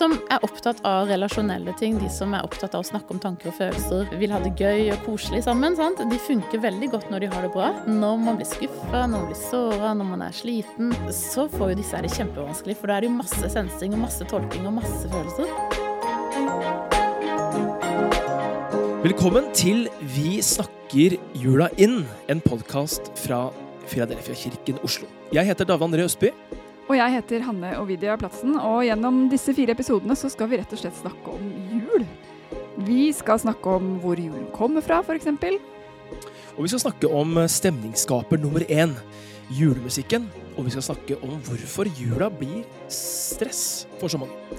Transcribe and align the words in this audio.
som 0.00 0.14
er 0.32 0.40
opptatt 0.46 0.78
av 0.88 1.10
relasjonelle 1.10 1.74
ting, 1.76 1.98
de 2.00 2.08
som 2.12 2.32
er 2.36 2.44
opptatt 2.46 2.72
av 2.76 2.84
å 2.84 2.88
snakke 2.88 3.12
om 3.12 3.20
tanker 3.20 3.50
og 3.50 3.56
følelser, 3.58 4.08
vil 4.20 4.32
ha 4.32 4.38
det 4.40 4.54
gøy 4.56 4.88
og 4.94 5.02
koselig 5.04 5.42
sammen, 5.44 5.76
sant? 5.76 6.00
de 6.10 6.20
funker 6.24 6.62
veldig 6.62 6.88
godt 6.94 7.10
når 7.12 7.24
de 7.24 7.28
har 7.34 7.44
det 7.44 7.50
bra. 7.52 7.68
Når 7.84 8.22
man 8.22 8.38
blir 8.38 8.48
skuffa, 8.48 9.02
når 9.02 9.12
man 9.18 9.26
blir 9.28 9.40
såra, 9.42 9.90
når 9.98 10.08
man 10.14 10.24
er 10.24 10.36
sliten, 10.36 10.94
så 11.12 11.44
får 11.52 11.74
jo 11.74 11.78
disse 11.82 11.98
her 11.98 12.06
det 12.06 12.14
kjempevanskelig, 12.14 12.78
for 12.80 12.88
da 12.88 12.96
er 12.96 13.04
det 13.04 13.10
jo 13.10 13.18
masse 13.18 13.52
sensing 13.52 13.96
og 13.98 14.02
masse 14.06 14.28
tolking 14.30 14.70
og 14.70 14.78
masse 14.78 15.12
følelser. 15.12 15.52
Velkommen 19.04 19.52
til 19.56 19.88
Vi 20.16 20.40
snakker 20.44 21.18
jula 21.44 21.68
inn, 21.80 22.06
en 22.32 22.40
podkast 22.44 23.12
fra 23.20 23.50
Filadelfia-kirken 23.90 24.80
Oslo. 24.86 25.10
Jeg 25.34 25.48
heter 25.50 25.68
David 25.68 25.90
André 25.90 26.08
Østby. 26.08 26.32
Og 26.90 26.96
jeg 26.98 27.12
heter 27.14 27.44
Hanne 27.46 27.68
Ovidia 27.78 28.16
Platsen, 28.18 28.56
og 28.58 28.80
gjennom 28.82 29.28
disse 29.30 29.52
fire 29.54 29.76
episodene 29.76 30.16
så 30.18 30.26
skal 30.32 30.48
vi 30.50 30.58
rett 30.58 30.72
og 30.74 30.80
slett 30.80 30.96
snakke 30.98 31.34
om 31.36 31.50
jul. 31.70 32.02
Vi 32.82 33.12
skal 33.14 33.38
snakke 33.38 33.76
om 33.78 33.92
hvor 34.02 34.18
julen 34.18 34.48
kommer 34.50 34.82
fra, 34.82 34.98
f.eks. 35.06 35.28
Og 36.56 36.64
vi 36.64 36.70
skal 36.72 36.82
snakke 36.82 37.10
om 37.14 37.38
stemningsskaper 37.46 38.42
nummer 38.42 38.64
én, 38.66 38.96
julemusikken. 39.54 40.26
Og 40.56 40.66
vi 40.66 40.72
skal 40.74 40.88
snakke 40.88 41.20
om 41.22 41.36
hvorfor 41.46 41.92
jula 41.94 42.26
blir 42.40 42.66
stress 42.90 43.86
for 44.00 44.10
så 44.10 44.18
mange. 44.18 44.58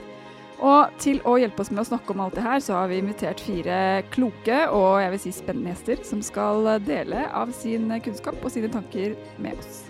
Og 0.64 0.96
til 1.04 1.20
å 1.28 1.36
hjelpe 1.42 1.66
oss 1.66 1.74
med 1.74 1.84
å 1.84 1.88
snakke 1.90 2.16
om 2.16 2.24
alt 2.24 2.40
det 2.40 2.48
her, 2.48 2.64
så 2.64 2.80
har 2.80 2.88
vi 2.94 3.02
invitert 3.02 3.44
fire 3.44 3.82
kloke 4.14 4.62
og 4.72 5.02
jeg 5.04 5.12
vil 5.18 5.24
si 5.26 5.36
spennende 5.36 5.76
gjester 5.76 6.08
som 6.08 6.24
skal 6.24 6.78
dele 6.88 7.28
av 7.28 7.52
sin 7.60 7.92
kunnskap 8.08 8.40
og 8.40 8.56
sine 8.56 8.72
tanker 8.72 9.20
med 9.42 9.60
oss. 9.60 9.84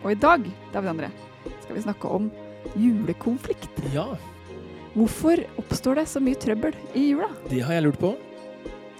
Og 0.00 0.14
i 0.14 0.20
dag, 0.24 0.48
David 0.72 0.94
André, 0.94 1.12
skal 1.64 1.76
vi 1.76 1.82
snakke 1.84 2.08
om 2.08 2.30
julekonflikt. 2.76 3.82
Ja, 3.94 4.08
Hvorfor 4.94 5.40
oppstår 5.58 5.98
det 5.98 6.04
så 6.06 6.20
mye 6.22 6.38
trøbbel 6.38 6.74
i 6.94 7.08
jula? 7.10 7.26
det 7.50 7.64
har 7.66 7.74
jeg 7.74 7.82
lurt 7.88 7.98
på. 7.98 8.12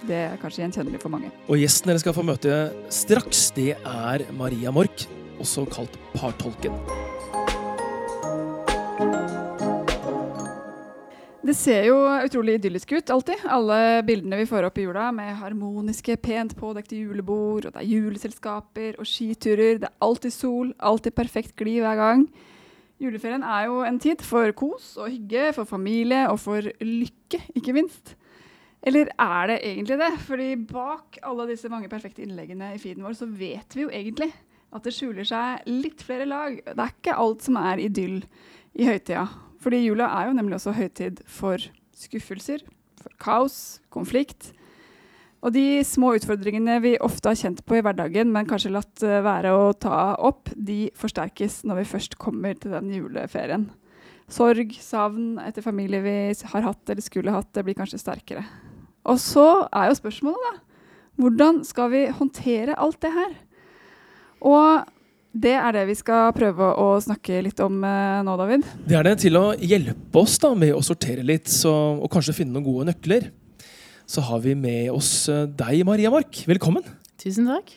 Det 0.05 0.17
er 0.27 0.35
kanskje 0.41 0.65
gjenkjennelig 0.65 0.99
for 1.01 1.09
mange. 1.13 1.31
Og 1.47 1.55
gjesten 1.57 1.87
dere 1.89 2.01
skal 2.03 2.13
få 2.17 2.25
møte 2.27 2.57
straks, 2.93 3.47
det 3.55 3.77
er 3.79 4.25
Maria 4.35 4.73
Mork, 4.75 5.07
også 5.39 5.63
kalt 5.71 5.95
Partolken. 6.13 6.75
Det 11.45 11.53
ser 11.53 11.83
jo 11.85 11.97
utrolig 12.25 12.55
idyllisk 12.57 12.95
ut 12.95 13.11
alltid. 13.13 13.43
Alle 13.53 14.01
bildene 14.07 14.39
vi 14.39 14.47
får 14.49 14.65
opp 14.65 14.79
i 14.81 14.87
jula 14.87 15.11
med 15.13 15.35
harmoniske, 15.37 16.15
pent 16.17 16.55
pådekte 16.57 16.97
julebord, 16.97 17.67
og 17.67 17.75
det 17.75 17.83
er 17.83 17.91
juleselskaper 17.91 18.97
og 18.97 19.05
skiturer. 19.05 19.77
Det 19.83 19.91
er 19.91 20.07
alltid 20.07 20.33
sol, 20.33 20.71
alltid 20.81 21.13
perfekt 21.13 21.53
glid 21.61 21.83
hver 21.85 22.01
gang. 22.01 22.25
Juleferien 22.97 23.45
er 23.45 23.67
jo 23.69 23.83
en 23.85 24.01
tid 24.01 24.25
for 24.25 24.55
kos 24.57 24.95
og 24.97 25.11
hygge, 25.13 25.51
for 25.53 25.69
familie 25.69 26.23
og 26.31 26.41
for 26.41 26.65
lykke, 26.81 27.43
ikke 27.53 27.77
minst. 27.77 28.15
Eller 28.81 29.13
er 29.13 29.53
det 29.53 29.61
egentlig 29.69 30.01
det? 30.01 30.11
Fordi 30.25 30.51
bak 30.73 31.21
alle 31.21 31.49
disse 31.53 31.69
mange 31.69 31.93
perfekte 31.93 32.25
innleggene 32.25 32.73
i 32.73 32.81
feeden 32.81 33.05
vår, 33.05 33.21
så 33.21 33.29
vet 33.29 33.77
vi 33.77 33.85
jo 33.85 33.93
egentlig 33.93 34.31
at 34.73 34.81
det 34.81 34.97
skjuler 34.97 35.29
seg 35.29 35.69
litt 35.69 36.01
flere 36.01 36.25
lag. 36.25 36.57
Det 36.65 36.79
er 36.79 36.95
ikke 36.97 37.21
alt 37.21 37.45
som 37.45 37.61
er 37.61 37.85
idyll 37.85 38.23
i 38.73 38.89
høytida. 38.89 39.29
Fordi 39.65 39.81
jula 39.81 40.11
er 40.13 40.29
jo 40.29 40.35
nemlig 40.37 40.59
også 40.59 40.75
høytid 40.77 41.23
for 41.25 41.61
skuffelser, 41.97 42.61
for 43.01 43.13
kaos, 43.21 43.79
konflikt. 43.89 44.51
Og 45.45 45.53
de 45.55 45.81
små 45.85 46.11
utfordringene 46.17 46.77
vi 46.83 46.91
ofte 47.05 47.31
har 47.31 47.39
kjent 47.39 47.63
på 47.65 47.79
i 47.79 47.81
hverdagen, 47.85 48.29
men 48.33 48.45
kanskje 48.49 48.73
latt 48.73 49.01
eh, 49.05 49.23
være 49.25 49.53
å 49.57 49.71
ta 49.73 50.13
opp, 50.21 50.51
de 50.53 50.91
forsterkes 50.97 51.63
når 51.65 51.81
vi 51.81 51.89
først 51.95 52.17
kommer 52.21 52.57
til 52.57 52.73
den 52.77 52.93
juleferien. 52.93 53.67
Sorg, 54.29 54.73
savn 54.81 55.35
etter 55.41 55.65
familie 55.65 56.01
vi 56.01 56.15
har 56.53 56.65
hatt 56.65 56.89
eller 56.89 57.05
skulle 57.05 57.33
hatt, 57.33 57.51
det 57.53 57.65
blir 57.65 57.77
kanskje 57.77 58.01
sterkere. 58.01 58.45
Og 59.05 59.17
så 59.21 59.65
er 59.69 59.91
jo 59.91 59.99
spørsmålet, 59.99 60.45
da. 60.49 60.61
Hvordan 61.21 61.61
skal 61.65 61.91
vi 61.93 62.05
håndtere 62.11 62.77
alt 62.81 62.97
det 63.05 63.13
her? 63.13 63.35
Og 64.45 64.94
det 65.35 65.55
er 65.59 65.75
det 65.75 65.83
vi 65.89 65.95
skal 65.99 66.29
prøve 66.35 66.67
å 66.79 66.87
snakke 67.03 67.41
litt 67.43 67.59
om 67.63 67.81
eh, 67.83 68.19
nå, 68.23 68.35
David. 68.39 68.67
Det 68.87 68.95
er 68.95 69.07
det 69.07 69.17
til 69.25 69.35
å 69.39 69.49
hjelpe 69.59 70.21
oss 70.21 70.37
da 70.39 70.53
med 70.55 70.71
å 70.75 70.83
sortere 70.85 71.25
litt 71.27 71.51
så, 71.51 71.73
og 71.99 72.07
kanskje 72.11 72.37
finne 72.37 72.55
noen 72.55 72.67
gode 72.67 72.87
nøkler. 72.91 73.27
Så 74.07 74.23
har 74.23 74.39
vi 74.45 74.55
med 74.55 74.93
oss 74.93 75.27
eh, 75.31 75.43
deg, 75.51 75.83
Maria 75.87 76.13
Mark. 76.13 76.39
Velkommen. 76.47 76.87
Tusen 77.19 77.49
takk. 77.51 77.73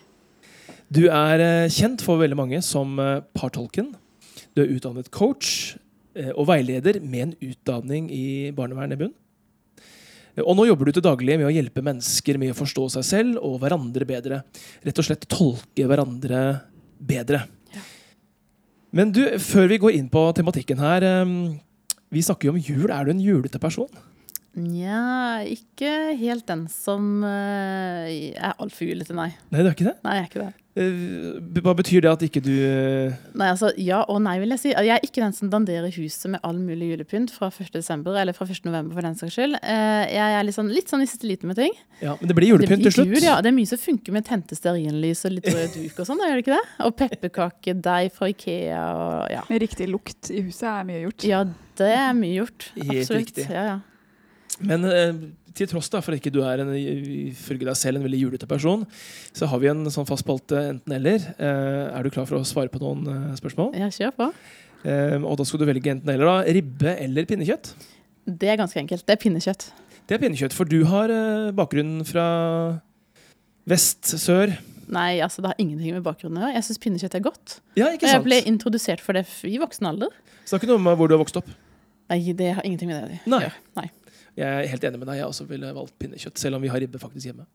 Du 0.87 1.09
er 1.11 1.43
eh, 1.43 1.73
kjent 1.75 2.05
for 2.07 2.23
veldig 2.23 2.39
mange 2.39 2.63
som 2.63 2.95
partolken. 3.35 3.91
Du 4.55 4.63
er 4.63 4.71
utdannet 4.77 5.11
coach 5.15 5.77
og 6.35 6.49
veileder 6.49 6.97
med 6.99 7.21
en 7.23 7.35
utdanning 7.53 8.09
i 8.11 8.51
barnevern 8.55 8.95
i 8.95 8.99
bunn. 8.99 9.13
Og 10.39 10.55
nå 10.55 10.65
jobber 10.69 10.89
du 10.89 10.97
til 10.97 11.05
daglig 11.05 11.37
med 11.39 11.49
å 11.49 11.53
hjelpe 11.53 11.83
mennesker 11.85 12.39
med 12.39 12.53
å 12.53 12.59
forstå 12.59 12.89
seg 12.97 13.07
selv 13.07 13.39
og 13.43 13.59
hverandre 13.63 14.07
bedre. 14.07 14.41
Rett 14.87 14.99
og 14.99 15.07
slett 15.07 15.27
tolke 15.31 15.87
hverandre 15.91 16.43
bedre. 16.99 17.45
Ja. 17.75 17.85
Men 18.97 19.13
du, 19.15 19.23
før 19.43 19.69
vi 19.71 19.81
går 19.83 19.99
inn 19.99 20.09
på 20.13 20.23
tematikken 20.37 20.81
her 20.81 21.05
Vi 22.09 22.23
snakker 22.25 22.49
jo 22.49 22.55
om 22.55 22.63
jul. 22.63 22.89
Er 22.91 23.05
du 23.05 23.11
en 23.13 23.21
julete 23.21 23.61
person? 23.61 23.91
Nja, 24.59 25.45
ikke 25.47 25.91
helt 26.19 26.47
den 26.49 26.65
som 26.73 27.23
eh, 27.27 28.33
er 28.33 28.57
altfor 28.59 28.89
julete, 28.89 29.15
nei. 29.15 29.29
Nei, 29.53 29.61
du 29.63 29.69
er 29.69 29.77
ikke 29.77 29.91
det? 29.91 29.99
Nei, 30.07 30.17
jeg 30.17 30.25
er 30.25 30.31
ikke 30.31 30.47
det. 30.47 30.53
Eh, 30.79 31.61
Hva 31.65 31.73
betyr 31.79 32.05
det 32.05 32.11
at 32.13 32.23
ikke 32.23 32.43
du 32.45 32.53
eh, 32.55 33.17
Nei, 33.39 33.49
altså, 33.51 33.73
Ja 33.81 34.05
og 34.11 34.21
nei, 34.23 34.37
vil 34.43 34.53
jeg 34.55 34.63
si. 34.63 34.71
Jeg 34.73 34.93
er 34.95 35.05
ikke 35.07 35.23
den 35.25 35.35
som 35.35 35.51
danderer 35.53 35.91
huset 35.97 36.29
med 36.31 36.41
all 36.47 36.61
mulig 36.63 36.93
julepynt 36.93 37.33
fra 37.35 37.49
1. 37.51 37.73
desember, 37.75 38.15
eller 38.21 38.37
fra 38.37 38.47
1. 38.47 38.63
november 38.69 38.95
for 38.99 39.07
den 39.09 39.17
saks 39.19 39.35
skyld. 39.39 39.59
Eh, 39.63 40.05
Jeg 40.15 40.37
er 40.39 40.47
litt 40.47 40.57
sånn, 40.57 40.71
litt 40.73 40.93
sånn 40.93 41.03
i 41.03 41.09
siste 41.11 41.27
liten 41.29 41.51
med 41.51 41.59
ting. 41.59 41.75
Ja, 42.03 42.15
men 42.21 42.31
det 42.31 42.37
blir 42.39 42.53
julepynt 42.53 42.85
til 42.87 42.95
slutt. 42.95 43.11
Jul, 43.11 43.25
ja, 43.27 43.39
det 43.43 43.51
er 43.51 43.57
mye 43.59 43.71
som 43.71 43.81
funker 43.83 44.15
med 44.15 44.27
tente 44.29 44.55
stearinlys 44.59 45.25
og 45.27 45.35
litt 45.35 45.49
rød 45.51 45.75
duk 45.75 45.99
og 46.05 46.07
sånn, 46.09 46.23
gjør 46.23 46.39
det 46.39 46.45
ikke 46.47 46.57
det? 46.59 46.65
Og 46.87 46.97
pepperkakedeig 47.03 48.13
fra 48.15 48.31
Ikea 48.33 48.83
og 49.03 49.33
ja. 49.35 49.43
Med 49.51 49.63
riktig 49.65 49.89
lukt 49.91 50.31
i 50.31 50.43
huset 50.47 50.69
er 50.71 50.87
mye 50.89 51.03
gjort. 51.07 51.27
Ja, 51.27 51.43
det 51.81 51.93
er 51.99 52.13
mye 52.19 52.37
gjort. 52.41 52.71
Helt 52.79 52.95
Absolutt. 53.03 53.25
riktig. 53.27 53.49
Ja, 53.51 53.65
ja. 53.75 53.79
Men 54.67 54.85
eh, 54.89 55.21
til 55.59 55.69
tross 55.71 55.91
da, 55.93 56.01
for 56.05 56.15
at 56.15 56.21
ikke 56.23 56.33
du 56.35 56.41
er 56.47 56.63
en, 56.63 56.73
ifølge 56.75 57.67
deg 57.67 57.79
selv 57.79 58.01
en 58.01 58.07
veldig 58.07 58.21
julete 58.21 58.49
person, 58.51 58.85
så 59.37 59.49
har 59.51 59.63
vi 59.63 59.71
en 59.73 59.85
sånn 59.93 60.07
fast 60.09 60.25
spalte 60.27 60.61
enten-eller. 60.75 61.29
Eh, 61.39 61.85
er 61.99 62.07
du 62.07 62.13
klar 62.15 62.29
for 62.31 62.41
å 62.41 62.47
svare 62.49 62.73
på 62.73 62.81
noen 62.83 63.05
eh, 63.13 63.37
spørsmål? 63.39 63.75
ja, 63.79 63.91
kjør 63.95 64.15
på. 64.19 64.31
Eh, 64.87 65.19
og 65.19 65.39
da 65.41 65.47
skal 65.49 65.63
du 65.63 65.69
velge 65.69 65.95
enten-eller. 65.95 66.27
da, 66.29 66.57
Ribbe 66.59 66.97
eller 67.03 67.29
pinnekjøtt? 67.29 67.73
Det 68.29 68.51
er 68.53 68.59
ganske 68.61 68.81
enkelt. 68.83 69.07
Det 69.09 69.15
er 69.17 69.23
pinnekjøtt. 69.23 69.71
Det 70.09 70.17
er 70.17 70.23
pinnekjøtt, 70.23 70.57
for 70.57 70.69
du 70.69 70.83
har 70.89 71.13
eh, 71.13 71.51
bakgrunn 71.57 72.01
fra 72.09 72.27
vest, 73.69 74.15
sør 74.21 74.55
Nei, 74.89 75.19
altså 75.21 75.43
det 75.45 75.51
har 75.51 75.59
ingenting 75.61 75.93
med 75.93 76.05
bakgrunnen 76.07 76.41
å 76.41 76.47
gjøre. 76.47 76.57
Jeg 76.57 76.65
syns 76.65 76.79
pinnekjøtt 76.81 77.17
er 77.19 77.25
godt. 77.27 77.59
Ja, 77.77 77.91
Og 77.93 78.05
jeg 78.09 78.23
ble 78.25 78.39
introdusert 78.49 79.03
for 79.05 79.19
det 79.19 79.27
i 79.45 79.59
voksen 79.61 79.85
alder. 79.91 80.15
Ikke 80.49 80.71
noe 80.71 80.81
med 80.81 80.97
hvor 80.97 81.11
du 81.11 81.13
har 81.13 81.21
vokst 81.21 81.37
opp. 81.37 81.51
Nei, 82.09 82.23
det 82.33 82.55
har 82.57 82.65
ingenting 82.65 82.89
med 82.89 82.97
det 83.05 83.19
å 83.19 83.35
Nei. 83.35 83.51
Nei. 83.77 83.85
Jeg 84.39 84.47
er 84.47 84.71
helt 84.71 84.85
enig 84.87 85.01
med 85.01 85.09
deg. 85.11 85.19
Jeg 85.19 85.29
også 85.33 85.47
ville 85.49 85.71
valgt 85.75 85.95
pinnekjøtt, 85.99 86.39
selv 86.39 86.59
om 86.59 86.63
vi 86.63 86.71
har 86.71 86.79
ribbe 86.83 87.01
faktisk 87.03 87.33
hjemme. 87.33 87.47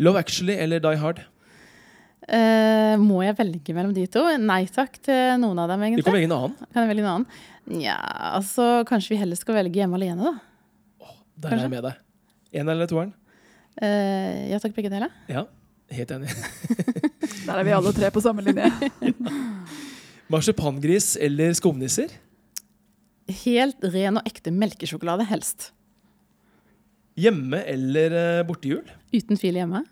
Love 0.00 0.22
Actually 0.24 0.56
eller 0.56 0.80
Die 0.82 1.00
Hard? 1.00 1.20
Uh, 2.24 2.94
må 2.96 3.20
jeg 3.20 3.36
velge 3.36 3.74
mellom 3.76 3.92
de 3.92 4.06
to? 4.08 4.22
Nei 4.40 4.62
takk 4.72 4.96
til 5.04 5.34
noen 5.42 5.60
av 5.60 5.68
dem, 5.74 5.84
egentlig. 5.84 6.06
velge 6.08 6.30
en 6.30 6.36
annen. 6.38 6.54
Kan 6.72 6.86
jeg 6.86 6.92
velge 6.94 7.04
en 7.04 7.10
annen? 7.10 7.42
Nja, 7.74 7.98
altså 8.38 8.68
kanskje 8.88 9.14
vi 9.14 9.20
heller 9.20 9.40
skal 9.40 9.58
velge 9.58 9.82
Hjemme 9.82 10.00
alene, 10.00 10.32
da. 10.32 11.12
Der 11.44 11.56
er 11.58 11.62
jeg 11.66 11.74
med 11.74 11.84
deg. 11.84 12.00
En 12.54 12.72
eller 12.72 12.88
toeren? 12.88 13.12
Uh, 13.76 14.48
ja 14.48 14.62
takk, 14.62 14.72
begge 14.76 14.92
deler. 14.92 15.12
Ja, 15.28 15.44
helt 15.92 16.16
enig. 16.16 16.32
Der 17.44 17.58
er 17.58 17.66
vi 17.66 17.76
alle 17.76 17.92
tre 17.92 18.08
på 18.14 18.22
samme 18.24 18.40
linje. 18.46 18.70
Marsipangris 20.32 21.18
eller 21.20 21.52
skumnisser? 21.58 22.14
Helt 23.44 23.84
ren 23.92 24.20
og 24.20 24.28
ekte 24.28 24.52
melkesjokolade, 24.54 25.26
helst. 25.28 25.74
Hjemme 27.14 27.60
eller 27.70 28.14
eh, 28.18 28.46
bortejul? 28.46 28.86
Uten 29.14 29.38
fil 29.38 29.58
hjemme. 29.58 29.84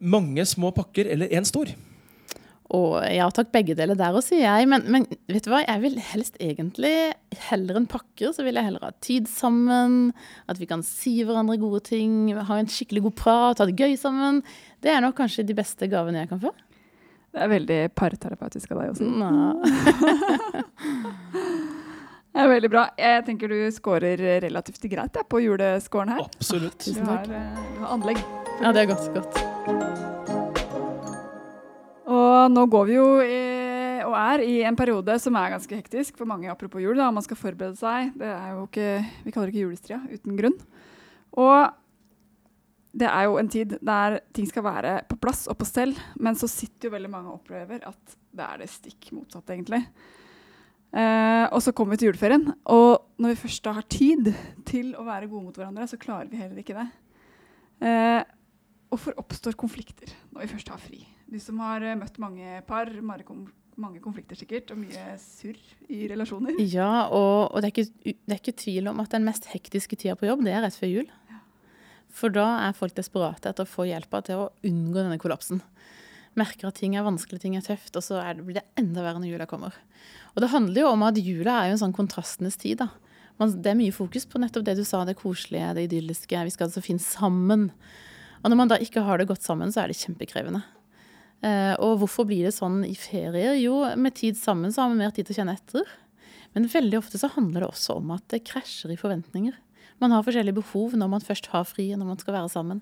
Mange 0.00 0.44
små 0.48 0.72
pakker 0.76 1.08
eller 1.12 1.32
én 1.32 1.46
stor? 1.48 1.70
Og 2.70 3.00
ja 3.10 3.24
takk, 3.34 3.48
begge 3.50 3.74
deler 3.74 3.96
der 3.98 4.14
òg, 4.14 4.22
sier 4.22 4.44
jeg. 4.44 4.68
Men, 4.70 4.84
men 4.92 5.06
vet 5.32 5.46
du 5.46 5.50
hva, 5.50 5.64
jeg 5.64 5.82
vil 5.82 5.96
helst 6.12 6.36
egentlig 6.38 6.92
heller 7.48 7.80
enn 7.80 7.88
pakker, 7.90 8.30
så 8.36 8.44
vil 8.46 8.60
jeg 8.60 8.68
heller 8.68 8.84
ha 8.86 8.92
tid 9.02 9.26
sammen. 9.30 10.12
At 10.46 10.60
vi 10.60 10.68
kan 10.70 10.84
si 10.86 11.16
hverandre 11.24 11.58
gode 11.60 11.82
ting, 11.88 12.30
ha 12.36 12.60
en 12.60 12.70
skikkelig 12.70 13.08
god 13.08 13.16
prat, 13.18 13.62
ha 13.64 13.66
det 13.66 13.80
gøy 13.80 13.96
sammen. 13.98 14.44
Det 14.84 14.92
er 14.92 15.02
nok 15.02 15.18
kanskje 15.18 15.48
de 15.48 15.56
beste 15.58 15.90
gavene 15.90 16.22
jeg 16.22 16.30
kan 16.30 16.44
få. 16.44 16.54
Det 17.30 17.42
er 17.42 17.50
veldig 17.56 17.82
parterapeutisk 17.98 18.72
av 18.74 18.84
deg 18.84 18.94
også. 18.94 19.06
Nå. 19.18 19.30
Det 22.30 22.38
er 22.44 22.48
veldig 22.52 22.70
bra. 22.70 22.84
Jeg 22.94 23.24
tenker 23.26 23.50
du 23.50 23.56
scorer 23.74 24.20
relativt 24.44 24.84
greit 24.92 25.16
jeg, 25.18 25.26
på 25.26 25.40
julescoren 25.42 26.12
her. 26.14 26.22
Absolutt. 26.28 26.78
Du 26.78 26.92
Tusen 26.92 27.08
har, 27.10 27.24
eh, 27.26 27.62
du 27.74 27.80
har 27.82 27.94
anlegg. 27.96 28.20
Ja, 28.60 28.70
det 28.72 28.84
er 28.84 28.86
godt. 28.92 29.08
godt. 29.14 29.34
Og 32.06 32.50
nå 32.54 32.66
går 32.70 32.86
vi 32.86 32.94
jo 32.94 33.08
i 33.24 33.40
og 34.10 34.14
er 34.16 34.42
i 34.44 34.54
en 34.66 34.78
periode 34.78 35.14
som 35.22 35.36
er 35.38 35.52
ganske 35.54 35.76
hektisk 35.76 36.16
for 36.18 36.28
mange 36.28 36.50
apropos 36.50 36.82
jul. 36.82 36.96
da, 36.96 37.10
Man 37.10 37.22
skal 37.22 37.36
forberede 37.36 37.76
seg. 37.76 38.14
Det 38.18 38.26
er 38.26 38.54
jo 38.56 38.66
ikke, 38.66 39.06
Vi 39.24 39.30
kaller 39.30 39.50
det 39.50 39.54
ikke 39.54 39.66
julestria 39.66 40.00
uten 40.10 40.38
grunn. 40.38 40.56
Og 41.38 41.70
det 42.92 43.06
er 43.06 43.24
jo 43.28 43.36
en 43.38 43.48
tid 43.48 43.78
der 43.80 44.20
ting 44.34 44.48
skal 44.48 44.64
være 44.66 44.94
på 45.08 45.18
plass 45.20 45.46
og 45.46 45.58
på 45.58 45.68
stell, 45.68 45.94
men 46.18 46.34
så 46.34 46.48
sitter 46.50 46.88
jo 46.88 46.94
veldig 46.96 47.10
mange 47.10 47.30
og 47.30 47.38
opplever 47.38 47.86
at 47.86 48.16
det 48.34 48.46
er 48.46 48.58
det 48.58 48.70
stikk 48.70 49.12
motsatte, 49.14 49.54
egentlig. 49.54 49.84
Eh, 50.90 51.46
og 51.54 51.60
så 51.62 51.72
kommer 51.76 51.94
vi 51.94 52.02
til 52.02 52.10
juleferien, 52.10 52.48
og 52.66 53.20
når 53.22 53.34
vi 53.34 53.42
først 53.44 53.62
da 53.62 53.76
har 53.76 53.86
tid 53.86 54.32
til 54.66 54.90
å 54.98 55.06
være 55.06 55.30
gode 55.30 55.46
mot 55.46 55.60
hverandre, 55.60 55.86
så 55.86 56.00
klarer 56.00 56.30
vi 56.32 56.40
heller 56.40 56.62
ikke 56.64 56.74
det. 56.78 56.88
Eh, 57.86 58.22
Hvorfor 58.90 59.14
oppstår 59.22 59.54
konflikter 59.58 60.10
når 60.32 60.42
vi 60.42 60.50
først 60.50 60.70
har 60.72 60.80
fri? 60.82 61.04
Du 61.30 61.38
som 61.38 61.60
har 61.62 61.84
uh, 61.84 61.94
møtt 61.98 62.16
mange 62.18 62.58
par, 62.66 62.88
mange, 63.06 63.22
mange 63.78 64.02
konflikter 64.02 64.38
sikkert, 64.38 64.72
og 64.74 64.80
mye 64.82 65.14
surr 65.22 65.58
i 65.86 66.02
relasjoner. 66.10 66.58
Ja, 66.58 67.06
og, 67.06 67.52
og 67.54 67.62
det, 67.62 67.70
er 67.70 67.74
ikke, 67.76 67.92
det, 68.10 68.34
er 68.34 68.40
ikke, 68.40 68.56
tvil 68.64 68.90
om 68.90 69.02
at 69.02 69.14
den 69.14 69.28
mest 69.28 69.46
hektiske 69.52 69.94
tida 69.94 70.16
på 70.18 70.26
jobb, 70.26 70.42
det 70.46 70.56
er 70.56 70.66
rett 70.66 70.78
før 70.78 70.90
jul. 70.90 71.12
Ja. 71.30 71.38
For 72.10 72.34
da 72.34 72.48
er 72.66 72.74
folk 72.74 72.96
desperate 72.98 73.52
etter 73.52 73.68
å 73.68 73.70
få 73.70 73.86
hjelpa 73.86 74.24
til 74.26 74.42
å 74.42 74.50
unngå 74.66 74.98
denne 74.98 75.20
kollapsen. 75.22 75.62
Merker 76.40 76.70
at 76.70 76.80
ting 76.80 76.96
er 76.96 77.06
vanskelig, 77.06 77.42
ting 77.42 77.58
er 77.58 77.64
tøft, 77.64 77.92
og 77.98 78.04
så 78.06 78.22
det, 78.22 78.46
blir 78.46 78.58
det 78.60 78.66
enda 78.80 79.04
verre 79.04 79.20
når 79.20 79.34
jula 79.34 79.46
kommer. 79.50 79.76
Og 80.32 80.42
det 80.42 80.50
handler 80.54 80.84
jo 80.84 80.90
om 80.94 81.06
at 81.06 81.20
jula 81.20 81.60
er 81.60 81.70
jo 81.70 81.76
en 81.76 81.84
sånn 81.84 81.96
kontrastenes 81.96 82.58
tid. 82.60 82.80
da. 82.82 82.90
Man, 83.40 83.54
det 83.62 83.72
er 83.72 83.78
mye 83.78 83.94
fokus 83.94 84.26
på 84.28 84.40
nettopp 84.42 84.66
det 84.66 84.76
du 84.80 84.84
sa, 84.84 85.04
det 85.08 85.18
koselige, 85.20 85.72
det 85.76 85.86
idylliske. 85.88 86.44
Vi 86.48 86.52
skal 86.54 86.68
altså 86.68 86.84
finne 86.84 87.02
sammen. 87.04 87.70
Og 88.40 88.52
når 88.52 88.60
man 88.60 88.72
da 88.72 88.78
ikke 88.80 89.04
har 89.06 89.20
det 89.20 89.28
godt 89.30 89.44
sammen, 89.44 89.72
så 89.72 89.84
er 89.84 89.92
det 89.92 89.98
kjempekrevende. 90.00 90.62
Eh, 91.40 91.72
og 91.80 92.02
hvorfor 92.02 92.26
blir 92.28 92.44
det 92.46 92.52
sånn 92.56 92.82
i 92.84 92.94
ferier? 92.98 93.56
Jo, 93.60 93.80
med 93.96 94.16
tid 94.18 94.36
sammen 94.36 94.72
så 94.72 94.84
har 94.84 94.92
vi 94.92 95.00
mer 95.00 95.14
tid 95.16 95.28
til 95.28 95.36
å 95.36 95.40
kjenne 95.40 95.56
etter. 95.56 95.88
Men 96.56 96.68
veldig 96.68 96.98
ofte 96.98 97.20
så 97.20 97.30
handler 97.32 97.64
det 97.64 97.70
også 97.70 98.00
om 98.00 98.12
at 98.16 98.26
det 98.32 98.44
krasjer 98.48 98.92
i 98.92 98.98
forventninger. 99.00 99.56
Man 100.00 100.14
har 100.14 100.24
forskjellige 100.24 100.58
behov 100.60 100.96
når 100.98 101.12
man 101.12 101.24
først 101.24 101.50
har 101.52 101.66
fri, 101.68 101.90
når 101.94 102.12
man 102.12 102.20
skal 102.20 102.36
være 102.36 102.52
sammen. 102.52 102.80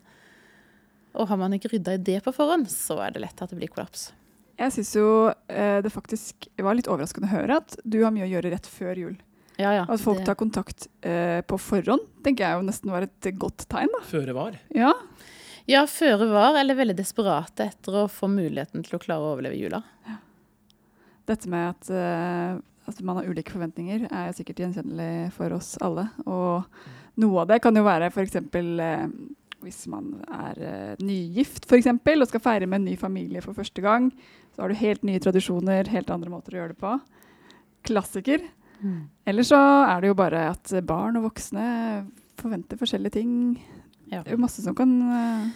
Og 1.16 1.30
har 1.30 1.40
man 1.40 1.54
ikke 1.56 1.70
rydda 1.72 1.96
i 1.96 2.02
det 2.10 2.18
på 2.26 2.34
forhånd, 2.34 2.68
så 2.72 2.98
er 3.06 3.14
det 3.14 3.24
lett 3.24 3.40
at 3.42 3.52
det 3.52 3.58
blir 3.60 3.70
kollaps. 3.72 4.10
Jeg 4.58 4.74
syns 4.74 4.92
jo 4.98 5.08
eh, 5.30 5.78
det 5.84 5.94
faktisk 5.94 6.48
var 6.58 6.76
litt 6.76 6.90
overraskende 6.90 7.30
å 7.30 7.34
høre 7.36 7.60
at 7.62 7.78
du 7.86 8.00
har 8.02 8.12
mye 8.14 8.26
å 8.26 8.30
gjøre 8.32 8.52
rett 8.52 8.66
før 8.66 8.98
jul. 8.98 9.16
Ja, 9.58 9.72
ja, 9.74 9.86
at 9.90 10.02
folk 10.02 10.20
det... 10.20 10.28
tar 10.28 10.38
kontakt 10.38 10.86
eh, 11.06 11.40
på 11.46 11.58
forhånd, 11.58 12.04
tenker 12.26 12.46
jeg 12.46 12.58
jo 12.58 12.66
nesten 12.66 12.92
var 12.94 13.06
et 13.06 13.30
godt 13.38 13.66
tegn. 13.70 13.90
da. 13.94 14.02
Føre 14.06 14.34
var. 14.36 14.58
Ja, 14.74 14.92
ja, 15.68 15.82
føre 15.90 16.30
var, 16.30 16.56
eller 16.56 16.78
veldig 16.78 16.94
desperate 16.96 17.66
etter 17.68 17.96
å 18.00 18.06
få 18.08 18.30
muligheten 18.32 18.86
til 18.86 18.96
å 18.96 19.00
klare 19.02 19.26
å 19.26 19.34
overleve 19.34 19.58
jula. 19.58 19.82
Ja. 20.08 20.14
Dette 21.28 21.50
med 21.52 21.74
at, 21.74 21.90
uh, 21.92 22.54
at, 22.88 23.02
man 23.04 23.18
har 23.18 23.28
ulike 23.28 23.52
forventninger, 23.52 24.06
er 24.08 24.32
sikkert 24.32 24.62
gjenkjennelig 24.62 25.28
for 25.36 25.52
oss 25.52 25.74
alle. 25.84 26.06
Og 26.24 27.20
noe 27.20 27.42
av 27.42 27.50
det 27.50 27.60
kan 27.60 27.76
jo 27.76 27.84
være 27.84 28.08
f.eks. 28.08 28.38
Eh, 28.40 29.04
hvis 29.64 29.84
man 29.90 30.12
er 30.26 30.60
uh, 30.60 31.04
nygift 31.04 31.66
eksempel, 31.78 32.22
og 32.22 32.30
skal 32.30 32.42
feire 32.44 32.68
med 32.68 32.82
en 32.82 32.90
ny 32.92 32.96
familie 33.00 33.42
for 33.44 33.56
første 33.56 33.82
gang. 33.84 34.10
Så 34.54 34.62
har 34.62 34.70
du 34.70 34.78
helt 34.78 35.06
nye 35.06 35.22
tradisjoner, 35.22 35.90
helt 35.92 36.10
andre 36.14 36.32
måter 36.32 36.54
å 36.54 36.62
gjøre 36.62 36.74
det 36.74 36.82
på. 36.82 36.94
Klassiker. 37.88 38.44
Mm. 38.78 39.08
Eller 39.26 39.46
så 39.46 39.58
er 39.88 40.02
det 40.02 40.12
jo 40.12 40.18
bare 40.18 40.48
at 40.52 40.72
barn 40.86 41.18
og 41.18 41.28
voksne 41.30 41.66
forventer 42.38 42.78
forskjellige 42.78 43.18
ting. 43.18 43.32
Ja. 44.08 44.22
Det 44.22 44.30
er 44.30 44.36
jo 44.36 44.44
masse 44.44 44.62
som 44.64 44.76
kan 44.78 44.94
uh, 45.10 45.48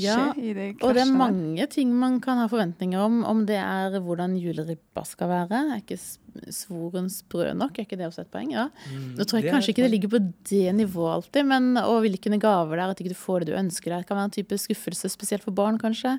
ja, 0.00 0.32
i 0.36 0.52
det 0.56 0.66
krasjet 0.78 0.84
Og 0.86 0.94
det 0.96 1.02
er 1.02 1.12
mange 1.12 1.66
ting 1.72 1.90
man 1.98 2.16
kan 2.24 2.38
ha 2.40 2.46
forventninger 2.48 3.00
om. 3.02 3.20
Om 3.28 3.44
det 3.48 3.58
er 3.60 3.98
hvordan 4.00 4.38
juleribba 4.40 5.04
skal 5.08 5.28
være. 5.28 5.60
Er 5.74 5.82
ikke 5.82 5.98
svorens 6.54 7.18
brød 7.28 7.52
nok? 7.60 7.76
Er 7.76 7.86
ikke 7.86 7.98
det 8.00 8.08
også 8.08 8.24
et 8.24 8.32
poeng? 8.32 8.54
Ja. 8.54 8.68
Mm, 8.88 9.12
Nå 9.18 9.26
tror 9.28 9.42
jeg 9.42 9.52
kanskje 9.52 9.74
ikke 9.74 9.84
det 9.84 9.92
ligger 9.92 10.14
på 10.14 10.22
det 10.48 10.64
nivået 10.78 11.18
alltid, 11.18 11.48
men 11.50 11.76
og 11.82 12.00
hvilke 12.06 12.32
gaver 12.40 12.76
det 12.78 12.86
er, 12.86 12.96
at 12.96 13.04
ikke 13.04 13.12
du 13.12 13.20
får 13.20 13.42
det 13.42 13.52
du 13.52 13.60
ønsker 13.60 13.92
deg. 13.92 14.08
Kan 14.08 14.20
være 14.20 14.30
en 14.30 14.36
type 14.38 14.60
skuffelse, 14.64 15.12
spesielt 15.12 15.44
for 15.44 15.56
barn, 15.56 15.80
kanskje. 15.82 16.16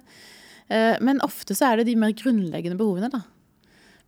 Uh, 0.70 0.96
men 1.04 1.22
ofte 1.26 1.58
så 1.58 1.72
er 1.72 1.82
det 1.82 1.90
de 1.90 2.00
mer 2.00 2.14
grunnleggende 2.18 2.80
behovene, 2.80 3.10
da. 3.12 3.26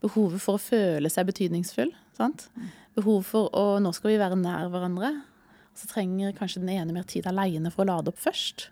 Behovet 0.06 0.44
for 0.44 0.60
å 0.60 0.62
føle 0.62 1.10
seg 1.10 1.32
betydningsfull. 1.32 1.94
Sant? 2.18 2.50
Behovet 2.54 2.84
Behov 2.96 3.26
for 3.28 3.50
å 3.52 3.64
Nå 3.84 3.92
skal 3.96 4.14
vi 4.14 4.22
være 4.22 4.38
nær 4.40 4.70
hverandre. 4.72 5.12
Så 5.76 5.90
trenger 5.92 6.36
kanskje 6.38 6.62
den 6.64 6.72
ene 6.78 6.94
mer 6.96 7.04
tid 7.10 7.26
alene 7.28 7.72
for 7.74 7.84
å 7.84 7.90
lade 7.90 8.14
opp 8.14 8.22
først. 8.24 8.70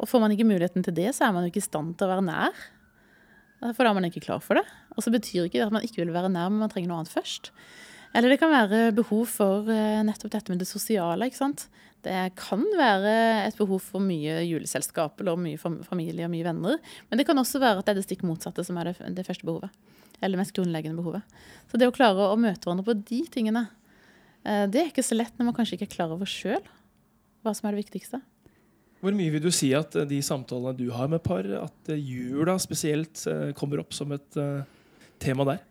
Og 0.00 0.08
får 0.08 0.22
man 0.22 0.32
ikke 0.34 0.48
muligheten 0.48 0.84
til 0.84 0.96
det, 0.96 1.10
så 1.16 1.26
er 1.26 1.34
man 1.36 1.44
jo 1.44 1.52
ikke 1.52 1.62
i 1.62 1.68
stand 1.68 1.96
til 1.98 2.08
å 2.08 2.14
være 2.14 2.24
nær. 2.24 2.64
For 3.60 3.84
da 3.84 3.90
er 3.90 3.96
man 3.98 4.08
ikke 4.08 4.24
klar 4.24 4.40
for 4.40 4.56
det. 4.56 4.64
Og 4.96 5.04
så 5.04 5.12
betyr 5.12 5.46
ikke 5.46 5.58
det 5.58 5.66
at 5.66 5.74
man 5.74 5.84
ikke 5.84 6.00
vil 6.00 6.14
være 6.14 6.32
nær, 6.32 6.48
men 6.48 6.62
man 6.64 6.72
trenger 6.72 6.88
noe 6.88 7.02
annet 7.02 7.12
først. 7.12 7.50
Eller 8.16 8.32
det 8.32 8.40
kan 8.40 8.50
være 8.50 8.78
behov 8.96 9.28
for 9.30 9.68
eh, 9.70 10.00
nettopp 10.02 10.32
dette 10.32 10.50
med 10.50 10.62
det 10.62 10.66
sosiale. 10.66 11.28
ikke 11.28 11.38
sant? 11.38 11.66
Det 12.02 12.16
kan 12.40 12.64
være 12.78 13.12
et 13.44 13.58
behov 13.60 13.84
for 13.84 14.02
mye 14.02 14.40
juleselskap 14.48 15.20
eller 15.20 15.38
mye 15.38 15.60
familie 15.60 16.26
og 16.26 16.32
mye 16.32 16.48
venner. 16.48 16.80
Men 17.10 17.20
det 17.20 17.28
kan 17.28 17.38
også 17.38 17.60
være 17.62 17.82
at 17.82 17.86
det 17.86 17.94
er 17.94 18.00
det 18.00 18.06
stikk 18.08 18.24
motsatte 18.26 18.64
som 18.66 18.80
er 18.80 18.90
det, 18.90 18.96
det 19.14 19.26
første 19.28 19.46
behovet. 19.46 19.76
Eller 20.18 20.34
det 20.34 20.42
mest 20.42 20.56
grunnleggende 20.56 20.98
behovet. 20.98 21.44
Så 21.70 21.78
det 21.78 21.86
å 21.86 21.94
klare 21.94 22.32
å 22.32 22.40
møte 22.40 22.64
hverandre 22.64 22.88
på 22.88 22.96
de 23.04 23.20
tingene, 23.30 23.68
Eh, 24.46 24.66
det 24.72 24.80
er 24.80 24.90
ikke 24.90 25.04
så 25.04 25.18
lett 25.18 25.36
når 25.36 25.50
man 25.50 25.56
kanskje 25.56 25.76
ikke 25.76 25.90
er 25.90 25.96
klar 25.98 26.12
over 26.14 26.28
sjøl 26.28 26.62
hva 27.44 27.52
som 27.56 27.68
er 27.68 27.76
det 27.76 27.86
viktigste. 27.86 28.20
Hvor 29.00 29.16
mye 29.16 29.32
vil 29.32 29.42
du 29.42 29.50
si 29.54 29.72
at 29.76 29.96
eh, 29.96 30.08
de 30.08 30.20
samtalene 30.24 30.76
du 30.76 30.90
har 30.92 31.08
med 31.12 31.22
par, 31.24 31.46
at 31.46 31.92
eh, 31.92 32.00
jula 32.00 32.58
spesielt 32.60 33.24
kommer 33.58 33.82
opp 33.82 33.96
som 33.96 34.12
et 34.16 34.40
tema 35.20 35.46
der? 35.48 35.66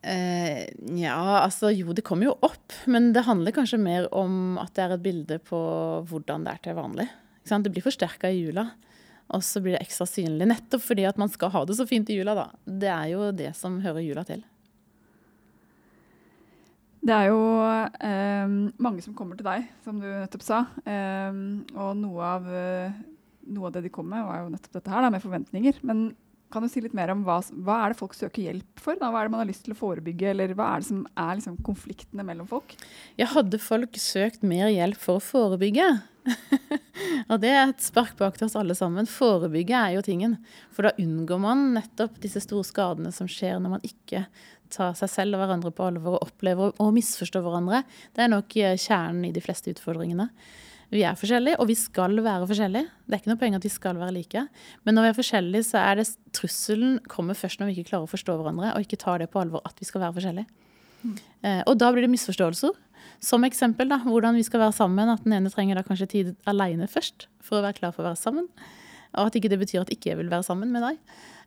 Eh, 0.00 0.64
ja, 0.96 1.42
altså 1.42 1.68
jo, 1.74 1.92
det 1.92 2.04
kommer 2.06 2.30
jo 2.30 2.36
opp. 2.46 2.76
Men 2.88 3.12
det 3.16 3.26
handler 3.28 3.56
kanskje 3.56 3.80
mer 3.80 4.08
om 4.16 4.56
at 4.60 4.72
det 4.76 4.86
er 4.86 4.96
et 4.96 5.04
bilde 5.04 5.40
på 5.44 5.60
hvordan 6.08 6.46
det 6.46 6.54
er 6.54 6.62
til 6.64 6.78
vanlig. 6.80 7.10
Det 7.50 7.72
blir 7.72 7.84
forsterka 7.84 8.30
i 8.30 8.44
jula. 8.44 8.70
Og 9.36 9.44
så 9.46 9.60
blir 9.62 9.76
det 9.76 9.84
ekstra 9.84 10.08
synlig 10.10 10.48
nettopp 10.50 10.82
fordi 10.82 11.04
at 11.06 11.18
man 11.20 11.30
skal 11.30 11.52
ha 11.54 11.62
det 11.66 11.76
så 11.78 11.86
fint 11.86 12.08
i 12.10 12.16
jula, 12.18 12.34
da. 12.34 12.46
Det 12.66 12.90
er 12.90 13.12
jo 13.12 13.28
det 13.36 13.52
som 13.58 13.78
hører 13.84 14.02
jula 14.02 14.24
til. 14.26 14.42
Det 17.00 17.14
er 17.16 17.30
jo 17.30 17.40
eh, 17.64 18.56
mange 18.82 19.04
som 19.04 19.14
kommer 19.16 19.38
til 19.38 19.46
deg, 19.46 19.68
som 19.84 20.00
du 20.02 20.08
nettopp 20.08 20.44
sa. 20.44 20.64
Eh, 20.84 21.38
og 21.74 21.94
noe 21.96 22.32
av, 22.36 22.50
noe 23.48 23.70
av, 23.70 23.72
det 23.76 23.86
de 23.86 23.92
kom 23.94 24.10
med, 24.10 24.26
var 24.26 24.42
jo 24.42 24.50
nettopp 24.52 24.76
dette 24.80 24.92
her, 24.92 25.06
da, 25.06 25.12
med 25.14 25.24
forventninger. 25.24 25.80
Men 25.88 26.10
kan 26.50 26.64
du 26.64 26.70
si 26.70 26.82
litt 26.82 26.94
mer 26.96 27.12
om 27.14 27.22
hva, 27.26 27.38
hva 27.64 27.76
er 27.84 27.92
det 27.92 28.00
folk 28.00 28.14
søker 28.18 28.42
hjelp 28.42 28.82
for? 28.82 28.98
Da? 28.98 29.10
Hva 29.12 29.22
er 29.22 29.28
det 29.28 29.34
man 29.34 29.42
har 29.44 29.50
lyst 29.50 29.64
til 29.66 29.74
å 29.74 29.78
forebygge, 29.78 30.32
eller 30.32 30.54
hva 30.58 30.72
er 30.74 30.82
det 30.82 30.88
som 30.90 31.02
er 31.14 31.38
liksom, 31.38 31.58
konfliktene 31.66 32.26
mellom 32.26 32.48
folk? 32.50 32.74
Ja, 33.20 33.30
hadde 33.34 33.60
folk 33.62 33.98
søkt 34.00 34.46
mer 34.46 34.70
hjelp 34.72 35.00
for 35.00 35.20
å 35.20 35.24
forebygge? 35.24 35.88
og 37.30 37.36
det 37.42 37.52
er 37.52 37.62
et 37.64 37.84
spark 37.84 38.16
bak 38.18 38.38
til 38.38 38.48
oss 38.48 38.56
alle 38.58 38.76
sammen. 38.78 39.08
Forebygge 39.08 39.76
er 39.78 39.96
jo 39.96 40.04
tingen. 40.04 40.38
For 40.74 40.86
da 40.86 40.94
unngår 41.00 41.42
man 41.42 41.70
nettopp 41.76 42.18
disse 42.22 42.42
store 42.44 42.66
skadene 42.66 43.12
som 43.14 43.30
skjer 43.30 43.60
når 43.60 43.76
man 43.78 43.86
ikke 43.86 44.26
tar 44.70 44.94
seg 44.98 45.10
selv 45.10 45.36
og 45.36 45.44
hverandre 45.44 45.72
på 45.74 45.86
alvor 45.86 46.18
og 46.18 46.28
opplever 46.28 46.74
og 46.82 46.92
misforstå 46.94 47.42
hverandre, 47.42 47.82
det 48.14 48.26
er 48.26 48.34
nok 48.34 48.58
eh, 48.60 48.76
kjernen 48.78 49.26
i 49.26 49.32
de 49.34 49.42
fleste 49.42 49.72
utfordringene. 49.74 50.28
Vi 50.90 51.04
er 51.06 51.14
forskjellige, 51.14 51.58
og 51.62 51.68
vi 51.70 51.76
skal 51.78 52.16
være 52.18 52.48
forskjellige. 52.50 52.88
Det 53.06 53.14
er 53.14 53.20
ikke 53.22 53.30
noe 53.30 53.38
poeng 53.38 53.56
at 53.56 53.66
vi 53.66 53.70
skal 53.70 53.98
være 54.00 54.14
like. 54.16 54.42
Men 54.86 54.96
når 54.96 55.06
vi 55.06 55.10
er 55.12 55.18
forskjellige, 55.20 55.66
så 55.68 55.82
er 55.84 56.00
det 56.00 56.06
trusselen 56.34 56.96
kommer 57.10 57.38
først 57.38 57.60
når 57.60 57.70
vi 57.70 57.76
ikke 57.78 57.92
klarer 57.92 58.08
å 58.08 58.10
forstå 58.10 58.34
hverandre 58.40 58.72
og 58.74 58.86
ikke 58.86 58.98
tar 58.98 59.22
det 59.22 59.30
på 59.30 59.42
alvor 59.42 59.62
at 59.68 59.78
vi 59.78 59.86
skal 59.86 60.02
være 60.02 60.16
forskjellige. 60.18 60.66
Mm. 61.04 61.14
Eh, 61.46 61.60
og 61.70 61.78
da 61.78 61.92
blir 61.94 62.04
det 62.04 62.10
misforståelser. 62.12 62.74
Som 63.22 63.46
eksempel 63.46 63.88
da, 63.92 64.00
hvordan 64.02 64.34
vi 64.36 64.42
skal 64.46 64.64
være 64.64 64.74
sammen. 64.76 65.12
At 65.12 65.22
den 65.22 65.36
ene 65.36 65.52
trenger 65.52 65.78
da 65.78 65.84
kanskje 65.86 66.10
tid 66.10 66.32
alene 66.50 66.88
først 66.90 67.28
for 67.44 67.60
å 67.60 67.64
være 67.68 67.78
klar 67.78 67.94
for 67.94 68.02
å 68.02 68.10
være 68.10 68.20
sammen. 68.20 68.48
Og 69.14 69.28
at 69.28 69.38
ikke 69.38 69.50
det 69.52 69.60
betyr 69.62 69.84
at 69.84 69.92
ikke 69.94 70.12
jeg 70.12 70.18
vil 70.18 70.32
være 70.32 70.46
sammen 70.46 70.74
med 70.74 70.84
deg. 70.88 70.98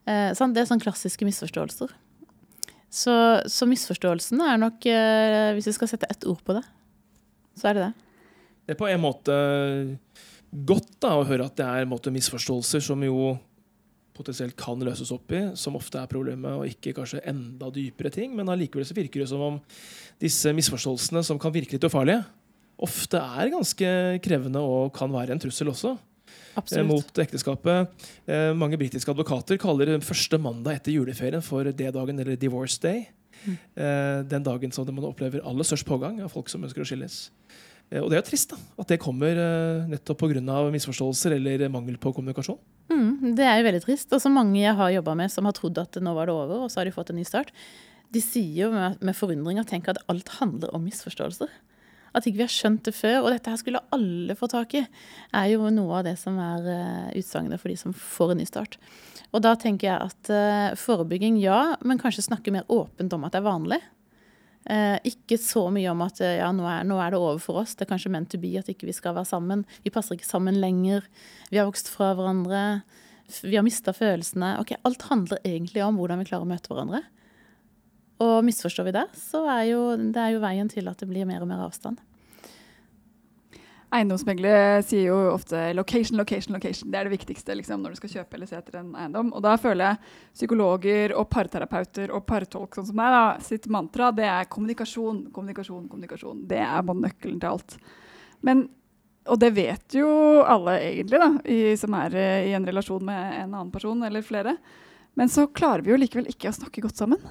Eh, 0.08 0.30
sånn, 0.36 0.56
det 0.56 0.64
er 0.64 0.70
sånn 0.72 0.82
klassiske 0.82 1.28
misforståelser. 1.28 1.92
Så, 2.94 3.14
så 3.50 3.66
misforståelsene 3.66 4.48
er 4.52 4.60
nok, 4.62 4.84
eh, 4.86 5.52
hvis 5.56 5.68
vi 5.68 5.76
skal 5.76 5.90
sette 5.90 6.08
ett 6.12 6.24
ord 6.30 6.40
på 6.46 6.54
det, 6.56 6.62
så 7.58 7.70
er 7.70 7.76
det 7.76 7.86
det. 7.88 8.04
Det 8.64 8.74
er 8.74 8.80
på 8.80 8.88
en 8.88 9.02
måte 9.02 9.34
godt 10.54 10.94
da, 11.02 11.16
å 11.18 11.26
høre 11.26 11.48
at 11.48 11.58
det 11.58 11.66
er 11.66 11.90
måte, 11.90 12.12
misforståelser 12.14 12.84
som 12.84 13.02
jo 13.04 13.34
potensielt 14.14 14.54
kan 14.58 14.78
løses 14.84 15.10
opp 15.14 15.32
i, 15.34 15.40
som 15.58 15.74
ofte 15.74 15.98
er 15.98 16.10
problemet, 16.10 16.54
og 16.54 16.70
ikke 16.70 16.94
kanskje 16.94 17.24
enda 17.26 17.70
dypere 17.74 18.12
ting. 18.14 18.32
Men 18.38 18.52
allikevel 18.52 18.86
så 18.86 18.94
virker 18.96 19.24
det 19.24 19.30
som 19.32 19.42
om 19.42 19.58
disse 20.22 20.52
misforståelsene, 20.54 21.24
som 21.26 21.40
kan 21.42 21.54
virke 21.54 21.74
litt 21.74 21.86
ufarlige, 21.88 22.22
ofte 22.84 23.18
er 23.18 23.52
ganske 23.52 23.90
krevende 24.22 24.62
og 24.62 24.92
kan 24.94 25.12
være 25.12 25.34
en 25.34 25.42
trussel 25.42 25.70
også. 25.74 25.96
Absolutt. 26.54 26.86
mot 26.86 27.18
ekteskapet. 27.18 28.06
Eh, 28.30 28.52
mange 28.54 28.78
britiske 28.78 29.10
advokater 29.10 29.58
kaller 29.58 29.90
første 30.06 30.38
mandag 30.38 30.78
etter 30.78 30.94
juleferien 30.94 31.42
for 31.42 31.66
D-dagen, 31.66 32.20
eller 32.22 32.38
divorce 32.38 32.78
day. 32.82 33.08
Mm. 33.44 33.56
Eh, 33.74 34.18
den 34.30 34.46
dagen 34.46 34.72
som 34.72 34.86
man 34.86 35.08
opplever 35.08 35.42
aller 35.42 35.66
størst 35.66 35.86
pågang 35.88 36.20
av 36.22 36.30
folk 36.32 36.48
som 36.48 36.62
ønsker 36.62 36.84
å 36.84 36.86
skilles. 36.86 37.26
Eh, 37.90 38.00
og 38.02 38.10
det 38.10 38.18
er 38.18 38.22
jo 38.22 38.28
trist 38.30 38.54
da, 38.54 38.60
at 38.80 38.92
det 38.92 39.00
kommer 39.02 39.40
nettopp 39.90 40.24
pga. 40.24 40.40
misforståelser 40.74 41.36
eller 41.38 41.68
mangel 41.68 41.98
på 41.98 42.14
kommunikasjon. 42.16 42.60
Mm, 42.92 43.34
det 43.38 43.46
er 43.46 43.58
jo 43.58 43.68
veldig 43.68 43.84
trist. 43.84 44.12
Og 44.12 44.22
så 44.22 44.32
mange 44.32 44.60
jeg 44.60 44.74
har 44.76 44.94
jobba 44.96 45.14
med 45.14 45.32
som 45.32 45.48
har 45.48 45.56
trodd 45.56 45.78
at 45.78 46.00
nå 46.00 46.14
var 46.14 46.26
det 46.26 46.34
over, 46.34 46.64
og 46.64 46.72
så 46.72 46.80
har 46.80 46.88
de 46.88 46.96
fått 46.96 47.10
en 47.10 47.20
ny 47.20 47.26
start. 47.26 47.52
De 48.14 48.22
sier 48.22 48.66
jo 48.66 48.72
med, 48.72 49.00
med 49.02 49.16
forundring 49.16 49.58
og 49.60 49.68
tenker 49.70 49.94
at 49.94 50.04
alt 50.12 50.36
handler 50.40 50.74
om 50.74 50.84
misforståelser. 50.86 51.50
At 52.14 52.28
ikke 52.28 52.38
vi 52.38 52.46
har 52.46 52.52
skjønt 52.52 52.84
det 52.86 52.94
før. 52.94 53.24
Og 53.24 53.32
dette 53.34 53.50
her 53.50 53.58
skulle 53.58 53.82
alle 53.94 54.36
få 54.38 54.46
tak 54.46 54.76
i, 54.78 54.84
er 55.34 55.48
jo 55.50 55.72
noe 55.74 55.98
av 55.98 56.04
det 56.06 56.14
som 56.20 56.36
er 56.38 56.68
uh, 56.68 57.08
utsagnet 57.18 57.58
for 57.58 57.72
de 57.72 57.78
som 57.80 57.96
får 57.96 58.34
en 58.34 58.38
ny 58.38 58.46
start. 58.46 58.78
Og 59.34 59.42
da 59.42 59.56
tenker 59.58 59.88
jeg 59.88 60.12
at 60.12 60.76
forebygging, 60.78 61.40
ja, 61.42 61.74
men 61.82 61.98
kanskje 61.98 62.22
snakke 62.22 62.52
mer 62.54 62.68
åpent 62.70 63.16
om 63.16 63.24
at 63.26 63.34
det 63.34 63.40
er 63.40 63.48
vanlig. 63.48 63.80
Uh, 64.64 64.96
ikke 65.04 65.36
så 65.40 65.66
mye 65.72 65.90
om 65.92 66.02
at 66.06 66.22
ja, 66.24 66.48
nå 66.56 66.64
er, 66.64 66.86
nå 66.88 66.96
er, 66.96 67.12
det 67.12 67.20
over 67.20 67.40
for 67.42 67.62
oss. 67.62 67.74
Det 67.76 67.84
er 67.84 67.92
kanskje 67.92 68.12
meant 68.14 68.30
to 68.32 68.40
be 68.40 68.54
at 68.60 68.70
ikke 68.72 68.88
vi 68.88 68.96
skal 68.96 69.16
være 69.16 69.28
sammen. 69.28 69.66
Vi 69.84 69.92
passer 69.92 70.16
ikke 70.16 70.28
sammen 70.28 70.60
lenger. 70.62 71.04
Vi 71.50 71.60
har 71.60 71.68
vokst 71.68 71.90
fra 71.92 72.14
hverandre. 72.16 72.62
Vi 73.42 73.56
har 73.56 73.66
mista 73.66 73.92
følelsene. 73.96 74.56
Ok, 74.62 74.76
Alt 74.84 75.04
handler 75.10 75.42
egentlig 75.44 75.84
om 75.84 76.00
hvordan 76.00 76.22
vi 76.22 76.28
klarer 76.30 76.48
å 76.48 76.52
møte 76.54 76.72
hverandre. 76.72 77.04
Og 78.24 78.40
misforstår 78.46 78.88
vi 78.88 78.96
det, 78.96 79.06
så 79.18 79.42
er 79.50 79.64
jo 79.72 79.80
det 79.98 80.20
er 80.20 80.34
jo 80.36 80.42
veien 80.44 80.68
til 80.70 80.88
at 80.88 81.00
det 81.00 81.08
blir 81.10 81.26
mer 81.28 81.42
og 81.42 81.50
mer 81.50 81.64
avstand. 81.66 82.00
Eiendomsmeglere 83.94 84.82
sier 84.82 85.12
jo 85.12 85.16
ofte 85.30 85.72
'location, 85.72 86.18
location, 86.18 86.54
location'. 86.56 86.90
Det 86.90 86.98
er 86.98 87.06
det 87.06 87.14
viktigste 87.14 87.54
liksom, 87.54 87.82
når 87.82 87.94
du 87.94 87.96
skal 88.00 88.10
kjøpe 88.10 88.34
eller 88.34 88.50
se 88.50 88.56
etter 88.58 88.80
en 88.80 88.94
eiendom. 88.98 89.32
Og 89.32 89.42
da 89.44 89.54
føler 89.56 89.84
jeg 89.84 89.98
psykologer 90.34 91.14
og 91.14 91.28
parterapeuter 91.30 92.10
og 92.10 92.24
partolk 92.26 92.74
sånn 92.74 92.88
som 92.88 92.98
meg, 92.98 93.14
da, 93.14 93.38
sitt 93.44 93.68
mantra 93.70 94.10
det 94.10 94.26
er 94.26 94.48
kommunikasjon, 94.50 95.28
kommunikasjon, 95.34 95.86
kommunikasjon. 95.88 96.42
Det 96.50 96.58
er 96.58 96.82
bare 96.82 97.04
nøkkelen 97.04 97.38
til 97.38 97.52
alt. 97.52 97.78
Men, 98.42 98.66
og 99.30 99.38
det 99.38 99.54
vet 99.54 99.94
jo 99.94 100.42
alle 100.42 100.78
egentlig, 100.80 101.20
da, 101.22 101.30
i, 101.46 101.76
som 101.78 101.94
er 101.94 102.18
i 102.50 102.52
en 102.58 102.66
relasjon 102.66 103.04
med 103.04 103.38
en 103.44 103.54
annen 103.54 103.70
person 103.70 104.02
eller 104.02 104.26
flere. 104.26 104.56
Men 105.14 105.30
så 105.30 105.46
klarer 105.46 105.86
vi 105.86 105.94
jo 105.94 106.00
likevel 106.02 106.26
ikke 106.32 106.50
å 106.50 106.58
snakke 106.58 106.82
godt 106.82 106.98
sammen. 106.98 107.22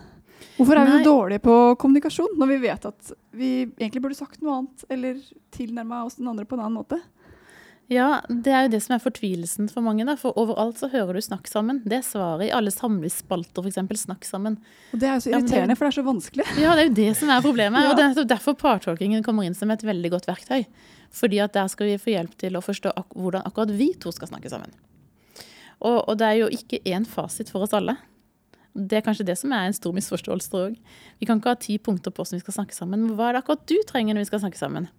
Hvorfor 0.58 0.80
er 0.80 0.86
vi 0.88 1.00
så 1.00 1.08
dårlige 1.08 1.44
på 1.44 1.58
kommunikasjon 1.82 2.38
når 2.40 2.52
vi 2.54 2.60
vet 2.68 2.86
at 2.90 3.12
vi 3.34 3.52
egentlig 3.66 4.04
burde 4.04 4.18
sagt 4.18 4.44
noe 4.44 4.62
annet 4.62 4.86
eller 4.94 5.20
tilnærma 5.56 6.04
oss 6.08 6.20
den 6.20 6.30
andre 6.32 6.46
på 6.46 6.58
en 6.58 6.66
annen 6.66 6.80
måte? 6.82 7.02
Ja, 7.92 8.22
det 8.30 8.52
er 8.54 8.62
jo 8.66 8.72
det 8.74 8.80
som 8.86 8.94
er 8.96 9.02
fortvilelsen 9.04 9.68
for 9.72 9.84
mange. 9.84 10.06
Da. 10.08 10.16
For 10.20 10.36
overalt 10.40 10.80
så 10.80 10.88
hører 10.90 11.18
du 11.18 11.22
'snakk 11.22 11.50
sammen'. 11.52 11.82
Det 11.84 11.98
er 12.00 12.06
svaret 12.08 12.48
i 12.48 12.52
alle 12.56 12.72
samlivsspalter, 12.72 13.62
f.eks. 13.62 14.06
'snakk 14.06 14.24
sammen'. 14.24 14.58
Og 14.94 15.00
Det 15.00 15.10
er 15.10 15.14
jo 15.14 15.20
så 15.20 15.30
irriterende, 15.34 15.60
ja, 15.60 15.68
det, 15.68 15.78
for 15.78 15.86
det 15.86 15.92
er 15.92 16.02
så 16.02 16.08
vanskelig. 16.08 16.46
Ja, 16.58 16.76
det 16.76 16.82
er 16.84 16.88
jo 16.88 16.96
det 16.96 17.18
som 17.18 17.30
er 17.30 17.42
problemet. 17.42 17.82
ja. 17.84 17.92
Og 17.92 17.98
det 17.98 18.18
er 18.18 18.24
derfor 18.24 18.54
partolkingen 18.54 19.24
kommer 19.24 19.44
inn 19.44 19.54
som 19.54 19.70
et 19.72 19.84
veldig 19.84 20.12
godt 20.12 20.28
verktøy. 20.28 20.66
Fordi 21.12 21.40
at 21.44 21.54
der 21.54 21.68
skal 21.68 21.88
vi 21.88 21.98
få 21.98 22.16
hjelp 22.16 22.38
til 22.38 22.56
å 22.56 22.62
forstå 22.62 22.94
ak 22.96 23.14
hvordan 23.14 23.44
akkurat 23.46 23.70
vi 23.70 23.94
to 23.94 24.12
skal 24.12 24.28
snakke 24.28 24.50
sammen. 24.50 24.72
Og, 25.82 26.08
og 26.08 26.18
det 26.18 26.26
er 26.26 26.40
jo 26.40 26.48
ikke 26.48 26.80
én 26.88 27.06
fasit 27.06 27.50
for 27.50 27.64
oss 27.64 27.74
alle. 27.74 27.98
Det 28.74 28.98
er 28.98 29.06
kanskje 29.06 29.28
det 29.28 29.38
som 29.38 29.54
er 29.54 29.68
en 29.68 29.76
stor 29.78 29.94
misforståelse 29.94 30.58
òg. 30.58 30.78
Vi 31.22 31.30
kan 31.30 31.40
ikke 31.40 31.54
ha 31.54 31.62
ti 31.62 31.78
punkter 31.78 32.14
på 32.14 32.24
hvordan 32.24 32.40
vi 32.40 32.46
skal 32.46 32.58
snakke 32.58 32.78
sammen. 32.78 33.06
Men 33.06 33.18
hva 33.18 33.30
er 33.30 33.38
det 33.38 33.44
akkurat 33.44 33.68
du 33.70 33.78
trenger 33.90 34.18
når 34.18 34.26
vi 34.26 34.32
skal 34.32 34.42
snakke 34.46 34.62
sammen? 34.62 34.90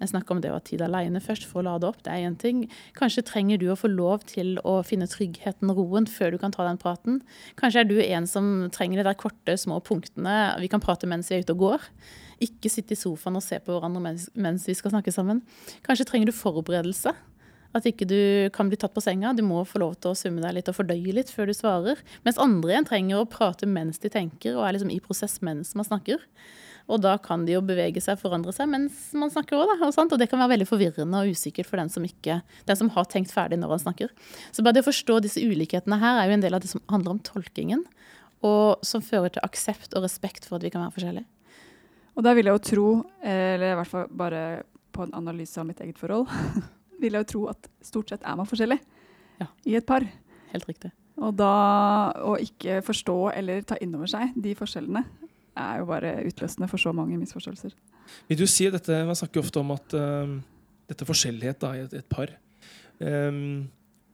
Jeg 0.00 0.14
snakker 0.14 0.32
om 0.32 0.38
det 0.40 0.48
å 0.48 0.56
ha 0.56 0.62
tid 0.64 0.80
alene 0.80 1.20
først 1.20 1.44
for 1.44 1.60
å 1.60 1.66
lade 1.66 1.84
opp. 1.84 1.98
Det 2.00 2.12
er 2.14 2.24
én 2.24 2.38
ting. 2.40 2.62
Kanskje 2.96 3.24
trenger 3.28 3.60
du 3.60 3.66
å 3.68 3.76
få 3.76 3.90
lov 3.92 4.24
til 4.30 4.54
å 4.64 4.78
finne 4.86 5.08
tryggheten, 5.10 5.72
roen, 5.76 6.08
før 6.08 6.32
du 6.32 6.38
kan 6.40 6.54
ta 6.54 6.64
den 6.64 6.80
praten. 6.80 7.20
Kanskje 7.60 7.82
er 7.82 7.90
du 7.90 7.98
en 8.00 8.28
som 8.30 8.70
trenger 8.72 9.02
de 9.02 9.08
der 9.10 9.18
korte, 9.20 9.58
små 9.60 9.76
punktene. 9.84 10.56
Vi 10.62 10.72
kan 10.72 10.80
prate 10.80 11.08
mens 11.10 11.28
vi 11.28 11.36
er 11.36 11.44
ute 11.44 11.52
og 11.52 11.66
går. 11.66 11.88
Ikke 12.48 12.72
sitte 12.72 12.96
i 12.96 13.00
sofaen 13.00 13.36
og 13.36 13.44
se 13.44 13.60
på 13.60 13.76
hverandre 13.76 14.16
mens 14.40 14.64
vi 14.70 14.78
skal 14.78 14.94
snakke 14.94 15.12
sammen. 15.12 15.44
Kanskje 15.84 16.08
trenger 16.08 16.32
du 16.32 16.38
forberedelse. 16.38 17.12
At 17.76 17.86
ikke 17.86 18.06
du 18.08 18.20
kan 18.54 18.70
bli 18.70 18.78
tatt 18.80 18.94
på 18.96 19.02
senga. 19.04 19.34
Du 19.36 19.44
må 19.46 19.62
få 19.68 19.82
lov 19.82 19.94
til 20.00 20.10
å 20.10 20.18
summe 20.18 20.42
deg 20.42 20.56
litt 20.56 20.70
og 20.72 20.78
fordøye 20.80 21.14
litt 21.14 21.30
før 21.30 21.50
du 21.50 21.54
svarer. 21.54 22.00
Mens 22.26 22.40
andre 22.42 22.74
igjen 22.74 22.88
trenger 22.88 23.20
å 23.20 23.28
prate 23.30 23.68
mens 23.70 24.02
de 24.02 24.10
tenker 24.10 24.56
og 24.56 24.64
er 24.66 24.74
liksom 24.74 24.90
i 24.90 24.98
prosess 25.04 25.38
mens 25.46 25.76
man 25.78 25.86
snakker. 25.86 26.24
Og 26.90 26.98
da 27.04 27.14
kan 27.22 27.44
de 27.46 27.54
jo 27.54 27.62
bevege 27.62 28.02
seg 28.02 28.16
og 28.16 28.24
forandre 28.24 28.52
seg 28.54 28.66
mens 28.70 29.10
man 29.14 29.30
snakker 29.30 29.60
òg, 29.60 29.70
og, 29.76 29.98
og 30.00 30.16
det 30.18 30.26
kan 30.30 30.40
være 30.42 30.56
veldig 30.56 30.66
forvirrende 30.66 31.20
og 31.22 31.30
usikkert 31.30 31.68
for 31.68 31.78
den 31.78 31.92
som, 31.92 32.06
ikke, 32.06 32.40
den 32.66 32.80
som 32.80 32.90
har 32.96 33.06
tenkt 33.12 33.30
ferdig 33.34 33.60
når 33.60 33.76
han 33.76 33.84
snakker. 33.84 34.10
Så 34.50 34.64
bare 34.66 34.78
det 34.78 34.82
å 34.82 34.88
forstå 34.88 35.20
disse 35.22 35.44
ulikhetene 35.44 36.00
her 36.02 36.18
er 36.18 36.30
jo 36.30 36.38
en 36.38 36.42
del 36.42 36.58
av 36.58 36.64
det 36.64 36.72
som 36.72 36.82
handler 36.90 37.14
om 37.14 37.22
tolkingen. 37.22 37.84
Og 38.46 38.82
som 38.86 39.04
fører 39.04 39.30
til 39.30 39.44
aksept 39.44 39.94
og 39.94 40.06
respekt 40.06 40.48
for 40.48 40.58
at 40.58 40.64
vi 40.64 40.72
kan 40.72 40.82
være 40.82 40.96
forskjellige. 40.96 41.28
Og 42.16 42.26
da 42.26 42.34
vil 42.34 42.48
jeg 42.48 42.56
jo 42.56 42.66
tro, 42.72 42.88
eller 43.22 43.70
i 43.70 43.78
hvert 43.78 43.92
fall 43.92 44.10
bare 44.10 44.42
på 44.90 45.04
en 45.06 45.14
analyse 45.14 45.60
av 45.60 45.68
mitt 45.68 45.78
eget 45.84 46.00
forhold 46.00 46.26
vil 47.00 47.16
jeg 47.16 47.24
jo 47.24 47.30
tro 47.34 47.44
at 47.52 47.70
stort 47.84 48.12
sett 48.12 48.24
er 48.26 48.38
man 48.38 48.48
forskjellig 48.48 48.78
ja. 49.40 49.48
i 49.68 49.76
et 49.78 49.86
par. 49.88 50.06
Helt 50.52 50.68
riktig. 50.68 50.92
Og 51.20 51.34
da 51.36 51.54
å 52.24 52.36
ikke 52.40 52.80
forstå 52.84 53.16
eller 53.34 53.64
ta 53.68 53.76
inn 53.82 53.96
over 53.96 54.08
seg 54.10 54.36
de 54.40 54.54
forskjellene 54.56 55.02
er 55.60 55.80
jo 55.82 55.88
bare 55.88 56.14
utløsende 56.28 56.68
for 56.70 56.80
så 56.80 56.92
mange 56.96 57.18
misforståelser. 57.20 57.74
Vil 58.30 58.38
du 58.38 58.46
si 58.48 58.68
dette, 58.72 59.02
Man 59.06 59.18
snakker 59.18 59.42
ofte 59.42 59.60
om 59.60 59.74
at 59.74 59.96
uh, 59.98 60.38
dette 60.88 61.04
er 61.04 61.10
forskjellighet 61.10 61.60
da, 61.62 61.74
i 61.76 61.84
et, 61.84 61.98
et 62.00 62.08
par. 62.10 62.32
Um, 63.00 63.68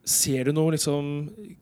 ser 0.06 0.48
du 0.48 0.54
noen 0.56 0.74
liksom, 0.76 1.12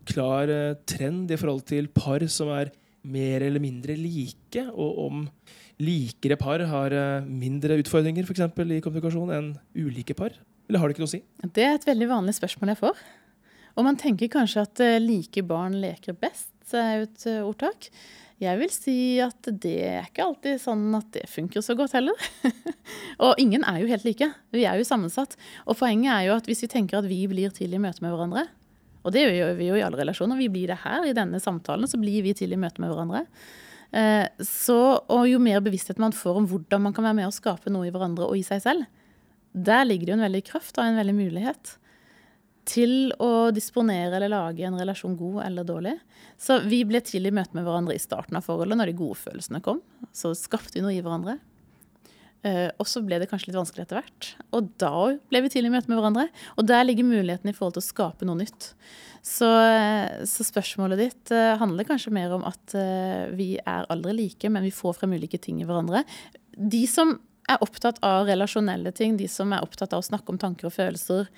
klar 0.08 0.50
uh, 0.50 0.78
trend 0.88 1.30
i 1.32 1.38
forhold 1.40 1.64
til 1.68 1.90
par 1.92 2.24
som 2.32 2.52
er 2.54 2.72
mer 3.04 3.44
eller 3.44 3.60
mindre 3.60 3.96
like, 4.00 4.64
og 4.72 4.98
om 5.04 5.26
likere 5.82 6.38
par 6.40 6.64
har 6.70 6.96
uh, 6.96 7.28
mindre 7.28 7.78
utfordringer 7.82 8.24
for 8.24 8.36
eksempel, 8.36 8.72
i 8.72 8.82
kommunikasjon 8.84 9.34
enn 9.34 9.54
ulike 9.76 10.16
par? 10.16 10.36
Eller 10.68 10.80
har 10.80 10.88
det 10.88 10.96
ikke 10.96 11.04
noe 11.04 11.12
å 11.12 11.14
si? 11.14 11.22
Det 11.44 11.64
er 11.66 11.78
et 11.78 11.86
veldig 11.88 12.10
vanlig 12.10 12.34
spørsmål 12.38 12.72
jeg 12.72 12.80
får. 12.80 13.04
Og 13.74 13.86
man 13.86 13.98
tenker 14.00 14.32
kanskje 14.32 14.64
at 14.64 14.82
uh, 14.84 14.98
like 15.02 15.42
barn 15.46 15.80
leker 15.82 16.16
best, 16.16 16.52
er 16.74 16.94
jo 16.96 17.06
et 17.06 17.24
ordtak. 17.44 17.90
Jeg 18.42 18.58
vil 18.58 18.70
si 18.72 18.96
at 19.22 19.46
det 19.62 19.76
er 19.86 20.08
ikke 20.08 20.24
alltid 20.24 20.58
sånn 20.58 20.88
at 20.96 21.06
det 21.14 21.28
funker 21.30 21.62
så 21.62 21.76
godt 21.78 21.94
heller. 21.94 22.18
og 23.24 23.38
ingen 23.40 23.62
er 23.68 23.78
jo 23.82 23.90
helt 23.92 24.06
like. 24.06 24.30
Vi 24.54 24.64
er 24.66 24.80
jo 24.80 24.86
sammensatt. 24.88 25.36
Og 25.68 25.78
poenget 25.78 26.10
er 26.16 26.26
jo 26.28 26.38
at 26.38 26.48
hvis 26.50 26.64
vi 26.64 26.70
tenker 26.72 26.98
at 26.98 27.08
vi 27.08 27.20
blir 27.30 27.54
til 27.54 27.76
i 27.76 27.80
møte 27.80 28.02
med 28.02 28.14
hverandre, 28.14 28.48
og 29.04 29.12
det 29.12 29.26
gjør 29.28 29.54
vi 29.58 29.68
jo 29.68 29.76
i 29.76 29.84
alle 29.84 30.00
relasjoner, 30.00 30.40
vi 30.40 30.48
blir 30.50 30.72
det 30.72 30.80
her 30.82 31.04
i 31.06 31.14
denne 31.16 31.38
samtalen, 31.42 31.86
så 31.86 32.00
blir 32.00 32.24
vi 32.24 32.32
til 32.36 32.56
i 32.56 32.58
møte 32.58 32.82
med 32.82 32.90
hverandre. 32.90 33.26
Eh, 33.94 34.26
så, 34.42 34.78
og 34.98 35.26
jo 35.28 35.38
mer 35.42 35.60
bevissthet 35.62 36.00
man 36.02 36.16
får 36.16 36.40
om 36.40 36.48
hvordan 36.50 36.86
man 36.86 36.96
kan 36.96 37.06
være 37.06 37.18
med 37.20 37.28
å 37.28 37.34
skape 37.34 37.70
noe 37.70 37.86
i 37.86 37.92
hverandre 37.94 38.26
og 38.26 38.40
i 38.40 38.46
seg 38.46 38.64
selv, 38.64 38.88
der 39.54 39.86
ligger 39.86 40.06
det 40.06 40.14
jo 40.14 40.18
en 40.18 40.26
veldig 40.26 40.44
kraft 40.50 40.78
og 40.78 40.84
en 40.84 40.98
veldig 40.98 41.14
mulighet 41.16 41.76
til 42.68 43.12
å 43.22 43.50
disponere 43.54 44.16
eller 44.16 44.32
lage 44.32 44.64
en 44.66 44.78
relasjon 44.80 45.16
god 45.18 45.42
eller 45.44 45.66
dårlig. 45.68 45.94
Så 46.40 46.58
vi 46.64 46.82
ble 46.88 47.02
tidlig 47.04 47.32
i 47.32 47.36
møte 47.38 47.56
med 47.56 47.66
hverandre 47.66 47.96
i 47.96 48.02
starten 48.02 48.38
av 48.38 48.46
forholdet, 48.46 48.78
når 48.80 48.90
de 48.90 49.00
gode 49.00 49.18
følelsene 49.20 49.60
kom. 49.64 49.82
Så 50.16 50.32
skapte 50.38 50.78
vi 50.78 50.84
noe 50.84 50.94
i 50.94 51.02
hverandre. 51.04 51.38
Uh, 52.44 52.68
og 52.76 52.88
så 52.88 53.00
ble 53.04 53.16
det 53.20 53.28
kanskje 53.30 53.50
litt 53.50 53.58
vanskelig 53.60 53.84
etter 53.86 54.00
hvert. 54.00 54.30
Og 54.56 54.72
da 54.80 54.94
ble 55.30 55.44
vi 55.44 55.52
tidlig 55.52 55.70
i 55.70 55.74
møte 55.76 55.92
med 55.92 56.00
hverandre. 56.00 56.26
Og 56.56 56.68
der 56.68 56.84
ligger 56.84 57.08
muligheten 57.08 57.52
i 57.52 57.54
forhold 57.56 57.76
til 57.76 57.84
å 57.84 57.90
skape 57.90 58.28
noe 58.28 58.40
nytt. 58.40 58.72
Så, 59.24 59.48
så 60.28 60.44
spørsmålet 60.44 61.00
ditt 61.00 61.34
uh, 61.36 61.54
handler 61.60 61.88
kanskje 61.88 62.12
mer 62.16 62.34
om 62.36 62.44
at 62.48 62.76
vi 63.36 63.54
er 63.60 63.88
aldri 63.92 64.16
like, 64.16 64.50
men 64.52 64.64
vi 64.64 64.74
får 64.74 64.98
frem 64.98 65.16
ulike 65.16 65.40
ting 65.40 65.60
i 65.60 65.68
hverandre. 65.68 66.04
De 66.56 66.84
som 66.88 67.16
er 67.50 67.62
opptatt 67.64 68.00
av 68.06 68.26
relasjonelle 68.28 68.92
ting, 68.96 69.18
de 69.18 69.28
som 69.30 69.52
er 69.52 69.64
opptatt 69.64 69.94
av 69.94 70.02
å 70.02 70.06
snakke 70.06 70.32
om 70.32 70.40
tanker 70.40 70.68
og 70.68 70.74
følelser, 70.74 71.28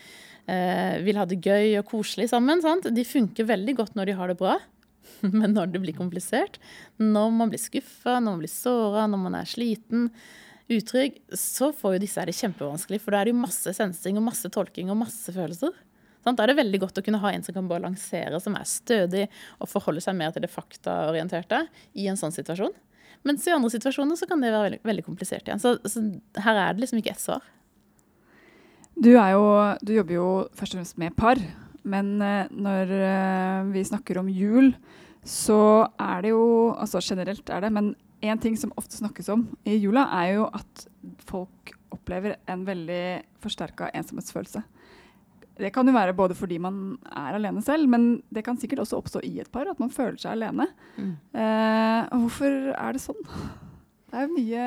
eh, 0.47 1.03
vil 1.03 1.19
ha 1.19 1.27
det 1.27 1.43
gøy 1.43 1.79
og 1.81 1.91
koselig 1.91 2.31
sammen, 2.31 2.63
sant? 2.63 2.89
de 2.95 3.05
funker 3.05 3.49
veldig 3.49 3.77
godt 3.77 3.99
når 3.99 4.11
de 4.11 4.17
har 4.19 4.33
det 4.33 4.39
bra. 4.41 4.57
Men 5.23 5.55
når 5.55 5.75
det 5.75 5.83
blir 5.85 5.97
komplisert, 5.97 6.59
når 6.99 7.31
man 7.35 7.53
blir 7.53 7.63
skuffa, 7.63 8.19
når 8.19 8.31
man 8.31 8.43
blir 8.45 8.53
såra, 8.53 9.07
når 9.11 9.25
man 9.27 9.39
er 9.39 9.51
sliten, 9.51 10.11
utrygg, 10.67 11.21
så 11.31 11.71
får 11.75 11.97
jo 11.97 12.03
disse 12.03 12.19
her 12.19 12.27
det 12.27 12.37
kjempevanskelig. 12.39 12.99
For 13.03 13.15
da 13.15 13.21
er 13.21 13.29
det 13.29 13.35
jo 13.37 13.43
masse 13.43 13.75
sensing 13.77 14.19
og 14.19 14.27
masse 14.27 14.51
tolking 14.51 14.91
og 14.91 14.99
masse 14.99 15.35
følelser. 15.35 15.75
Da 16.27 16.43
er 16.43 16.51
det 16.51 16.59
veldig 16.59 16.81
godt 16.83 16.99
å 16.99 17.05
kunne 17.07 17.21
ha 17.23 17.31
en 17.31 17.45
som 17.47 17.55
kan 17.55 17.69
balansere, 17.71 18.41
som 18.43 18.57
er 18.59 18.67
stødig 18.67 19.29
og 19.63 19.71
forholde 19.71 20.03
seg 20.03 20.17
mer 20.19 20.33
til 20.35 20.43
det 20.43 20.51
faktaorienterte 20.51 21.61
i 21.95 22.09
en 22.11 22.19
sånn 22.19 22.35
situasjon. 22.35 22.75
Mens 23.27 23.47
i 23.49 23.55
andre 23.55 23.73
situasjoner 23.75 24.19
så 24.19 24.29
kan 24.31 24.43
det 24.43 24.53
være 24.55 24.69
veldig, 24.69 24.81
veldig 24.87 25.05
komplisert 25.07 25.49
igjen. 25.49 25.63
Så, 25.63 25.77
så, 25.91 26.03
her 26.45 26.61
er 26.63 26.75
det 26.75 26.85
liksom 26.85 27.01
ikke 27.01 27.15
ett 27.17 27.23
svar. 27.23 27.45
Du, 28.97 29.11
jo, 29.13 29.47
du, 29.83 29.93
jobber 29.97 30.17
jo 30.17 30.29
først 30.57 30.77
og 30.77 30.81
fremst 30.81 31.01
med 31.03 31.17
par. 31.19 31.41
Men 31.87 32.17
uh, 32.23 32.47
når 32.51 32.93
uh, 32.95 33.73
vi 33.75 33.85
snakker 33.87 34.23
om 34.23 34.31
jul, 34.33 34.73
så 35.27 35.87
er 35.99 36.23
det 36.23 36.31
jo 36.33 36.47
Altså 36.79 37.03
generelt 37.03 37.51
er 37.51 37.67
det, 37.67 37.73
men 37.75 37.95
én 38.23 38.41
ting 38.41 38.57
som 38.59 38.73
ofte 38.79 38.97
snakkes 38.97 39.29
om 39.35 39.45
i 39.67 39.77
jula, 39.77 40.07
er 40.23 40.37
jo 40.39 40.47
at 40.55 40.87
folk 41.27 41.75
opplever 41.95 42.39
en 42.51 42.65
veldig 42.67 43.05
forsterka 43.43 43.91
ensomhetsfølelse. 43.95 44.63
Det 45.57 45.71
kan 45.73 45.89
jo 45.89 45.95
være 45.97 46.17
både 46.17 46.37
fordi 46.37 46.59
man 46.61 46.97
er 47.09 47.39
alene 47.39 47.63
selv, 47.65 47.89
men 47.89 48.19
det 48.35 48.45
kan 48.45 48.59
sikkert 48.61 48.83
også 48.85 48.99
oppstå 49.01 49.23
i 49.25 49.39
et 49.41 49.51
par, 49.53 49.69
at 49.71 49.81
man 49.81 49.93
føler 49.93 50.19
seg 50.21 50.35
alene. 50.35 50.69
Mm. 50.99 51.15
Eh, 51.33 52.19
hvorfor 52.25 52.59
er 52.75 52.97
det 52.97 53.05
sånn? 53.05 53.23
Det 54.07 54.21
er 54.21 54.29
jo 54.29 54.37
mye, 54.37 54.67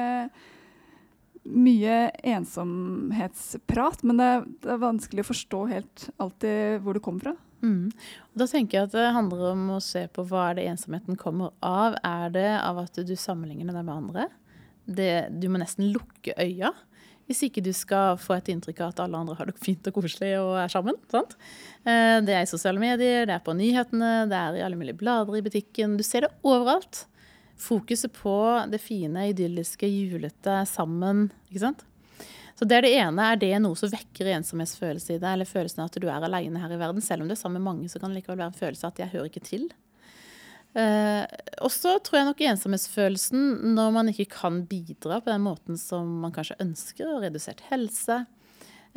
mye 1.48 1.94
ensomhetsprat, 2.28 4.02
men 4.06 4.20
det 4.20 4.26
er, 4.28 4.42
det 4.66 4.74
er, 4.74 4.82
vanskelig 4.82 5.24
å 5.24 5.28
forstå 5.30 5.62
helt 5.72 6.04
alltid 6.20 6.84
hvor 6.84 6.98
det 6.98 7.02
kommer 7.06 7.24
fra. 7.24 7.34
Mm. 7.64 7.88
Da 8.36 8.50
tenker 8.52 8.78
jeg 8.78 8.90
at 8.90 8.98
det 8.98 9.06
handler 9.16 9.46
om 9.54 9.64
å 9.78 9.80
se 9.82 10.04
på 10.12 10.26
hva 10.28 10.50
er 10.50 10.60
det 10.60 10.68
ensomheten 10.74 11.18
kommer 11.18 11.56
av. 11.66 11.96
Er 12.04 12.36
det 12.36 12.52
av 12.60 12.84
at 12.84 13.00
du 13.00 13.16
sammenligner 13.16 13.74
deg 13.80 13.88
med 13.88 13.96
andre? 13.96 14.28
Det, 14.86 15.12
du 15.40 15.48
må 15.50 15.64
nesten 15.64 15.88
lukke 15.96 16.36
øya. 16.36 16.74
Hvis 17.30 17.44
ikke 17.46 17.62
du 17.62 17.70
skal 17.78 18.18
få 18.18 18.40
et 18.40 18.48
inntrykk 18.50 18.80
av 18.82 18.94
at 18.96 19.04
alle 19.04 19.20
andre 19.20 19.36
har 19.38 19.50
det 19.52 19.60
fint 19.62 19.86
og 19.86 20.00
koselig 20.00 20.32
og 20.40 20.56
er 20.64 20.72
sammen. 20.74 20.96
Sant? 21.14 21.36
Eh, 21.86 22.18
det 22.26 22.34
er 22.34 22.42
i 22.42 22.50
sosiale 22.50 22.82
medier, 22.82 23.28
det 23.30 23.36
er 23.36 23.44
på 23.46 23.54
nyhetene, 23.54 24.26
det 24.32 24.40
er 24.40 24.58
i 24.58 24.64
alle 24.66 24.80
mulige 24.80 24.98
blader 24.98 25.38
i 25.38 25.44
butikken. 25.46 25.94
Du 26.00 26.02
ser 26.08 26.26
det 26.26 26.32
overalt. 26.42 27.04
Fokuset 27.60 28.16
på 28.16 28.34
det 28.72 28.80
fine, 28.82 29.28
idylliske, 29.30 29.86
julete, 29.86 30.64
sammen. 30.72 31.28
ikke 31.52 31.68
sant? 31.68 31.86
Så 32.58 32.66
det 32.68 32.80
er 32.80 32.84
det 32.84 32.96
ene. 32.98 33.24
Er 33.24 33.38
det 33.40 33.54
noe 33.64 33.78
som 33.80 33.92
vekker 33.92 34.34
ensomhetsfølelse 34.34 35.16
i 35.16 35.20
deg, 35.22 35.30
eller 35.32 35.48
følelsen 35.48 35.84
av 35.84 35.92
at 35.92 36.00
du 36.02 36.10
er 36.10 36.26
alene 36.26 36.60
her 36.60 36.74
i 36.76 36.80
verden? 36.82 37.04
Selv 37.04 37.24
om 37.24 37.30
det 37.30 37.38
er 37.38 37.44
sammen 37.44 37.62
med 37.62 37.70
mange, 37.70 37.92
så 37.92 38.02
kan 38.02 38.12
det 38.12 38.20
likevel 38.20 38.42
være 38.42 38.52
en 38.52 38.58
følelse 38.58 38.88
av 38.88 38.96
at 38.96 39.04
jeg 39.04 39.14
hører 39.14 39.30
ikke 39.30 39.46
til. 39.46 39.70
Eh, 40.78 41.24
og 41.66 41.72
så 41.74 41.96
tror 42.06 42.20
jeg 42.20 42.28
nok 42.28 42.42
ensomhetsfølelsen 42.46 43.74
når 43.74 43.94
man 43.96 44.12
ikke 44.12 44.28
kan 44.36 44.62
bidra 44.70 45.18
på 45.18 45.32
den 45.32 45.46
måten 45.48 45.80
som 45.82 46.20
man 46.24 46.34
kanskje 46.36 46.60
ønsker, 46.62 47.16
redusert 47.24 47.64
helse, 47.72 48.22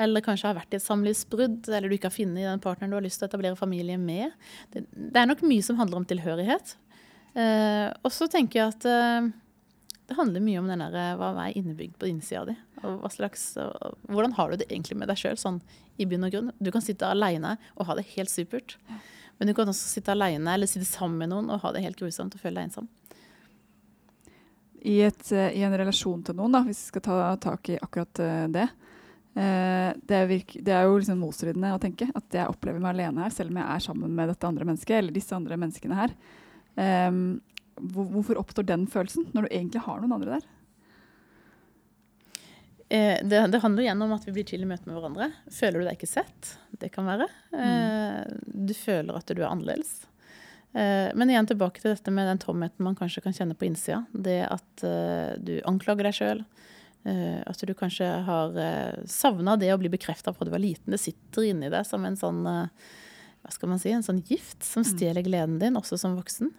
eller 0.01 0.25
kanskje 0.25 0.51
har 0.51 0.57
vært 0.57 0.75
i 0.75 0.79
et 0.79 0.85
samlivsbrudd, 0.85 1.69
eller 1.69 1.89
du 1.89 1.97
ikke 1.97 2.09
har 2.11 2.17
funnet 2.17 2.49
den 2.49 2.65
partneren 2.65 2.93
du 2.93 2.99
har 2.99 3.05
lyst 3.05 3.21
til 3.21 3.29
å 3.29 3.31
etablere 3.31 3.61
familie 3.61 3.99
med. 4.01 4.33
Det, 4.73 4.87
det 4.93 5.21
er 5.21 5.29
nok 5.29 5.45
mye 5.45 5.65
som 5.65 5.79
handler 5.81 6.01
om 6.01 6.09
tilhørighet. 6.09 6.77
Eh, 7.33 7.89
og 8.03 8.13
så 8.13 8.29
tenker 8.33 8.61
jeg 8.61 8.75
at 8.75 8.87
eh, 8.89 9.31
det 10.09 10.17
handler 10.19 10.45
mye 10.45 10.61
om 10.61 10.69
den 10.69 10.85
der, 10.85 10.97
eh, 10.97 11.15
hva 11.21 11.33
er 11.45 11.57
innebygd 11.57 11.99
på 12.01 12.09
innsida 12.11 12.45
di. 12.49 12.57
Og 12.83 13.07
slags, 13.15 13.53
hvordan 14.11 14.35
har 14.35 14.51
du 14.51 14.59
det 14.59 14.67
egentlig 14.69 14.97
med 14.99 15.13
deg 15.13 15.21
sjøl, 15.21 15.39
sånn 15.39 15.61
i 16.01 16.07
bunn 16.09 16.27
og 16.27 16.33
grunn. 16.35 16.53
Du 16.59 16.73
kan 16.75 16.85
sitte 16.85 17.09
aleine 17.09 17.57
og 17.77 17.87
ha 17.89 17.97
det 17.99 18.09
helt 18.17 18.33
supert. 18.33 18.77
Men 19.39 19.51
du 19.51 19.55
kan 19.57 19.71
også 19.71 19.89
sitte 19.91 20.15
alene 20.15 20.55
eller 20.55 20.71
sitte 20.71 20.87
sammen 20.87 21.19
med 21.23 21.33
noen 21.33 21.51
og 21.51 21.63
ha 21.65 21.73
det 21.75 21.85
helt 21.85 21.99
grusomt 21.99 22.35
og 22.37 22.43
føle 22.43 22.61
deg 22.61 22.71
ensom. 22.71 22.89
I, 24.83 25.01
et, 25.07 25.25
eh, 25.31 25.53
I, 25.59 25.63
en 25.63 25.77
relasjon 25.79 26.23
til 26.27 26.37
noen, 26.39 26.55
da, 26.55 26.65
hvis 26.67 26.81
vi 26.81 26.91
skal 26.91 27.05
ta 27.07 27.19
tak 27.43 27.71
i 27.71 27.79
akkurat 27.79 28.23
eh, 28.23 28.47
det 28.51 28.65
eh, 28.67 29.91
det, 29.95 30.17
er 30.17 30.27
virke, 30.31 30.59
det, 30.59 30.75
er 30.75 30.89
jo 30.89 30.97
liksom 30.99 31.23
motstridende 31.23 31.71
å 31.77 31.81
tenke 31.83 32.09
at 32.11 32.35
jeg 32.35 32.51
opplever 32.51 32.83
meg 32.83 32.97
alene 32.97 33.23
her, 33.23 33.35
selv 33.35 33.53
om 33.53 33.61
jeg 33.61 33.69
er 33.77 33.85
sammen 33.87 34.17
med 34.19 34.33
dette 34.33 34.49
andre 34.49 34.67
mennesket, 34.67 34.97
eller 34.99 35.15
disse 35.15 35.37
andre 35.37 35.59
menneskene 35.61 36.01
her. 36.01 36.17
Um, 36.75 37.23
hvorfor 37.93 38.41
oppstår 38.41 38.67
den 38.69 38.89
følelsen, 38.91 39.29
når 39.37 39.47
du 39.47 39.53
egentlig 39.53 39.85
har 39.87 40.03
noen 40.03 40.17
andre 40.17 40.39
der? 40.39 40.51
Eh, 42.93 43.19
det, 43.23 43.47
det, 43.47 43.59
handler 43.59 43.83
igjen 43.83 44.03
om 44.05 44.11
at 44.13 44.27
vi 44.29 44.35
blir 44.37 44.45
til 44.45 44.67
i 44.67 44.69
møte 44.69 44.85
med 44.85 44.99
hverandre. 44.99 45.31
Føler 45.49 45.81
du 45.81 45.87
deg 45.89 45.97
ikke 45.97 46.11
sett? 46.11 46.57
Det 46.77 46.91
kan 46.93 47.07
være. 47.09 47.25
Eh, 47.57 48.19
du 48.45 48.75
føler 48.77 49.17
at 49.17 49.33
du 49.33 49.41
er 49.41 49.49
annerledes. 49.49 49.95
Eh, 50.77 51.09
men 51.17 51.33
igjen 51.33 51.49
tilbake 51.49 51.81
til 51.81 51.95
dette 51.95 52.13
med 52.13 52.29
den 52.29 52.43
tomheten 52.43 52.85
man 52.85 52.99
kanskje 52.99 53.23
kan 53.25 53.37
kjenne 53.37 53.57
på 53.57 53.65
innsida. 53.71 54.03
Det 54.13 54.43
at 54.45 54.85
du 55.41 55.55
anklager 55.69 56.11
deg 56.11 56.19
sjøl. 56.19 56.45
At 57.03 57.65
du 57.67 57.73
kanskje 57.75 58.07
har 58.29 58.53
savna 59.11 59.57
det 59.59 59.73
å 59.75 59.79
bli 59.81 59.89
bekrefta 59.91 60.31
fra 60.37 60.47
du 60.47 60.53
var 60.53 60.63
liten. 60.63 60.93
Det 60.93 61.01
sitter 61.01 61.49
inni 61.49 61.73
deg 61.73 61.89
som 61.89 62.05
en 62.07 62.19
sånn 62.19 62.45
hva 62.45 63.51
skal 63.51 63.73
man 63.73 63.81
si, 63.83 63.91
en 63.91 64.05
sånn 64.07 64.21
gift 64.29 64.63
som 64.63 64.85
mm. 64.85 64.91
stjeler 64.93 65.25
gleden 65.27 65.57
din, 65.59 65.75
også 65.81 65.97
som 65.99 66.13
voksen. 66.15 66.53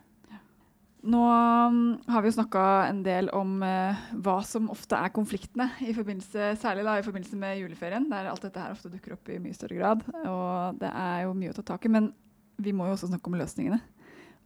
Nå 1.04 1.20
um, 1.20 1.80
har 2.08 2.24
vi 2.24 2.30
jo 2.30 2.36
snakka 2.38 2.62
en 2.88 3.02
del 3.04 3.28
om 3.36 3.58
eh, 3.68 4.04
hva 4.24 4.38
som 4.48 4.70
ofte 4.72 4.96
er 4.96 5.12
konfliktene, 5.12 5.66
særlig 5.76 6.86
da, 6.88 6.94
i 6.96 7.04
forbindelse 7.04 7.40
med 7.40 7.60
juleferien, 7.60 8.06
der 8.08 8.30
alt 8.32 8.46
dette 8.46 8.62
her 8.62 8.72
ofte 8.72 8.92
dukker 8.92 9.18
opp 9.18 9.32
i 9.34 9.40
mye 9.44 9.58
større 9.58 9.82
grad. 9.82 10.06
Og 10.24 10.80
det 10.80 10.94
er 10.94 11.26
jo 11.26 11.34
mye 11.36 11.52
å 11.52 11.58
ta 11.58 11.66
tak 11.74 11.90
i, 11.90 11.92
men 11.92 12.14
vi 12.64 12.72
må 12.72 12.88
jo 12.88 12.96
også 12.96 13.12
snakke 13.12 13.28
om 13.28 13.36
løsningene. 13.36 13.82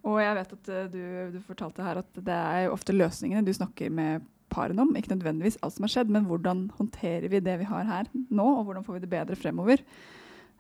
Og 0.08 0.18
jeg 0.24 0.40
vet 0.40 0.58
at 0.58 0.74
uh, 0.74 0.82
du, 0.90 1.04
du, 1.36 1.40
fortalte 1.46 1.86
her 1.86 2.02
at 2.02 2.22
det 2.26 2.42
er 2.42 2.66
jo 2.66 2.74
ofte 2.74 2.96
løsningene 2.96 3.46
du 3.46 3.54
snakker 3.54 3.94
med 3.94 4.26
parene 4.50 4.82
om. 4.82 4.98
Ikke 4.98 5.14
nødvendigvis 5.14 5.62
alt 5.62 5.78
som 5.78 5.86
har 5.86 5.94
skjedd, 5.94 6.14
men 6.16 6.26
hvordan 6.26 6.72
håndterer 6.80 7.30
vi 7.30 7.44
det 7.44 7.60
vi 7.62 7.70
har 7.70 7.86
her 7.86 8.10
nå, 8.16 8.48
og 8.48 8.64
hvordan 8.66 8.88
får 8.88 8.98
vi 8.98 9.06
det 9.06 9.14
bedre 9.14 9.38
fremover. 9.38 9.86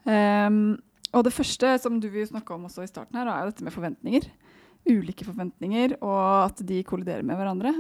Um, 0.05 0.75
og 1.15 1.25
det 1.25 1.33
første 1.33 1.73
som 1.81 1.97
du 2.03 2.12
vil 2.13 2.29
snakke 2.29 2.53
om 2.53 2.69
også 2.69 2.86
i 2.86 2.91
starten 2.91 3.17
her, 3.17 3.31
er 3.31 3.49
dette 3.49 3.65
med 3.65 3.73
forventninger 3.73 4.29
ulike 4.88 5.28
forventninger, 5.28 5.97
og 6.02 6.47
at 6.47 6.63
de 6.67 6.82
kolliderer 6.88 7.26
med 7.28 7.39
hverandre. 7.39 7.73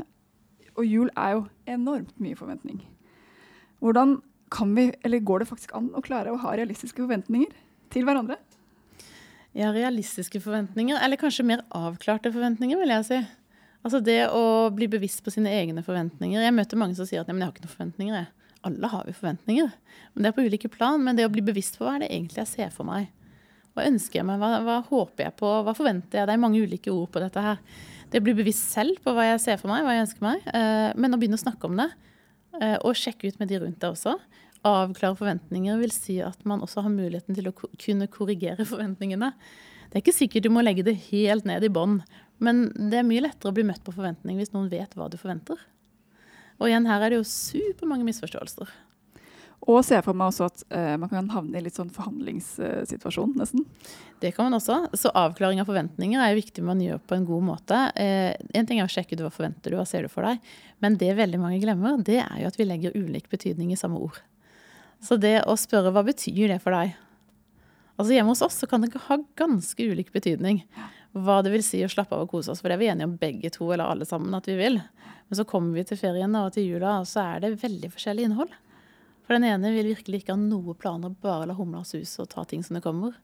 Og 0.77 0.85
jul 0.85 1.09
er 1.17 1.37
jo 1.37 1.45
enormt 1.69 2.13
mye 2.21 2.37
forventning. 2.37 2.81
Hvordan 3.83 4.19
kan 4.53 4.75
vi, 4.77 4.91
eller 5.05 5.23
går 5.25 5.43
det 5.43 5.49
faktisk 5.49 5.73
an 5.77 5.89
å 5.97 6.03
klare 6.05 6.31
å 6.31 6.39
ha 6.41 6.53
realistiske 6.55 7.01
forventninger 7.01 7.51
til 7.93 8.05
hverandre? 8.07 8.37
Ja, 9.57 9.71
realistiske 9.73 10.39
forventninger, 10.43 10.99
eller 11.01 11.19
kanskje 11.19 11.45
mer 11.47 11.63
avklarte 11.75 12.31
forventninger, 12.33 12.77
vil 12.77 12.93
jeg 12.93 13.07
si. 13.07 13.19
Altså 13.85 14.01
det 14.03 14.19
å 14.35 14.69
bli 14.75 14.89
bevisst 14.91 15.23
på 15.23 15.31
sine 15.33 15.51
egne 15.53 15.83
forventninger. 15.85 16.41
Jeg 16.43 16.55
møter 16.55 16.79
mange 16.79 16.97
som 16.97 17.07
sier 17.07 17.23
at 17.23 17.29
jeg 17.29 17.39
har 17.39 17.53
ikke 17.53 17.63
noen 17.63 17.73
forventninger. 17.73 18.27
Alle 18.67 18.89
har 18.91 19.07
jo 19.07 19.15
forventninger. 19.15 19.69
Men 20.13 20.25
det 20.25 20.29
er 20.29 20.35
på 20.35 20.45
ulike 20.45 20.71
plan. 20.73 20.99
Men 21.03 21.17
det 21.17 21.27
å 21.27 21.31
bli 21.31 21.43
bevisst 21.45 21.77
på 21.79 21.85
hva 21.87 21.95
er 21.95 22.03
det 22.03 22.09
egentlig 22.11 22.41
jeg 22.41 22.51
ser 22.51 22.73
for 22.73 22.89
meg. 22.89 23.07
Hva 23.77 23.85
ønsker 23.85 24.17
jeg 24.17 24.25
meg, 24.25 24.39
hva, 24.41 24.55
hva, 24.65 24.79
håper 24.87 25.27
jeg 25.27 25.37
på, 25.37 25.49
hva 25.61 25.73
forventer 25.77 26.17
jeg? 26.17 26.25
Det 26.25 26.33
er 26.33 26.41
mange 26.41 26.63
ulike 26.65 26.89
ord 26.89 27.11
på 27.13 27.21
dette 27.21 27.43
her. 27.45 27.59
Det 28.09 28.23
blir 28.25 28.33
bevisst 28.39 28.71
selv 28.73 28.97
på 29.03 29.13
hva 29.13 29.27
jeg 29.27 29.43
ser 29.43 29.59
for 29.61 29.69
meg, 29.69 29.83
hva 29.85 29.93
jeg 29.93 30.07
ønsker 30.07 30.25
meg. 30.25 30.47
Eh, 30.49 30.95
men 30.97 31.13
å 31.13 31.19
begynne 31.21 31.37
å 31.37 31.43
snakke 31.43 31.69
om 31.69 31.77
det, 31.77 31.85
eh, 32.57 32.73
og 32.81 32.97
sjekke 32.97 33.29
ut 33.29 33.37
med 33.37 33.51
de 33.51 33.59
rundt 33.61 33.77
deg 33.83 33.93
også. 33.93 34.15
Avklare 34.65 35.19
forventninger 35.19 35.77
vil 35.83 35.93
si 35.93 36.17
at 36.25 36.41
man 36.49 36.65
også 36.65 36.87
har 36.87 36.95
muligheten 36.95 37.37
til 37.37 37.51
å 37.51 37.53
kunne 37.53 38.09
korrigere 38.09 38.65
forventningene. 38.71 39.29
Det 39.91 39.99
er 39.99 40.05
ikke 40.07 40.17
sikkert 40.23 40.49
du 40.49 40.51
må 40.57 40.65
legge 40.65 40.87
det 40.87 40.97
helt 41.11 41.45
ned 41.45 41.69
i 41.69 41.69
bånn, 41.69 41.99
men 42.41 42.65
det 42.73 43.03
er 43.03 43.05
mye 43.05 43.27
lettere 43.27 43.53
å 43.53 43.59
bli 43.59 43.67
møtt 43.69 43.85
på 43.85 43.93
forventning 43.93 44.41
hvis 44.41 44.55
noen 44.57 44.73
vet 44.73 44.97
hva 44.97 45.05
du 45.05 45.21
forventer. 45.21 45.61
Og 46.57 46.71
igjen, 46.71 46.89
her 46.89 47.05
er 47.05 47.13
det 47.13 47.21
jo 47.21 47.29
supermange 47.29 48.09
misforståelser. 48.09 48.73
Og 49.67 49.81
ser 49.83 50.03
for 50.05 50.15
meg 50.15 50.31
også 50.31 50.47
at 50.47 50.61
uh, 50.71 50.93
man 50.99 51.09
kan 51.11 51.27
havne 51.33 51.59
i 51.59 51.63
litt 51.65 51.75
sånn 51.75 51.91
forhandlingssituasjon, 51.91 53.33
nesten. 53.35 53.65
Det 54.23 54.31
kan 54.35 54.47
man 54.47 54.55
også. 54.57 54.77
Så 54.95 55.11
avklaring 55.11 55.59
av 55.59 55.67
forventninger 55.67 56.23
er 56.23 56.37
viktig 56.37 56.63
man 56.63 56.79
gjør 56.81 57.01
på 57.03 57.17
en 57.17 57.25
god 57.27 57.43
måte. 57.49 57.81
Uh, 57.97 58.31
en 58.55 58.69
ting 58.69 58.79
er 58.79 58.87
å 58.87 58.93
sjekke 58.93 59.19
hva 59.19 59.31
forventer 59.33 59.73
du, 59.73 59.79
hva 59.79 59.87
ser 59.87 60.07
du 60.07 60.11
for 60.13 60.23
deg. 60.23 60.39
Men 60.83 60.95
det 61.01 61.11
veldig 61.19 61.41
mange 61.41 61.59
glemmer, 61.63 61.99
det 61.99 62.21
er 62.23 62.39
jo 62.41 62.47
at 62.47 62.59
vi 62.59 62.69
legger 62.69 62.95
ulik 62.95 63.27
betydning 63.33 63.73
i 63.75 63.79
samme 63.79 63.99
ord. 64.07 64.21
Så 65.03 65.19
det 65.19 65.41
å 65.45 65.57
spørre 65.59 65.91
hva 65.93 66.05
betyr 66.07 66.53
det 66.53 66.61
for 66.63 66.73
deg? 66.73 66.95
Altså 67.97 68.13
Hjemme 68.13 68.31
hos 68.31 68.45
oss 68.45 68.59
så 68.61 68.69
kan 68.69 68.83
det 68.83 68.93
ha 69.07 69.17
ganske 69.37 69.83
ulik 69.89 70.13
betydning 70.13 70.61
hva 71.17 71.39
det 71.41 71.49
vil 71.53 71.63
si 71.65 71.79
å 71.81 71.89
slappe 71.89 72.13
av 72.13 72.25
og 72.25 72.31
kose 72.31 72.53
oss. 72.53 72.61
For 72.61 72.69
det 72.69 72.77
er 72.77 72.81
vi 72.83 72.89
enige 72.91 73.09
om 73.09 73.17
begge 73.19 73.51
to 73.53 73.67
eller 73.73 73.89
alle 73.89 74.05
sammen 74.05 74.35
at 74.37 74.47
vi 74.49 74.57
vil. 74.59 74.77
Men 75.27 75.39
så 75.39 75.45
kommer 75.49 75.75
vi 75.75 75.85
til 75.89 75.99
ferien 75.99 76.35
og 76.39 76.53
til 76.55 76.69
jula, 76.69 76.99
og 77.01 77.09
så 77.09 77.25
er 77.33 77.43
det 77.43 77.57
veldig 77.63 77.89
forskjellig 77.95 78.27
innhold. 78.29 78.53
For 79.27 79.35
den 79.35 79.43
ene 79.43 79.73
vil 79.75 79.91
virkelig 79.91 80.21
ikke 80.21 80.37
ha 80.37 80.39
noe 80.39 80.73
planer, 80.79 81.11
bare 81.21 81.49
la 81.49 81.55
humla 81.57 81.83
suse 81.83 82.21
og 82.23 82.29
ta 82.31 82.45
ting 82.47 82.61
som 82.63 82.77
det 82.77 82.83
kommer. 82.85 83.17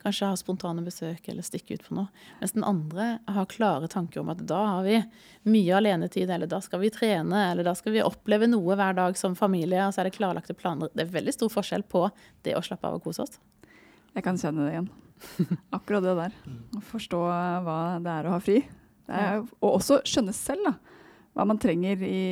Kanskje 0.00 0.28
ha 0.28 0.36
spontane 0.36 0.82
besøk 0.84 1.26
eller 1.28 1.44
stikke 1.44 1.76
ut 1.76 1.84
på 1.86 1.96
noe. 1.96 2.08
Mens 2.40 2.52
den 2.52 2.64
andre 2.64 3.06
har 3.28 3.48
klare 3.48 3.88
tanker 3.88 4.20
om 4.20 4.30
at 4.32 4.40
da 4.48 4.60
har 4.66 4.84
vi 4.84 4.98
mye 5.48 5.76
alenetid, 5.76 6.28
eller 6.28 6.48
da 6.48 6.60
skal 6.64 6.80
vi 6.84 6.92
trene, 6.92 7.40
eller 7.50 7.64
da 7.64 7.74
skal 7.76 7.96
vi 7.96 8.04
oppleve 8.04 8.48
noe 8.48 8.76
hver 8.76 8.96
dag 8.96 9.16
som 9.20 9.36
familie. 9.36 9.80
Og 9.86 9.96
så 9.96 10.02
er 10.02 10.10
det 10.10 10.16
klarlagte 10.16 10.56
planer. 10.56 10.92
Det 10.92 11.06
er 11.06 11.16
veldig 11.16 11.36
stor 11.36 11.52
forskjell 11.56 11.84
på 11.88 12.06
det 12.44 12.56
å 12.56 12.64
slappe 12.64 12.88
av 12.88 13.00
og 13.00 13.08
kose 13.08 13.24
oss. 13.24 13.40
Jeg 14.16 14.24
kan 14.26 14.40
kjenne 14.40 14.68
det 14.68 14.76
igjen. 14.76 14.92
Akkurat 15.76 16.04
det 16.04 16.16
der. 16.20 16.38
Å 16.76 16.84
forstå 16.92 17.24
hva 17.64 17.80
det 18.00 18.16
er 18.18 18.28
å 18.28 18.36
ha 18.36 18.44
fri. 18.44 18.60
Er, 19.10 19.40
og 19.40 19.70
også 19.72 20.02
skjønne 20.06 20.36
selv, 20.36 20.68
da 20.68 20.89
hva 21.36 21.46
man 21.46 21.60
trenger 21.62 22.00
i 22.02 22.22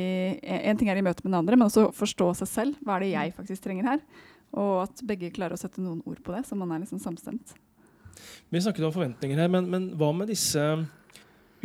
En 0.43 0.77
ting 0.77 0.89
er 0.91 0.99
i 0.99 1.05
møte 1.05 1.23
med 1.23 1.31
den 1.31 1.39
andre, 1.39 1.55
men 1.55 1.69
også 1.69 1.89
forstå 1.95 2.33
seg 2.41 2.51
selv. 2.51 2.81
Hva 2.83 2.97
er 2.97 3.05
det 3.05 3.13
jeg 3.13 3.35
faktisk 3.37 3.63
trenger 3.63 3.93
her? 3.93 4.03
Og 4.59 4.83
at 4.83 5.03
begge 5.07 5.31
klarer 5.33 5.55
å 5.55 5.61
sette 5.61 5.81
noen 5.81 6.01
ord 6.09 6.19
på 6.25 6.33
det, 6.35 6.43
så 6.47 6.57
man 6.57 6.71
er 6.73 6.83
liksom 6.83 7.01
samstemt. 7.01 7.53
Vi 8.49 8.61
snakket 8.61 8.87
om 8.87 8.95
forventninger 8.95 9.39
her, 9.39 9.51
men, 9.51 9.69
men 9.71 9.87
hva 9.97 10.11
med 10.15 10.31
disse 10.31 10.63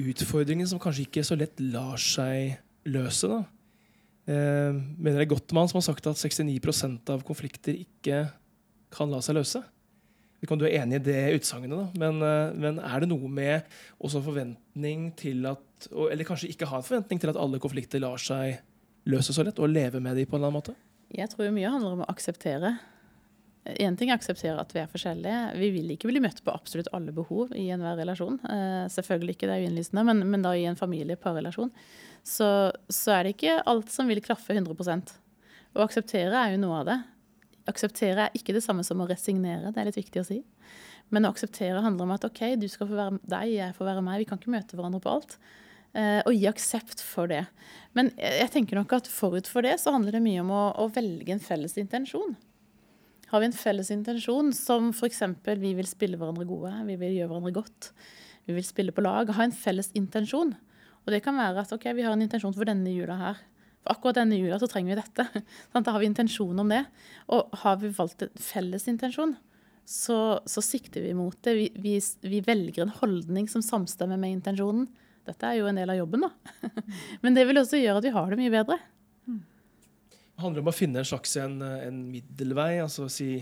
utfordringene 0.00 0.68
som 0.70 0.80
kanskje 0.82 1.08
ikke 1.08 1.24
så 1.26 1.38
lett 1.38 1.58
lar 1.62 1.98
seg 2.00 2.58
løse? 2.90 3.30
da? 3.30 3.42
Eh, 4.24 4.72
mener 4.72 5.18
det 5.18 5.26
er 5.26 5.32
Gottmann 5.34 5.68
som 5.68 5.80
har 5.80 5.88
sagt 5.88 6.06
at 6.08 6.20
69% 6.20 7.10
av 7.12 7.24
konflikter 7.26 7.76
ikke 7.76 8.26
kan 8.94 9.10
la 9.12 9.20
seg 9.24 9.40
løse? 9.40 9.64
Vet 10.44 10.50
ikke 10.50 10.60
du 10.60 10.66
er 10.68 10.82
enig 10.82 10.98
i 10.98 11.04
det 11.06 11.20
utsagnet, 11.38 11.94
men, 11.96 12.18
eh, 12.20 12.52
men, 12.52 12.76
er 12.76 13.00
det 13.00 13.08
noe 13.08 13.30
med 13.32 13.64
også 13.96 14.20
forventning 14.20 15.06
til 15.16 15.46
at 15.48 15.86
Eller 15.88 16.24
kanskje 16.24 16.50
ikke 16.52 16.68
ha 16.68 16.80
en 16.80 16.84
forventning 16.84 17.20
til 17.20 17.30
at 17.32 17.36
alle 17.40 17.58
konflikter 17.60 18.00
lar 18.00 18.20
seg 18.20 18.58
løse 19.08 19.32
så 19.32 19.44
lett, 19.44 19.58
og 19.58 19.72
leve 19.72 20.00
med 20.00 20.16
dem 20.16 20.28
på 20.28 20.36
en 20.36 20.42
eller 20.42 20.50
annen 20.50 20.60
måte? 20.60 20.74
Jeg 21.12 21.30
tror 21.32 21.48
mye 21.52 21.70
handler 21.70 21.96
om 21.96 22.04
å 22.04 22.10
akseptere. 22.12 22.74
Én 23.80 23.96
ting 23.96 24.10
er 24.10 24.18
å 24.18 24.20
akseptere 24.20 24.60
at 24.60 24.72
vi 24.76 24.82
er 24.82 24.92
forskjellige. 24.92 25.40
Vi 25.60 25.70
vil 25.72 25.94
ikke 25.94 26.08
bli 26.08 26.20
møtt 26.24 26.42
på 26.44 26.52
absolutt 26.52 26.90
alle 26.92 27.12
behov 27.16 27.52
i 27.56 27.70
enhver 27.72 27.96
relasjon. 28.00 28.36
Eh, 28.44 28.84
selvfølgelig 28.92 29.36
ikke, 29.36 29.48
det 29.48 29.56
er 29.56 29.62
jo 29.62 29.70
innlysende, 29.70 30.04
men, 30.08 30.20
men, 30.28 30.44
da 30.44 30.52
i 30.56 30.66
en 30.68 30.76
familie-parrelasjon 30.80 31.72
så, 32.20 32.50
så 32.92 33.16
er 33.16 33.24
det 33.24 33.36
ikke 33.38 33.62
alt 33.64 33.92
som 33.92 34.08
vil 34.08 34.20
klaffe 34.24 34.56
100% 34.56 35.16
Å 35.76 35.84
akseptere 35.84 36.36
er 36.36 36.54
jo 36.54 36.62
noe 36.64 36.80
av 36.82 36.88
det 36.88 37.00
akseptere 37.70 38.28
er 38.28 38.38
ikke 38.38 38.54
det 38.56 38.64
samme 38.64 38.84
som 38.86 39.02
å 39.02 39.08
resignere, 39.08 39.72
det 39.72 39.82
er 39.82 39.90
litt 39.90 40.00
viktig 40.00 40.22
å 40.22 40.28
si. 40.28 40.40
Men 41.12 41.26
å 41.26 41.34
akseptere 41.34 41.82
handler 41.84 42.06
om 42.06 42.14
at 42.14 42.24
OK, 42.26 42.42
du 42.60 42.66
skal 42.70 42.88
få 42.88 42.96
være 42.96 43.20
deg, 43.22 43.52
jeg 43.58 43.76
får 43.76 43.90
være 43.90 44.04
meg. 44.04 44.22
Vi 44.22 44.28
kan 44.28 44.40
ikke 44.40 44.54
møte 44.54 44.78
hverandre 44.78 45.02
på 45.04 45.12
alt. 45.12 45.36
Eh, 45.94 46.20
og 46.26 46.34
gi 46.34 46.48
aksept 46.50 47.02
for 47.04 47.30
det. 47.30 47.44
Men 47.94 48.10
jeg 48.18 48.50
tenker 48.50 48.80
nok 48.80 48.96
at 48.96 49.10
forut 49.10 49.46
for 49.50 49.66
det 49.66 49.76
så 49.82 49.92
handler 49.94 50.16
det 50.16 50.24
mye 50.24 50.42
om 50.42 50.50
å, 50.50 50.64
å 50.82 50.88
velge 50.94 51.36
en 51.36 51.42
felles 51.42 51.76
intensjon. 51.78 52.34
Har 53.30 53.42
vi 53.42 53.48
en 53.50 53.56
felles 53.56 53.90
intensjon 53.94 54.50
som 54.56 54.90
f.eks. 54.94 55.22
vi 55.60 55.72
vil 55.78 55.88
spille 55.88 56.18
hverandre 56.18 56.46
gode, 56.48 56.72
vi 56.88 56.98
vil 57.00 57.16
gjøre 57.18 57.30
hverandre 57.30 57.54
godt, 57.56 57.92
vi 58.48 58.56
vil 58.56 58.66
spille 58.66 58.94
på 58.94 59.04
lag, 59.04 59.30
ha 59.30 59.46
en 59.46 59.54
felles 59.54 59.92
intensjon. 59.96 60.52
Og 61.04 61.12
det 61.12 61.22
kan 61.24 61.36
være 61.38 61.62
at 61.62 61.72
OK, 61.76 61.88
vi 61.96 62.04
har 62.04 62.14
en 62.16 62.24
intensjon 62.24 62.54
for 62.56 62.68
denne 62.68 62.92
jula 62.92 63.16
her. 63.20 63.40
For 63.84 63.92
akkurat 63.92 64.16
denne 64.22 64.38
jula 64.40 64.56
så 64.60 64.68
trenger 64.70 64.94
vi 64.94 65.02
dette. 65.02 65.44
Da 65.76 65.92
har 65.92 66.00
vi 66.00 66.08
intensjon 66.08 66.60
om 66.60 66.72
det. 66.72 66.84
Og 67.36 67.52
har 67.64 67.76
vi 67.82 67.92
valgt 67.92 68.24
en 68.24 68.32
felles 68.40 68.88
intensjon, 68.88 69.36
så, 69.84 70.40
så 70.48 70.64
sikter 70.64 71.04
vi 71.04 71.12
mot 71.16 71.36
det. 71.44 71.54
Vi, 71.58 71.68
vi, 71.76 71.98
vi, 72.24 72.40
velger 72.44 72.86
en 72.86 72.96
holdning 73.02 73.48
som 73.52 73.62
samstemmer 73.64 74.20
med 74.20 74.38
intensjonen. 74.38 74.88
Dette 75.28 75.48
er 75.48 75.60
jo 75.60 75.68
en 75.68 75.76
del 75.76 75.92
av 75.92 76.00
jobben, 76.00 76.24
da. 76.24 76.70
Men 77.24 77.36
det 77.36 77.44
vil 77.48 77.60
også 77.60 77.80
gjøre 77.80 78.00
at 78.00 78.08
vi 78.08 78.16
har 78.16 78.32
det 78.32 78.40
mye 78.40 78.52
bedre. 78.52 78.80
Det 79.28 80.42
handler 80.42 80.64
om 80.64 80.72
å 80.72 80.74
finne 80.74 80.98
en 80.98 81.06
slags 81.06 81.36
en, 81.38 81.60
en 81.62 82.00
middelvei. 82.10 82.80
altså 82.82 83.04
å 83.06 83.12
si 83.12 83.36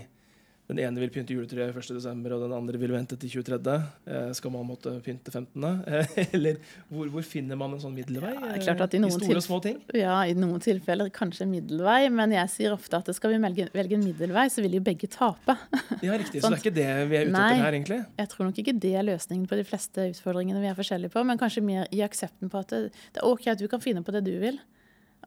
den 0.71 0.79
ene 0.79 1.01
vil 1.01 1.11
pynte 1.11 1.35
juletreet 1.35 1.75
1.12., 1.75 2.07
og 2.31 2.43
den 2.45 2.53
andre 2.55 2.79
vil 2.79 2.93
vente 2.95 3.17
til 3.19 3.41
23. 3.43 3.73
Eh, 4.07 4.29
skal 4.37 4.53
man 4.53 4.63
måtte 4.67 4.93
pynte 5.03 5.31
15.? 5.31 5.65
Eh, 5.91 6.13
eller 6.37 6.59
hvor, 6.87 7.09
hvor, 7.11 7.25
finner 7.27 7.59
man 7.59 7.75
en 7.75 7.81
sånn 7.83 7.95
middelvei? 7.97 8.31
Ja, 8.37 8.53
I, 8.55 8.61
I 8.63 9.11
store 9.11 9.41
og 9.41 9.43
små 9.43 9.59
ting? 9.65 9.81
Ja, 9.97 10.21
i 10.23 10.37
noen 10.37 10.63
tilfeller 10.63 11.11
kanskje 11.13 11.49
middelvei, 11.51 12.07
men 12.15 12.35
jeg 12.37 12.53
sier 12.53 12.75
ofte 12.77 13.01
at 13.01 13.11
skal 13.17 13.35
vi 13.35 13.41
velge, 13.43 13.67
velge 13.75 13.99
en 13.99 14.05
middelvei, 14.07 14.45
så 14.53 14.63
vil 14.63 14.79
jo 14.79 14.83
begge 14.85 15.11
tape. 15.11 15.57
ja, 15.99 16.15
riktig. 16.15 16.39
så 16.41 16.53
det 16.53 16.61
er 16.61 16.63
ikke 16.63 16.75
det 16.79 16.87
vi 17.11 17.19
er 17.19 17.27
ute 17.27 17.43
etter 17.43 17.65
her, 17.65 17.79
egentlig? 17.81 17.99
Jeg 18.23 18.31
tror 18.31 18.47
nok 18.47 18.63
ikke 18.63 18.77
det 18.87 18.95
er 19.01 19.07
løsningen 19.09 19.49
på 19.51 19.59
de 19.59 19.67
fleste 19.67 20.07
utfordringene 20.13 20.63
vi 20.63 20.71
er 20.71 20.79
forskjellige 20.79 21.11
på, 21.17 21.25
men 21.27 21.41
kanskje 21.41 21.65
mer 21.67 21.91
i 21.91 21.99
aksepten 22.07 22.51
på 22.53 22.63
at 22.63 22.71
det, 22.71 22.85
det 23.11 23.19
er 23.19 23.27
OK 23.27 23.51
at 23.51 23.59
du 23.59 23.67
kan 23.67 23.83
finne 23.83 24.05
på 24.05 24.15
det 24.15 24.23
du 24.29 24.37
vil, 24.39 24.63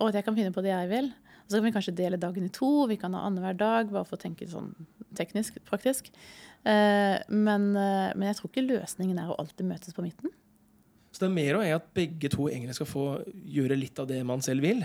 og 0.00 0.08
at 0.08 0.18
jeg 0.18 0.24
kan 0.24 0.36
finne 0.36 0.56
på 0.56 0.64
det 0.64 0.72
jeg 0.72 0.92
vil. 0.96 1.12
Og 1.46 1.52
så 1.52 1.60
kan 1.60 1.68
vi 1.68 1.74
kanskje 1.76 1.94
dele 1.94 2.18
dagen 2.18 2.46
i 2.46 2.50
to. 2.50 2.88
Vi 2.90 2.98
kan 2.98 3.14
ha 3.14 3.22
annenhver 3.22 3.54
dag, 3.54 3.92
bare 3.94 4.06
for 4.08 4.18
å 4.18 4.22
tenke 4.22 4.48
sånn 4.50 4.72
teknisk, 5.16 5.60
praktisk. 5.68 6.10
Eh, 6.66 7.22
men, 7.30 7.70
eh, 7.78 8.10
men, 8.16 8.26
jeg 8.26 8.40
tror 8.40 8.50
ikke 8.50 8.66
løsningen 8.66 9.20
er 9.22 9.30
å 9.30 9.38
alltid 9.38 9.68
møtes 9.68 9.94
på 9.94 10.02
midten. 10.02 10.34
Så 11.14 11.22
det 11.22 11.30
er 11.30 11.36
mer 11.38 11.56
å 11.56 11.62
er 11.62 11.78
at 11.78 11.86
begge 11.94 12.28
to 12.32 12.48
egentlig 12.50 12.74
skal 12.76 12.90
få 12.90 13.06
gjøre 13.46 13.78
litt 13.78 13.98
av 14.02 14.10
det 14.10 14.18
man 14.26 14.42
selv 14.44 14.66
vil? 14.66 14.82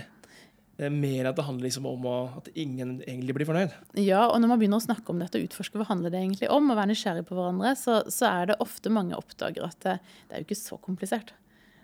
Det 0.78 0.86
er 0.86 0.94
mer 0.94 1.28
at 1.28 1.36
det 1.36 1.44
handler 1.44 1.66
liksom 1.66 1.84
om 1.90 2.06
at 2.08 2.48
ingen 2.54 2.94
egentlig 3.02 3.34
blir 3.36 3.50
fornøyd? 3.50 3.74
Ja, 4.00 4.22
og 4.30 4.38
når 4.40 4.54
man 4.54 4.62
begynner 4.62 4.80
å 4.80 4.86
snakke 4.86 5.12
om 5.12 5.20
dette 5.20 5.38
og 5.38 5.50
utforske 5.50 5.82
hva 5.82 5.90
handler 5.90 6.14
det 6.14 6.22
egentlig 6.22 6.48
om, 6.54 6.70
og 6.70 6.78
være 6.78 6.92
nysgjerrig 6.94 7.26
på 7.28 7.36
hverandre, 7.36 7.74
så, 7.76 8.00
så 8.08 8.30
er 8.30 8.48
det 8.48 8.60
ofte 8.64 8.94
mange 8.94 9.18
oppdager 9.18 9.66
at 9.66 9.78
det, 9.84 9.98
det 10.30 10.38
er 10.38 10.42
jo 10.42 10.48
ikke 10.48 10.62
så 10.62 10.78
komplisert. 10.80 11.34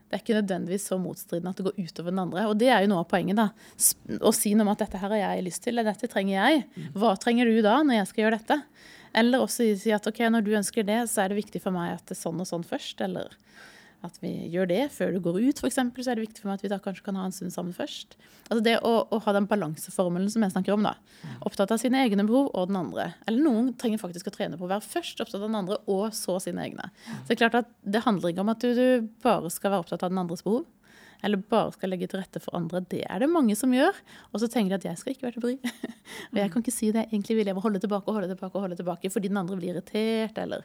Det 0.09 0.16
er 0.16 0.23
ikke 0.23 0.38
nødvendigvis 0.38 0.87
så 0.88 0.97
motstridende 1.01 1.51
at 1.53 1.59
det 1.61 1.66
går 1.66 1.81
utover 1.85 2.14
den 2.14 2.21
andre. 2.23 2.44
Og 2.49 2.55
det 2.57 2.71
er 2.73 2.85
jo 2.85 2.88
noe 2.94 3.03
av 3.05 3.11
poenget. 3.11 3.37
da. 3.37 3.51
Å 4.25 4.33
si 4.33 4.55
noe 4.57 4.64
om 4.64 4.73
at 4.73 4.81
dette 4.81 5.01
her 5.03 5.12
har 5.12 5.21
jeg 5.21 5.44
lyst 5.44 5.62
til, 5.66 5.75
eller 5.75 5.92
dette 5.92 6.09
trenger 6.09 6.38
jeg. 6.38 6.62
Hva 6.97 7.12
trenger 7.21 7.51
du 7.51 7.59
da 7.64 7.83
når 7.85 8.01
jeg 8.01 8.11
skal 8.12 8.25
gjøre 8.25 8.38
dette? 8.40 8.57
Eller 9.21 9.44
også 9.44 9.66
si 9.77 9.92
at 9.92 10.09
ok, 10.09 10.23
når 10.33 10.47
du 10.47 10.55
ønsker 10.57 10.87
det, 10.88 11.03
så 11.12 11.25
er 11.25 11.33
det 11.33 11.42
viktig 11.42 11.61
for 11.61 11.77
meg 11.77 11.99
at 11.99 12.09
det 12.09 12.16
er 12.16 12.23
sånn 12.23 12.40
og 12.40 12.49
sånn 12.49 12.64
først. 12.64 13.05
Eller 13.05 13.37
at 14.06 14.18
vi 14.22 14.30
gjør 14.52 14.68
det 14.70 14.82
før 14.94 15.14
du 15.14 15.18
går 15.22 15.38
ut, 15.42 15.61
f.eks., 15.61 15.78
så 15.78 16.12
er 16.12 16.18
det 16.18 16.26
viktig 16.28 16.42
for 16.42 16.50
meg 16.50 16.61
at 16.61 16.64
vi 16.66 16.70
da 16.70 16.78
kanskje 16.82 17.04
kan 17.08 17.18
ha 17.18 17.24
en 17.26 17.34
stund 17.34 17.54
sammen 17.54 17.74
først. 17.74 18.14
Altså 18.46 18.61
det 18.64 18.76
å, 18.87 18.92
å 19.11 19.20
ha 19.24 19.34
den 19.34 19.48
balanseformelen 19.50 20.30
som 20.32 20.44
jeg 20.46 20.54
snakker 20.54 20.76
om, 20.76 20.87
da. 20.87 20.94
Opptatt 21.48 21.74
av 21.74 21.82
sine 21.82 22.04
egne 22.06 22.26
behov 22.28 22.52
og 22.52 22.70
den 22.70 22.78
andre. 22.78 23.11
Eller 23.26 23.42
noen 23.42 23.72
trenger 23.80 24.02
faktisk 24.02 24.30
å 24.30 24.34
trene 24.34 24.61
på 24.61 24.68
å 24.68 24.70
være 24.70 24.87
først 24.87 25.20
opptatt 25.24 25.42
av 25.42 25.48
den 25.48 25.58
andre, 25.58 25.80
og 25.90 26.14
så 26.16 26.38
sine 26.42 26.62
egne. 26.68 26.90
Så 27.08 27.26
det 27.30 27.38
er 27.38 27.42
klart 27.42 27.61
at 27.64 27.72
det 27.82 28.04
handler 28.06 28.32
ikke 28.32 28.46
om 28.46 28.54
at 28.54 28.62
du, 28.62 28.70
du 28.78 29.08
bare 29.24 29.50
skal 29.52 29.74
være 29.74 29.87
opptatt 29.87 30.06
av 30.06 30.14
den 30.14 30.22
andres 30.22 30.46
behov 30.46 30.66
eller 31.26 31.40
bare 31.50 31.72
skal 31.74 31.90
legge 31.92 32.07
til 32.11 32.20
rette 32.20 32.40
for 32.42 32.54
andre. 32.59 32.83
Det 32.87 33.00
er 33.02 33.22
det 33.22 33.31
mange 33.31 33.57
som 33.59 33.72
gjør. 33.74 33.96
Og 34.31 34.42
så 34.42 34.48
tenker 34.50 34.76
de 34.76 34.78
at 34.78 34.87
jeg 34.90 35.00
skal 35.00 35.14
ikke 35.14 35.26
være 35.26 35.37
til 35.38 35.44
bry. 35.46 35.57
og 36.31 36.38
jeg 36.40 36.52
kan 36.52 36.64
ikke 36.64 36.74
si 36.74 36.92
det. 36.94 37.09
Egentlig 37.09 37.40
vil 37.40 37.50
jeg 37.50 37.64
holde 37.64 37.83
tilbake 37.83 38.11
og 38.11 38.20
holde 38.20 38.31
tilbake 38.31 38.54
og 38.54 38.66
holde 38.68 38.78
tilbake 38.78 39.11
fordi 39.12 39.33
den 39.33 39.40
andre 39.40 39.59
blir 39.59 39.74
irritert, 39.74 40.38
eller 40.38 40.64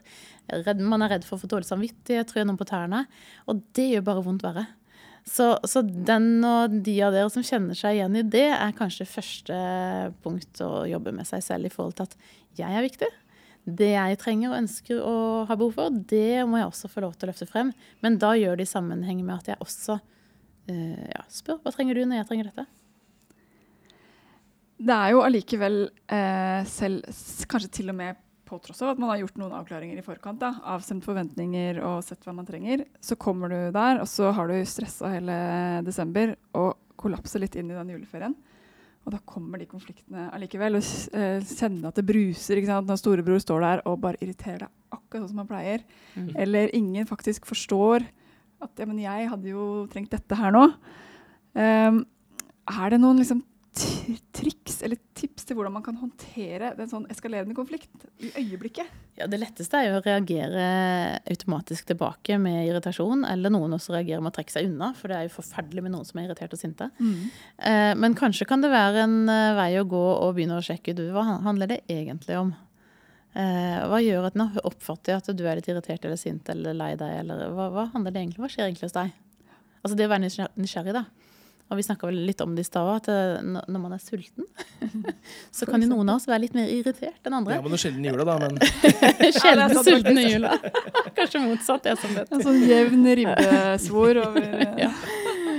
redd, 0.66 0.80
man 0.84 1.02
er 1.04 1.16
redd 1.16 1.26
for 1.26 1.38
å 1.38 1.42
få 1.42 1.50
dårlig 1.50 1.68
samvittighet, 1.70 2.30
trø 2.30 2.46
noen 2.46 2.60
på 2.60 2.68
tærne. 2.68 3.04
Og 3.50 3.64
det 3.76 3.90
gjør 3.90 4.08
bare 4.12 4.24
vondt 4.26 4.46
verre. 4.46 4.68
Så, 5.24 5.54
så, 5.64 5.80
den 5.80 6.44
og 6.44 6.72
de 6.84 6.98
av 7.02 7.14
dere 7.16 7.30
som 7.32 7.44
kjenner 7.44 7.76
seg 7.78 7.96
igjen 7.96 8.18
i 8.20 8.24
det, 8.28 8.46
er 8.52 8.76
kanskje 8.76 9.08
første 9.08 9.58
punkt 10.24 10.60
å 10.60 10.84
jobbe 10.88 11.14
med 11.16 11.26
seg 11.28 11.44
selv 11.46 11.70
i 11.70 11.72
forhold 11.72 11.96
til 11.96 12.10
at 12.10 12.16
jeg 12.60 12.68
er 12.68 12.84
viktig. 12.84 13.08
Det 13.64 13.94
jeg 13.94 14.18
trenger 14.20 14.50
og 14.50 14.58
ønsker 14.58 14.98
og 15.00 15.46
har 15.48 15.56
behov 15.56 15.78
for, 15.78 16.02
det 16.12 16.44
må 16.44 16.60
jeg 16.60 16.68
også 16.68 16.90
få 16.92 17.06
lov 17.06 17.14
til 17.16 17.26
å 17.26 17.32
løfte 17.32 17.48
frem. 17.48 17.72
Men 18.04 18.20
da 18.20 18.34
gjør 18.36 18.60
det 18.60 18.68
i 18.68 18.74
sammenheng 18.74 19.22
med 19.24 19.38
at 19.38 19.54
jeg 19.54 19.64
også 19.64 19.96
ja, 20.70 21.24
spør 21.28 21.60
hva 21.62 21.72
trenger 21.74 21.98
du 21.98 22.04
når 22.06 22.22
jeg 22.22 22.28
trenger 22.30 22.50
dette. 22.50 22.66
Det 24.84 24.94
er 24.94 25.14
jo 25.14 25.22
allikevel 25.24 25.76
eh, 26.12 26.62
selv, 26.68 27.04
kanskje 27.50 27.72
til 27.80 27.92
og 27.92 27.98
med 27.98 28.20
på 28.44 28.58
tross 28.60 28.82
av 28.84 28.92
at 28.92 29.00
man 29.00 29.10
har 29.12 29.22
gjort 29.22 29.38
noen 29.40 29.54
avklaringer 29.56 29.98
i 30.00 30.04
forkant, 30.04 30.40
da, 30.42 30.50
avstemt 30.74 31.06
forventninger 31.06 31.80
og 31.86 32.02
sett 32.04 32.26
hva 32.26 32.34
man 32.36 32.48
trenger, 32.48 32.84
så 33.00 33.16
kommer 33.16 33.52
du 33.52 33.58
der, 33.72 34.02
og 34.02 34.08
så 34.10 34.32
har 34.36 34.50
du 34.50 34.58
stressa 34.68 35.14
hele 35.14 35.36
desember 35.86 36.34
og 36.58 36.74
kollapser 37.00 37.42
litt 37.42 37.56
inn 37.58 37.72
i 37.72 37.78
den 37.78 37.94
juleferien. 37.94 38.36
Og 39.04 39.12
da 39.12 39.20
kommer 39.28 39.60
de 39.60 39.68
konfliktene 39.68 40.30
allikevel. 40.32 40.78
Og 40.78 41.16
eh, 41.16 41.44
kjenner 41.44 41.90
at 41.90 41.98
det 41.98 42.06
bruser 42.08 42.56
ikke 42.56 42.70
sant? 42.70 42.88
når 42.88 43.00
storebror 43.00 43.42
står 43.42 43.64
der 43.64 43.82
og 43.90 43.98
bare 44.00 44.20
irriterer 44.24 44.64
deg 44.64 44.94
akkurat 44.96 45.24
sånn 45.24 45.32
som 45.34 45.42
han 45.42 45.50
pleier. 45.50 45.84
Mm. 46.14 46.30
Eller 46.40 46.72
ingen 46.76 47.08
faktisk 47.08 47.48
forstår 47.48 48.06
at 48.62 48.80
ja, 48.80 48.86
men 48.88 49.00
jeg 49.02 49.30
hadde 49.32 49.50
jo 49.50 49.64
trengt 49.92 50.14
dette 50.14 50.38
her 50.38 50.54
nå. 50.54 50.68
Um, 51.54 52.04
er 52.70 52.94
det 52.94 53.00
noen 53.02 53.20
liksom, 53.20 53.42
triks 53.74 54.76
eller 54.86 54.98
tips 55.18 55.46
til 55.48 55.56
hvordan 55.58 55.74
man 55.74 55.82
kan 55.84 55.96
håndtere 55.98 56.70
en 56.78 56.90
sånn 56.90 57.06
eskalerende 57.10 57.56
konflikt 57.56 58.06
i 58.22 58.30
øyeblikket? 58.38 58.90
Ja, 59.18 59.26
Det 59.30 59.40
letteste 59.40 59.78
er 59.78 59.88
jo 59.88 59.98
å 59.98 60.04
reagere 60.04 60.66
automatisk 61.30 61.88
tilbake 61.90 62.38
med 62.42 62.68
irritasjon. 62.68 63.24
Eller 63.26 63.52
noen 63.54 63.74
også 63.74 63.96
reagerer 63.96 64.22
med 64.22 64.32
å 64.32 64.36
trekke 64.38 64.54
seg 64.54 64.68
unna, 64.70 64.92
for 64.98 65.10
det 65.10 65.18
er 65.18 65.26
jo 65.28 65.36
forferdelig 65.36 65.86
med 65.86 65.94
noen 65.94 66.06
som 66.06 66.20
er 66.20 66.28
irritert 66.28 66.54
og 66.54 66.60
sinte. 66.60 66.90
Mm. 66.98 67.24
Eh, 67.70 67.92
men 67.98 68.18
kanskje 68.18 68.46
kan 68.50 68.62
det 68.62 68.70
være 68.74 69.06
en 69.08 69.18
uh, 69.30 69.56
vei 69.58 69.72
å 69.80 69.88
gå 69.88 70.04
og 70.14 70.36
begynne 70.36 70.60
å 70.60 70.66
sjekke 70.66 70.94
ut 70.94 71.02
hva 71.14 71.26
handler 71.46 71.74
det 71.74 71.82
egentlig 71.90 72.38
om. 72.40 72.54
Eh, 73.34 73.80
hva 73.90 73.98
gjør 73.98 74.28
at 74.28 74.36
nå 74.38 74.46
oppfatter 74.62 75.14
jeg 75.14 75.22
at 75.22 75.30
du 75.34 75.42
er 75.42 75.58
litt 75.58 75.68
irritert 75.70 76.04
eller 76.06 76.18
sint 76.20 76.48
eller 76.52 76.76
lei 76.78 76.92
deg? 76.98 77.20
Eller 77.24 77.48
hva, 77.50 77.68
hva, 77.74 77.88
handler 77.90 78.14
det 78.14 78.22
egentlig 78.22 78.44
Hva 78.44 78.50
skjer 78.52 78.68
egentlig 78.68 78.86
hos 78.86 78.94
deg? 78.94 79.14
Altså 79.84 79.98
det 79.98 80.06
å 80.06 80.12
være 80.12 80.48
nysgjerrig, 80.54 80.94
da. 80.94 81.04
Og 81.72 81.78
vi 81.80 81.84
snakka 81.84 82.06
vel 82.06 82.20
litt 82.28 82.40
om 82.44 82.52
det 82.54 82.62
i 82.62 82.68
stad, 82.68 82.88
at 82.92 83.08
eh, 83.10 83.42
når 83.42 83.80
man 83.80 83.94
er 83.96 84.00
sulten, 84.00 84.46
så 85.56 85.66
kan 85.68 85.82
jo 85.82 85.88
noen 85.90 86.12
av 86.12 86.20
oss 86.20 86.28
være 86.28 86.44
litt 86.44 86.56
mer 86.56 86.70
irritert 86.70 87.24
enn 87.24 87.36
andre. 87.40 87.56
Ja, 87.56 87.64
men 87.64 87.72
noe 87.72 87.80
sjelden 87.80 88.04
i 88.04 88.10
jula, 88.12 88.26
da. 88.28 88.36
Men... 88.44 88.60
sjelden 89.40 89.76
sulten 89.80 90.20
i 90.20 90.26
jula. 90.28 90.54
Kanskje 91.18 91.42
motsatt, 91.46 91.88
jeg 91.88 92.00
som 92.00 92.16
vet. 92.16 92.32
En 92.32 92.44
sånn 92.44 92.60
jevn 92.68 93.08
ribbesvor 93.20 94.20
over 94.26 94.48
ja. 94.78 94.92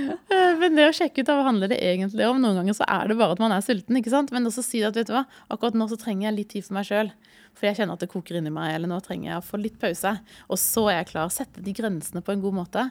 Eh, 0.06 0.52
men 0.58 0.78
det 0.78 0.88
å 0.88 0.94
sjekke 0.94 1.22
ut 1.22 1.30
hva 1.30 1.42
handler 1.48 1.70
det 1.74 1.78
egentlig 1.82 2.26
om. 2.26 2.38
Noen 2.42 2.62
ganger 2.62 2.78
så 2.78 2.86
er 2.86 3.10
det 3.10 3.18
bare 3.18 3.34
at 3.36 3.42
man 3.42 3.54
er 3.54 3.66
sulten. 3.66 3.98
ikke 3.98 4.14
sant? 4.14 4.32
Men 4.34 4.46
også 4.48 4.64
si 4.64 4.82
at 4.86 4.96
vet 4.96 5.10
du 5.10 5.14
hva, 5.14 5.26
akkurat 5.52 5.76
nå 5.78 5.90
så 5.90 5.98
trenger 6.00 6.30
jeg 6.30 6.38
litt 6.38 6.52
tid 6.54 6.66
for 6.66 6.78
meg 6.78 6.88
sjøl. 6.88 7.10
For 7.56 7.68
jeg 7.70 7.78
kjenner 7.78 7.96
at 7.96 8.04
det 8.04 8.10
koker 8.12 8.36
inni 8.38 8.52
meg, 8.52 8.74
eller 8.76 8.90
nå 8.90 8.98
trenger 9.04 9.30
jeg 9.30 9.40
å 9.40 9.44
få 9.44 9.60
litt 9.60 9.78
pause. 9.80 10.12
Og 10.52 10.60
så 10.60 10.82
er 10.90 10.98
jeg 11.00 11.10
klar. 11.14 11.30
Sette 11.32 11.64
de 11.64 11.72
grensene 11.76 12.20
på 12.24 12.34
en 12.34 12.42
god 12.42 12.58
måte. 12.58 12.84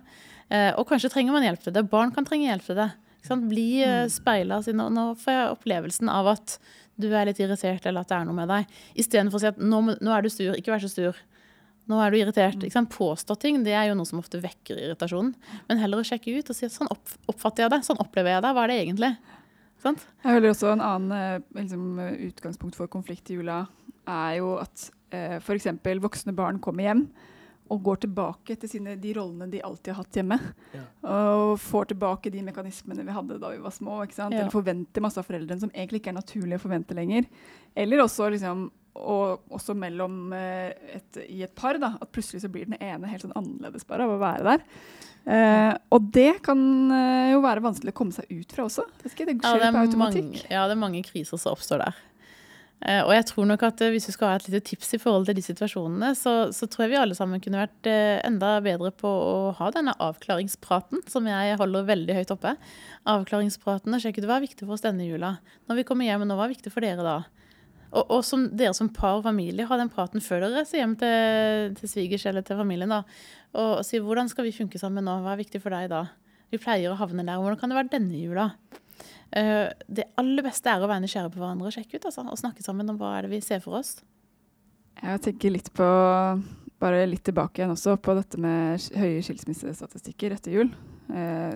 Eh, 0.49 0.71
og 0.73 0.87
kanskje 0.89 1.11
trenger 1.13 1.35
man 1.35 1.45
hjelp 1.45 1.61
til 1.61 1.75
det. 1.75 1.85
Barn 1.91 2.13
kan 2.15 2.25
trenge 2.25 2.49
hjelp 2.49 2.65
til 2.65 2.79
det. 2.81 2.89
Bli 3.45 3.67
eh, 3.83 4.01
mm. 4.05 4.15
speila. 4.15 4.59
Nå, 4.73 4.89
nå 4.93 5.05
får 5.21 5.37
jeg 5.37 5.53
opplevelsen 5.53 6.09
av 6.13 6.33
at 6.33 6.57
du 7.01 7.09
er 7.11 7.29
litt 7.29 7.41
irritert, 7.43 7.85
eller 7.85 8.05
at 8.05 8.09
det 8.09 8.17
er 8.17 8.27
noe 8.27 8.37
med 8.37 8.49
deg. 8.49 8.75
Istedenfor 8.97 9.37
å 9.37 9.43
si 9.43 9.51
at 9.51 9.61
nå, 9.61 9.81
nå, 9.93 10.11
er 10.15 10.25
du 10.25 10.31
sur, 10.33 10.57
ikke 10.57 10.73
vær 10.73 10.83
så 10.83 10.89
sur. 10.89 11.21
Nå 11.91 12.01
er 12.01 12.09
du 12.09 12.19
irritert. 12.23 12.57
Mm. 12.57 12.65
Ikke 12.65 12.79
sant? 12.79 12.93
Påstå 12.93 13.37
ting 13.41 13.61
det 13.65 13.77
er 13.77 13.91
jo 13.91 13.97
noe 13.99 14.09
som 14.09 14.21
ofte 14.21 14.41
vekker 14.41 14.81
irritasjonen. 14.81 15.35
Men 15.69 15.81
heller 15.81 16.01
å 16.01 16.07
sjekke 16.07 16.33
ut 16.33 16.49
og 16.49 16.57
si 16.57 16.65
at 16.65 16.73
sånn 16.73 16.89
oppfatter 16.89 17.67
jeg 17.67 17.75
det, 17.75 17.83
sånn 17.85 18.01
opplever 18.01 18.33
jeg 18.33 18.47
det. 18.47 18.53
Hva 18.57 18.65
er 18.65 18.73
det 18.73 18.81
egentlig? 18.81 19.13
Sant? 19.85 20.05
Jeg 20.23 20.39
hører 20.39 20.55
også 20.55 20.71
en 20.73 20.81
annen 20.81 21.13
eh, 21.13 21.49
liksom, 21.59 21.99
utgangspunkt 22.31 22.79
for 22.79 22.89
konflikt 22.89 23.29
i 23.29 23.37
jula 23.37 23.65
er 24.07 24.37
jo 24.39 24.55
at 24.61 24.89
eh, 25.15 25.37
f.eks. 25.39 25.71
voksne 26.03 26.35
barn 26.37 26.61
kommer 26.63 26.87
hjem 26.87 27.07
og 27.73 27.81
går 27.81 28.03
tilbake 28.03 28.55
til 28.61 28.69
sine, 28.69 28.93
de 29.01 29.11
rollene 29.17 29.47
de 29.49 29.61
alltid 29.65 29.93
har 29.93 30.03
hatt 30.03 30.17
hjemme. 30.19 30.37
Ja. 30.75 30.83
Og 31.15 31.55
får 31.63 31.89
tilbake 31.93 32.29
de 32.33 32.43
mekanismene 32.45 33.05
vi 33.07 33.15
hadde 33.15 33.39
da 33.41 33.49
vi 33.55 33.61
var 33.63 33.73
små. 33.73 34.03
Ja. 34.05 34.27
Eller 34.27 34.53
forventer 34.53 35.01
masse 35.01 35.21
av 35.21 35.25
foreldrene 35.25 35.63
som 35.63 35.71
egentlig 35.73 36.03
ikke 36.03 36.13
er 36.13 36.19
naturlig 36.19 36.59
å 36.59 36.65
forvente 36.67 36.97
lenger. 36.97 37.25
Eller 37.73 38.03
også, 38.03 38.29
liksom, 38.35 38.67
og, 39.01 39.47
også 39.57 39.73
mellom 39.81 40.35
eh, 40.37 40.77
et, 40.99 41.23
i 41.25 41.41
et 41.47 41.55
par. 41.57 41.81
Da, 41.81 41.95
at 41.97 42.13
plutselig 42.13 42.45
så 42.45 42.53
blir 42.53 42.69
den 42.69 42.77
ene 42.77 43.09
helt 43.09 43.25
sånn 43.25 43.33
annerledes 43.33 43.87
bare 43.89 44.05
av 44.05 44.13
å 44.13 44.21
være 44.21 44.45
der. 44.51 44.65
Eh, 45.25 45.71
og 45.95 46.09
det 46.13 46.35
kan 46.45 46.59
eh, 46.93 47.31
jo 47.33 47.41
være 47.47 47.65
vanskelig 47.65 47.95
å 47.95 47.97
komme 47.97 48.13
seg 48.13 48.29
ut 48.29 48.53
fra 48.53 48.67
også. 48.69 48.85
Det, 49.01 49.09
ikke, 49.09 49.25
det 49.31 49.39
skjer 49.39 49.57
ja, 49.57 49.63
det 49.63 49.73
på 49.73 49.87
automatikk. 49.87 50.29
Mange, 50.35 50.49
ja, 50.53 50.67
det 50.69 50.77
er 50.77 50.83
mange 50.85 51.01
kriser 51.07 51.41
som 51.41 51.57
oppstår 51.57 51.81
der. 51.81 52.03
Eh, 52.83 53.01
og 53.01 53.13
jeg 53.15 53.25
tror 53.29 53.47
nok 53.47 53.63
at 53.63 53.81
eh, 53.81 53.93
Hvis 53.93 54.09
vi 54.09 54.13
skal 54.13 54.29
ha 54.29 54.37
et 54.37 54.49
lite 54.49 54.59
tips 54.67 54.97
i 54.97 54.99
forhold 55.01 55.29
til 55.29 55.37
de 55.37 55.43
situasjonene, 55.45 56.11
så, 56.19 56.33
så 56.53 56.67
tror 56.67 56.85
jeg 56.85 56.91
vi 56.91 56.99
alle 56.99 57.15
sammen 57.17 57.41
kunne 57.41 57.61
vært 57.63 57.87
eh, 57.89 58.19
enda 58.27 58.57
bedre 58.65 58.91
på 58.93 59.09
å 59.09 59.37
ha 59.57 59.69
denne 59.73 59.95
avklaringspraten, 60.03 61.05
som 61.09 61.29
jeg 61.29 61.55
holder 61.61 61.87
veldig 61.87 62.19
høyt 62.19 62.35
oppe. 62.35 62.55
Avklaringspraten 63.09 63.95
og 63.95 64.03
sjekke 64.03 64.25
hva 64.27 64.37
er 64.37 64.45
viktig 64.45 64.67
for 64.67 64.75
oss 64.75 64.85
denne 64.85 65.07
jula. 65.07 65.37
Når 65.69 65.81
vi 65.81 65.87
kommer 65.87 66.09
hjem, 66.09 66.27
nå, 66.27 66.37
hva 66.37 66.49
er 66.49 66.55
viktig 66.57 66.73
for 66.73 66.85
dere 66.85 67.05
da? 67.05 67.17
Og, 67.95 68.03
og 68.03 68.21
som 68.27 68.49
dere 68.51 68.75
som 68.75 68.91
par 68.91 69.21
og 69.21 69.25
familie, 69.25 69.65
ha 69.69 69.79
den 69.79 69.91
praten 69.93 70.23
før 70.23 70.43
dere 70.43 70.59
reiser 70.59 70.81
hjem 70.81 70.97
til, 70.99 71.75
til 71.79 71.91
svigers 71.95 72.27
eller 72.27 72.45
til 72.45 72.59
familien. 72.59 72.91
da, 72.91 73.05
Og, 73.55 73.79
og 73.79 73.83
si 73.87 74.03
hvordan 74.03 74.29
skal 74.29 74.49
vi 74.49 74.55
funke 74.57 74.81
sammen 74.81 75.07
nå, 75.07 75.21
hva 75.23 75.33
er 75.33 75.45
viktig 75.45 75.63
for 75.63 75.73
deg 75.73 75.87
da? 75.93 76.09
Vi 76.51 76.59
pleier 76.61 76.91
å 76.91 76.99
havne 76.99 77.23
der. 77.23 77.39
Hvordan 77.39 77.61
kan 77.61 77.71
det 77.71 77.79
være 77.79 77.93
denne 77.95 78.19
jula? 78.19 78.51
Uh, 79.33 79.71
det 79.87 80.09
aller 80.19 80.45
beste 80.45 80.69
er 80.71 80.83
å 80.83 80.89
være 80.89 81.03
nysgjerrig 81.05 81.33
på 81.33 81.41
hverandre 81.41 81.71
og 81.71 81.75
sjekke 81.75 81.97
ut. 81.97 82.09
Altså, 82.09 82.25
og 82.25 82.41
snakke 82.41 82.65
sammen 82.65 82.91
om 82.91 82.99
hva 82.99 83.15
er 83.17 83.25
det 83.25 83.33
vi 83.33 83.41
ser 83.45 83.63
for 83.63 83.79
oss. 83.81 83.97
Jeg 85.01 85.23
tenker 85.25 85.55
litt 85.55 85.71
på 85.75 85.87
bare 86.79 87.05
litt 87.07 87.23
tilbake 87.25 87.61
igjen 87.61 87.71
også 87.71 87.95
på 88.03 88.13
dette 88.17 88.39
med 88.41 88.83
høye 88.99 89.23
skilsmissestatistikker 89.23 90.35
etter 90.35 90.59
jul. 90.59 90.69
Uh, 91.09 91.55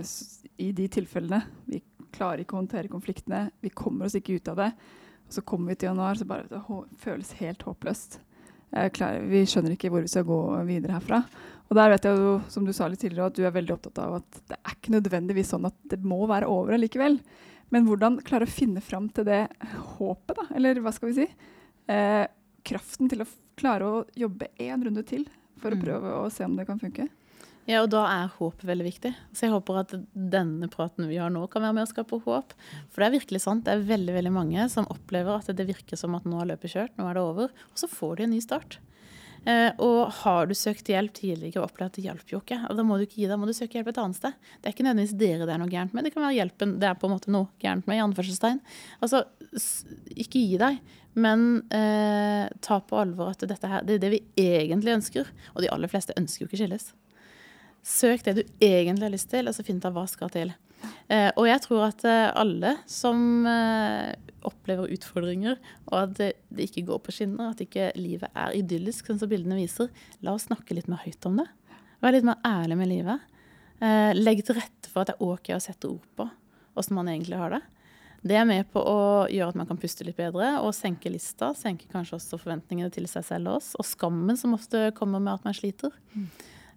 I 0.60 0.72
de 0.76 0.88
tilfellene 0.92 1.44
vi 1.70 1.84
klarer 2.16 2.42
ikke 2.44 2.58
å 2.58 2.64
håndtere 2.64 2.90
konfliktene, 2.92 3.50
vi 3.62 3.70
kommer 3.70 4.08
oss 4.08 4.18
ikke 4.18 4.40
ut 4.40 4.50
av 4.52 4.64
det. 4.64 4.72
Og 5.30 5.36
så 5.38 5.46
kommer 5.46 5.72
vi 5.72 5.82
til 5.82 5.92
januar, 5.92 6.18
så 6.18 6.26
bare 6.26 6.50
det 6.50 6.64
føles 7.04 7.36
helt 7.38 7.62
håpløst. 7.68 8.18
Klarer, 8.70 9.24
vi 9.30 9.44
skjønner 9.50 9.74
ikke 9.74 9.90
hvor 9.94 10.04
vi 10.06 10.10
skal 10.12 10.26
gå 10.26 10.40
videre 10.68 10.98
herfra. 10.98 11.24
Og 11.70 11.78
der 11.78 11.92
vet 11.94 12.06
jeg 12.06 12.18
jo, 12.18 12.34
som 12.50 12.66
du 12.66 12.74
sa 12.74 12.88
litt 12.90 13.02
tidligere, 13.02 13.30
at 13.30 13.38
du 13.38 13.46
er 13.46 13.54
veldig 13.54 13.76
opptatt 13.76 14.02
av 14.02 14.20
at 14.20 14.42
det 14.50 14.58
er 14.58 14.76
ikke 14.76 14.94
nødvendigvis 14.96 15.54
sånn 15.54 15.68
at 15.70 15.78
det 15.90 16.00
må 16.02 16.18
være 16.30 16.50
over 16.50 16.78
likevel. 16.82 17.20
Men 17.74 17.86
hvordan 17.88 18.20
klare 18.26 18.48
å 18.48 18.52
finne 18.52 18.82
fram 18.82 19.10
til 19.14 19.28
det 19.28 19.44
håpet, 19.98 20.36
da? 20.38 20.48
Eller 20.58 20.82
hva 20.84 20.94
skal 20.96 21.12
vi 21.12 21.22
si? 21.22 21.28
Eh, 21.90 22.26
kraften 22.66 23.10
til 23.12 23.24
å 23.24 23.30
klare 23.60 23.88
å 23.88 24.04
jobbe 24.18 24.52
én 24.62 24.84
runde 24.86 25.04
til 25.08 25.28
for 25.60 25.74
å 25.74 25.80
mm. 25.80 25.84
prøve 25.84 26.18
å 26.22 26.28
se 26.34 26.46
om 26.48 26.56
det 26.58 26.68
kan 26.70 26.80
funke. 26.82 27.10
Ja, 27.70 27.84
og 27.84 27.92
da 27.94 28.02
er 28.10 28.32
håp 28.40 28.64
veldig 28.66 28.86
viktig. 28.88 29.12
Så 29.36 29.46
jeg 29.46 29.54
håper 29.54 29.84
at 29.84 29.92
denne 30.10 30.70
praten 30.74 31.06
vi 31.06 31.20
har 31.22 31.30
nå, 31.30 31.44
kan 31.54 31.62
være 31.62 31.76
med 31.78 31.86
å 31.86 31.92
skape 31.92 32.18
håp. 32.26 32.56
For 32.90 33.04
det 33.04 33.10
er 33.10 33.18
virkelig 33.20 33.44
sant. 33.44 33.68
Det 33.68 33.76
er 33.76 33.84
veldig 33.92 34.16
veldig 34.16 34.32
mange 34.34 34.66
som 34.74 34.90
opplever 34.90 35.38
at 35.38 35.52
det 35.54 35.68
virker 35.70 36.00
som 36.00 36.18
at 36.18 36.26
nå 36.26 36.40
er 36.42 36.56
løpet 36.56 36.74
kjørt, 36.74 36.96
nå 36.98 37.06
er 37.06 37.20
det 37.20 37.26
over. 37.28 37.54
Og 37.70 37.82
så 37.84 37.92
får 37.92 38.18
de 38.18 38.26
en 38.26 38.34
ny 38.34 38.42
start. 38.42 38.80
Eh, 39.48 39.72
og 39.80 40.12
har 40.22 40.50
du 40.50 40.54
søkt 40.58 40.90
hjelp 40.92 41.14
tidligere 41.16 41.62
og 41.62 41.70
opplevd 41.70 41.94
at 41.94 41.98
det 42.00 42.06
hjalp 42.10 42.32
jo 42.34 42.42
ikke, 42.42 42.60
og 42.68 42.76
da 42.76 42.86
må 42.86 42.98
du 43.00 43.06
ikke 43.06 43.22
gi 43.22 43.28
deg, 43.30 43.40
må 43.40 43.48
du 43.48 43.56
søke 43.56 43.80
hjelp 43.80 43.92
et 43.94 44.02
annet 44.04 44.20
sted. 44.20 44.38
Det 44.60 44.70
er 44.70 44.76
ikke 44.76 44.86
nødvendigvis 44.88 45.18
dere 45.22 45.48
det 45.48 45.56
er 45.56 45.62
noe 45.62 45.72
gærent 45.72 45.96
med, 45.96 46.06
det 46.06 46.14
kan 46.16 46.26
være 46.26 46.38
hjelpen 46.38 46.76
det 46.82 46.90
er 46.90 46.98
på 47.00 47.08
en 47.08 47.16
måte 47.16 47.34
noe 47.34 47.48
gærent 47.64 47.88
med. 47.88 48.00
i 48.00 48.04
anførselstegn. 48.04 48.62
Altså, 49.06 49.24
ikke 50.16 50.44
gi 50.44 50.60
deg, 50.62 50.80
men 51.20 51.46
eh, 51.76 52.46
ta 52.66 52.80
på 52.86 53.00
alvor 53.00 53.34
at 53.34 53.48
dette 53.48 53.72
her, 53.72 53.86
det 53.88 53.98
er 53.98 54.04
det 54.04 54.14
vi 54.18 54.24
egentlig 54.44 54.98
ønsker. 55.00 55.30
Og 55.56 55.64
de 55.64 55.72
aller 55.74 55.92
fleste 55.92 56.16
ønsker 56.20 56.46
jo 56.46 56.50
ikke 56.50 56.64
skilles. 56.64 56.92
Søk 57.86 58.26
det 58.28 58.36
du 58.38 58.44
egentlig 58.60 59.08
har 59.08 59.16
lyst 59.16 59.32
til, 59.32 59.48
og 59.48 59.56
så 59.56 59.66
finn 59.66 59.80
ut 59.80 59.88
av 59.88 59.96
hva 59.96 60.06
skal 60.10 60.32
til. 60.34 60.52
Eh, 61.10 61.30
og 61.36 61.48
jeg 61.50 61.62
tror 61.66 61.86
at 61.90 62.04
eh, 62.08 62.32
alle 62.38 62.76
som 62.90 63.46
eh, 63.50 64.12
opplever 64.48 64.92
utfordringer, 64.96 65.58
og 65.90 65.96
at 66.04 66.18
det, 66.20 66.34
ikke 66.70 66.86
går 66.90 67.02
på 67.06 67.16
skinner, 67.16 67.54
at 67.54 67.64
ikke 67.66 67.92
livet 68.00 68.30
er 68.34 68.56
idyllisk, 68.60 69.10
sånn 69.10 69.22
som 69.22 69.32
bildene 69.32 69.60
viser, 69.60 69.90
la 70.26 70.36
oss 70.36 70.48
snakke 70.50 70.78
litt 70.78 70.90
mer 70.92 71.02
høyt 71.04 71.28
om 71.30 71.42
det. 71.42 71.50
Vær 72.00 72.16
litt 72.16 72.28
mer 72.28 72.40
ærlig 72.48 72.80
med 72.80 72.92
livet. 72.92 73.26
Legg 74.16 74.42
til 74.44 74.58
rette 74.58 74.92
for 74.92 75.04
at 75.04 75.12
det 75.12 75.16
er 75.16 75.24
OK 75.24 75.50
å 75.56 75.60
sette 75.64 75.88
ord 75.88 76.04
på 76.20 76.26
åssen 76.80 76.96
man 76.96 77.08
egentlig 77.12 77.40
har 77.40 77.50
det. 77.50 77.62
Det 78.22 78.36
er 78.36 78.48
med 78.48 78.68
på 78.74 78.82
å 78.84 79.00
gjøre 79.32 79.54
at 79.54 79.60
man 79.60 79.68
kan 79.70 79.80
puste 79.80 80.04
litt 80.04 80.18
bedre 80.20 80.58
og 80.60 80.74
senke 80.76 81.12
lista. 81.12 81.54
Senke 81.56 81.88
kanskje 81.92 82.18
også 82.18 82.40
forventningene 82.42 82.92
til 82.92 83.08
seg 83.08 83.24
selv 83.28 83.54
og 83.54 83.60
oss. 83.62 83.70
Og 83.80 83.88
skammen 83.88 84.40
som 84.40 84.56
ofte 84.58 84.90
kommer 84.98 85.24
med 85.24 85.38
at 85.38 85.48
man 85.48 85.56
sliter. 85.56 85.94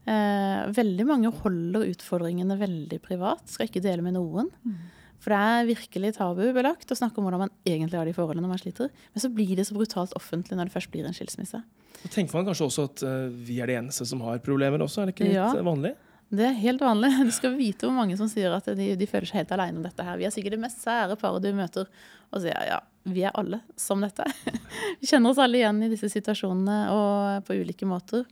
Eh, 0.03 0.63
veldig 0.75 1.07
mange 1.07 1.31
holder 1.43 1.87
utfordringene 1.93 2.57
veldig 2.59 2.99
privat, 3.05 3.45
skal 3.51 3.69
ikke 3.69 3.85
dele 3.85 4.03
med 4.03 4.17
noen. 4.17 4.51
Mm. 4.67 4.81
For 5.23 5.31
det 5.31 5.39
er 5.39 5.69
virkelig 5.69 6.15
tabubelagt 6.17 6.91
å 6.91 6.99
snakke 6.99 7.21
om 7.21 7.29
hvordan 7.29 7.45
man 7.45 7.53
egentlig 7.63 8.01
har 8.01 8.09
de 8.09 8.15
forholdene 8.17 8.43
når 8.43 8.55
man 8.57 8.63
sliter. 8.63 8.91
Men 9.15 9.23
så 9.23 9.31
blir 9.31 9.55
det 9.55 9.69
så 9.69 9.77
brutalt 9.77 10.17
offentlig 10.19 10.59
når 10.59 10.69
det 10.69 10.75
først 10.75 10.91
blir 10.91 11.07
en 11.07 11.15
skilsmisse. 11.15 11.61
Da 12.03 12.11
tenker 12.11 12.35
man 12.35 12.49
kanskje 12.49 12.67
også 12.67 12.87
at 12.89 13.05
uh, 13.07 13.29
vi 13.31 13.61
er 13.63 13.71
de 13.71 13.77
eneste 13.79 14.07
som 14.09 14.25
har 14.27 14.43
problemer 14.43 14.83
også? 14.83 15.05
Er 15.05 15.11
det 15.11 15.15
ikke 15.15 15.29
litt 15.29 15.39
ja, 15.39 15.53
vanlig? 15.63 15.93
Det 16.33 16.49
er 16.49 16.59
helt 16.59 16.83
vanlig. 16.83 17.13
Du 17.29 17.31
skal 17.39 17.55
vite 17.55 17.87
hvor 17.87 17.95
mange 17.95 18.17
som 18.19 18.31
sier 18.31 18.55
at 18.57 18.67
de, 18.75 18.89
de 18.99 19.09
føler 19.09 19.31
seg 19.31 19.45
helt 19.45 19.55
alene 19.55 19.79
om 19.79 19.87
dette 19.87 20.07
her. 20.09 20.19
Vi 20.19 20.27
er 20.27 20.35
sikkert 20.35 20.57
det 20.57 20.65
mest 20.65 20.83
sære 20.83 21.15
paret 21.21 21.47
du 21.47 21.53
møter. 21.55 21.87
Og 22.33 22.43
sier 22.43 22.59
ja, 22.67 22.81
vi 23.07 23.23
er 23.23 23.39
alle 23.39 23.63
som 23.79 24.03
dette. 24.03 24.27
vi 24.99 25.07
kjenner 25.07 25.31
oss 25.31 25.43
alle 25.43 25.61
igjen 25.61 25.85
i 25.87 25.93
disse 25.93 26.11
situasjonene 26.11 26.81
og 26.97 27.47
på 27.47 27.61
ulike 27.63 27.87
måter. 27.87 28.27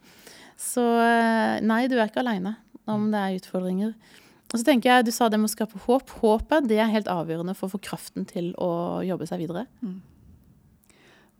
Så 0.60 0.84
eh, 1.00 1.60
nei, 1.64 1.86
du 1.88 1.96
er 1.96 2.10
ikke 2.10 2.20
aleine 2.24 2.58
om 2.90 3.08
det 3.12 3.20
er 3.20 3.38
utfordringer. 3.38 3.94
Og 4.50 4.58
så 4.58 4.66
tenker 4.66 4.90
jeg, 4.90 5.06
Du 5.06 5.12
sa 5.14 5.28
det 5.30 5.38
med 5.38 5.48
å 5.48 5.52
skape 5.52 5.80
håp. 5.86 6.10
Håpet 6.20 6.68
det 6.68 6.80
er 6.82 6.90
helt 6.92 7.10
avgjørende 7.10 7.54
for 7.56 7.68
å 7.68 7.76
få 7.76 7.82
kraften 7.90 8.26
til 8.28 8.52
å 8.58 9.00
jobbe 9.06 9.28
seg 9.30 9.44
videre. 9.44 9.66
Mm. 9.80 10.00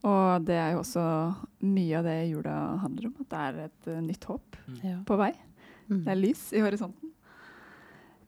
Og 0.06 0.46
det 0.48 0.56
er 0.56 0.72
jo 0.72 0.80
også 0.80 1.04
mye 1.66 1.98
av 1.98 2.06
det 2.08 2.18
jula 2.30 2.56
handler 2.86 3.10
om. 3.10 3.14
At 3.20 3.32
det 3.32 3.40
er 3.46 3.62
et 3.66 3.88
uh, 3.90 4.02
nytt 4.04 4.26
håp 4.30 4.60
mm. 4.64 5.00
på 5.08 5.18
vei. 5.20 5.32
Mm. 5.90 6.04
Det 6.06 6.12
er 6.12 6.20
lys 6.20 6.44
i 6.54 6.62
horisonten. 6.64 7.10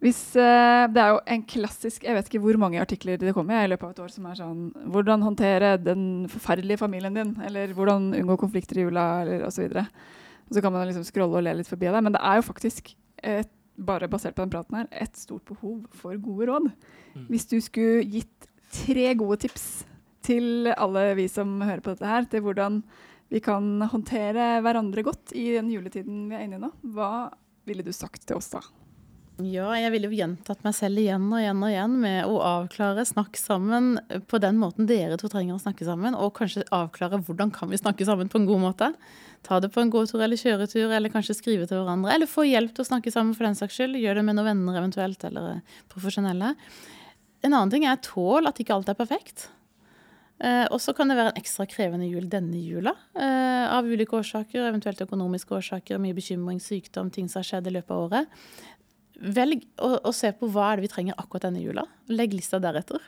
Hvis, 0.03 0.21
uh, 0.35 0.91
det 0.91 0.99
er 0.99 1.13
jo 1.15 1.21
en 1.31 1.45
klassisk 1.47 2.03
Jeg 2.03 2.17
vet 2.17 2.27
ikke 2.27 2.41
hvor 2.43 2.57
mange 2.59 2.81
artikler 2.83 3.21
det 3.23 3.31
kommer 3.37 3.63
i 3.63 3.69
løpet 3.71 3.87
av 3.87 3.93
et 3.93 4.01
år 4.03 4.11
som 4.11 4.25
er 4.27 4.41
sånn 4.41 4.65
Hvordan 4.91 5.23
håndtere 5.23 5.77
den 5.79 6.03
forferdelige 6.33 6.81
familien 6.81 7.15
din? 7.15 7.31
Eller 7.47 7.71
hvordan 7.77 8.11
unngå 8.19 8.35
konflikter 8.41 8.81
i 8.81 8.89
jula? 8.89 9.07
Eller 9.23 9.47
osv. 9.47 9.79
Og, 10.49 10.57
så 10.57 10.63
kan 10.65 10.75
man 10.75 10.89
liksom 10.89 11.07
scrolle 11.07 11.41
og 11.41 11.47
le 11.47 11.57
litt 11.59 11.71
forbi 11.71 11.91
det. 11.91 12.03
Men 12.05 12.17
det 12.17 12.23
er 12.23 12.41
jo 12.41 12.49
faktisk, 12.49 12.95
et, 13.23 13.53
bare 13.77 14.11
basert 14.11 14.37
på 14.37 14.45
den 14.45 14.53
praten 14.53 14.81
her, 14.81 14.91
et 14.93 15.17
stort 15.19 15.45
behov 15.49 15.85
for 15.97 16.19
gode 16.21 16.51
råd. 16.51 16.69
Mm. 17.15 17.29
Hvis 17.31 17.49
du 17.51 17.57
skulle 17.65 18.05
gitt 18.05 18.51
tre 18.73 19.13
gode 19.19 19.43
tips 19.47 19.67
til 20.25 20.71
alle 20.77 21.13
vi 21.19 21.27
som 21.31 21.59
hører 21.61 21.83
på 21.85 21.95
dette 21.95 22.09
her, 22.09 22.29
til 22.31 22.45
hvordan 22.45 22.83
vi 23.33 23.41
kan 23.43 23.81
håndtere 23.89 24.61
hverandre 24.65 25.05
godt 25.07 25.33
i 25.39 25.49
den 25.55 25.71
juletiden 25.73 26.27
vi 26.29 26.37
er 26.37 26.45
inne 26.47 26.61
i 26.61 26.63
nå, 26.63 26.71
hva 26.95 27.33
ville 27.69 27.85
du 27.87 27.93
sagt 27.97 28.27
til 28.29 28.37
oss 28.37 28.51
da? 28.53 28.61
Ja, 29.43 29.73
jeg 29.75 29.91
ville 29.95 30.11
jo 30.11 30.17
gjentatt 30.17 30.61
meg 30.63 30.75
selv 30.77 31.01
igjen 31.03 31.25
og 31.33 31.41
igjen 31.41 31.63
og 31.65 31.71
igjen 31.73 31.95
med 32.03 32.29
å 32.31 32.37
avklare, 32.47 33.05
snakke 33.09 33.41
sammen 33.41 33.97
på 34.31 34.39
den 34.43 34.59
måten 34.61 34.87
dere 34.87 35.17
to 35.19 35.31
trenger 35.33 35.57
å 35.57 35.63
snakke 35.63 35.87
sammen, 35.89 36.15
og 36.15 36.35
kanskje 36.37 36.67
avklare 36.75 37.19
hvordan 37.25 37.51
kan 37.55 37.71
vi 37.73 37.81
snakke 37.81 38.07
sammen 38.07 38.31
på 38.31 38.39
en 38.39 38.47
god 38.51 38.63
måte. 38.63 38.91
Ta 39.43 39.59
det 39.59 39.73
på 39.75 39.83
en 39.83 39.91
gåtur 39.91 40.23
eller 40.23 40.39
kjøretur, 40.39 40.93
eller 40.95 41.11
kanskje 41.11 41.35
skrive 41.39 41.67
til 41.67 41.81
hverandre. 41.81 42.13
Eller 42.15 42.31
få 42.31 42.45
hjelp 42.47 42.77
til 42.77 42.85
å 42.85 42.91
snakke 42.93 43.11
sammen 43.11 43.35
for 43.35 43.49
den 43.49 43.59
saks 43.59 43.81
skyld. 43.81 43.99
Gjør 43.99 44.21
det 44.21 44.27
med 44.29 44.39
noen 44.39 44.53
venner 44.53 44.79
eventuelt, 44.79 45.25
eller 45.27 45.65
profesjonelle. 45.91 46.53
En 47.43 47.51
annen 47.51 47.73
ting 47.73 47.89
er 47.89 47.99
tål 48.05 48.47
at 48.53 48.63
ikke 48.63 48.77
alt 48.77 48.93
er 48.93 49.01
perfekt. 49.01 49.49
Eh, 50.43 50.65
og 50.75 50.81
så 50.83 50.91
kan 50.97 51.11
det 51.11 51.15
være 51.19 51.31
en 51.31 51.39
ekstra 51.39 51.69
krevende 51.71 52.09
jul 52.11 52.25
denne 52.31 52.59
jula. 52.59 52.97
Eh, 53.15 53.67
av 53.71 53.87
ulike 53.87 54.17
årsaker, 54.19 54.65
eventuelt 54.67 55.03
økonomiske 55.05 55.55
årsaker, 55.55 56.01
mye 56.03 56.17
bekymring, 56.17 56.59
sykdom, 56.63 57.13
ting 57.15 57.29
som 57.31 57.41
har 57.41 57.47
skjedd 57.47 57.71
i 57.71 57.75
løpet 57.77 57.95
av 57.95 58.07
året. 58.09 58.41
Velg 59.23 59.67
å, 59.79 59.95
å, 60.03 60.13
se 60.15 60.33
på 60.35 60.49
hva 60.51 60.73
er 60.73 60.81
det 60.81 60.89
vi 60.89 60.93
trenger 60.93 61.19
akkurat 61.21 61.47
denne 61.47 61.63
jula. 61.63 61.85
Legg 62.11 62.35
lista 62.35 62.59
deretter. 62.63 63.03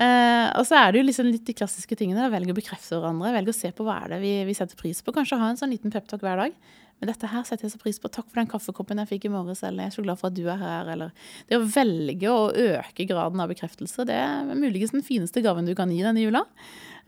Eh, 0.00 0.46
og 0.56 0.64
så 0.64 0.78
er 0.78 0.92
det 0.92 1.00
jo 1.00 1.06
liksom 1.08 1.26
litt 1.28 1.48
de 1.48 1.54
klassiske 1.56 1.96
tingene. 1.98 2.28
Velg 2.32 2.52
å 2.52 2.56
bekrefte 2.56 2.96
hverandre. 2.96 3.32
Velg 3.34 3.50
å 3.50 3.56
se 3.56 3.72
på 3.74 3.84
hva 3.86 3.98
er 4.04 4.14
det 4.14 4.20
vi, 4.22 4.36
vi 4.48 4.54
setter 4.56 4.78
pris 4.78 5.02
på. 5.02 5.12
Kanskje 5.16 5.40
ha 5.40 5.50
en 5.50 5.58
sånn 5.60 5.74
liten 5.74 5.92
peptalk 5.92 6.22
hver 6.24 6.44
dag. 6.44 6.54
Men 7.00 7.08
dette 7.08 7.28
her 7.32 7.44
setter 7.48 7.66
jeg 7.66 7.74
så 7.74 7.80
pris 7.80 7.98
på. 8.00 8.10
Takk 8.12 8.28
for 8.28 8.42
den 8.42 8.48
kaffekoppen 8.52 9.00
jeg 9.02 9.10
fikk 9.10 9.26
i 9.26 9.32
morges. 9.32 9.64
Eller 9.66 9.86
jeg 9.88 9.92
er 9.92 9.96
så 9.96 10.04
glad 10.04 10.20
for 10.20 10.30
at 10.30 10.36
du 10.36 10.44
er 10.46 10.60
her. 10.60 10.92
Eller 10.94 11.12
det 11.50 11.58
å 11.58 11.66
velge 11.66 12.30
å 12.30 12.46
øke 12.52 13.08
graden 13.08 13.42
av 13.42 13.50
bekreftelse, 13.52 14.06
det 14.08 14.16
er 14.20 14.54
muligens 14.54 14.94
den 14.96 15.04
fineste 15.04 15.42
gaven 15.44 15.68
du 15.68 15.74
kan 15.76 15.92
gi 15.92 16.00
denne 16.04 16.22
jula. 16.22 16.44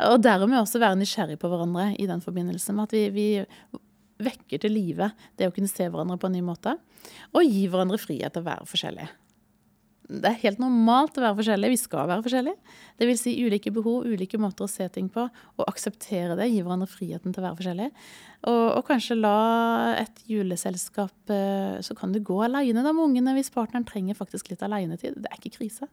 Og 0.09 0.19
dermed 0.25 0.59
også 0.59 0.81
være 0.83 0.99
nysgjerrig 1.01 1.39
på 1.41 1.51
hverandre 1.53 1.93
i 2.01 2.09
den 2.09 2.25
forbindelse 2.25 2.75
med 2.75 2.89
at 2.89 2.97
vi, 2.97 3.05
vi 3.15 3.27
vekker 4.25 4.63
til 4.63 4.75
live 4.75 5.11
det 5.41 5.49
å 5.49 5.55
kunne 5.55 5.71
se 5.71 5.89
hverandre 5.89 6.19
på 6.21 6.31
en 6.31 6.39
ny 6.39 6.45
måte. 6.47 6.77
Og 7.33 7.47
gi 7.47 7.67
hverandre 7.71 8.01
frihet 8.01 8.35
til 8.35 8.45
å 8.45 8.49
være 8.51 8.69
forskjellige. 8.71 9.11
Det 10.13 10.29
er 10.29 10.41
helt 10.43 10.61
normalt 10.61 11.17
å 11.17 11.23
være 11.23 11.39
forskjellige. 11.39 11.73
Vi 11.73 11.81
skal 11.81 12.09
være 12.11 12.25
forskjellige. 12.25 12.75
Det 12.99 13.07
vil 13.09 13.19
si 13.21 13.33
ulike 13.47 13.71
behov, 13.73 14.05
ulike 14.05 14.41
måter 14.41 14.67
å 14.67 14.71
se 14.71 14.85
ting 14.93 15.07
på, 15.13 15.25
og 15.31 15.71
akseptere 15.71 16.37
det. 16.37 16.51
Gi 16.51 16.61
hverandre 16.61 16.91
friheten 16.91 17.33
til 17.33 17.41
å 17.41 17.47
være 17.47 17.59
forskjellige. 17.61 18.05
Og, 18.51 18.65
og 18.81 18.83
kanskje 18.89 19.17
la 19.21 19.37
et 20.01 20.25
juleselskap 20.27 21.31
eh, 21.31 21.79
Så 21.87 21.95
kan 21.95 22.11
du 22.11 22.19
gå 22.19 22.41
aleine 22.43 22.83
med 22.83 23.05
ungene 23.05 23.37
hvis 23.37 23.53
partneren 23.55 23.87
trenger 23.89 24.19
faktisk 24.19 24.51
litt 24.51 24.65
aleinetid. 24.67 25.21
Det 25.23 25.31
er 25.31 25.39
ikke 25.39 25.57
krise. 25.61 25.89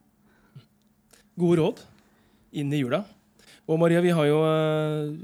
Gode 1.40 1.62
råd 1.62 1.84
inn 2.60 2.74
i 2.74 2.82
jula. 2.82 3.04
Og 3.70 3.78
Maria, 3.78 4.02
vi 4.02 4.12
har 4.14 4.26
jo 4.26 4.40
uh, 4.42 5.14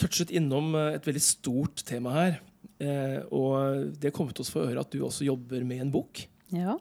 touchet 0.00 0.32
innom 0.34 0.74
eh, 0.78 0.96
et 0.98 1.06
veldig 1.08 1.22
stort 1.22 1.84
tema 1.86 2.14
her. 2.18 2.42
Uh, 2.82 3.20
og 3.30 3.92
det 4.02 4.10
kom 4.10 4.24
kommet 4.24 4.40
oss 4.42 4.50
for 4.50 4.66
øre 4.66 4.82
at 4.82 4.90
du 4.90 4.98
også 5.04 5.24
jobber 5.28 5.62
med 5.64 5.84
en 5.84 5.92
bok. 5.94 6.24
Ja. 6.52 6.74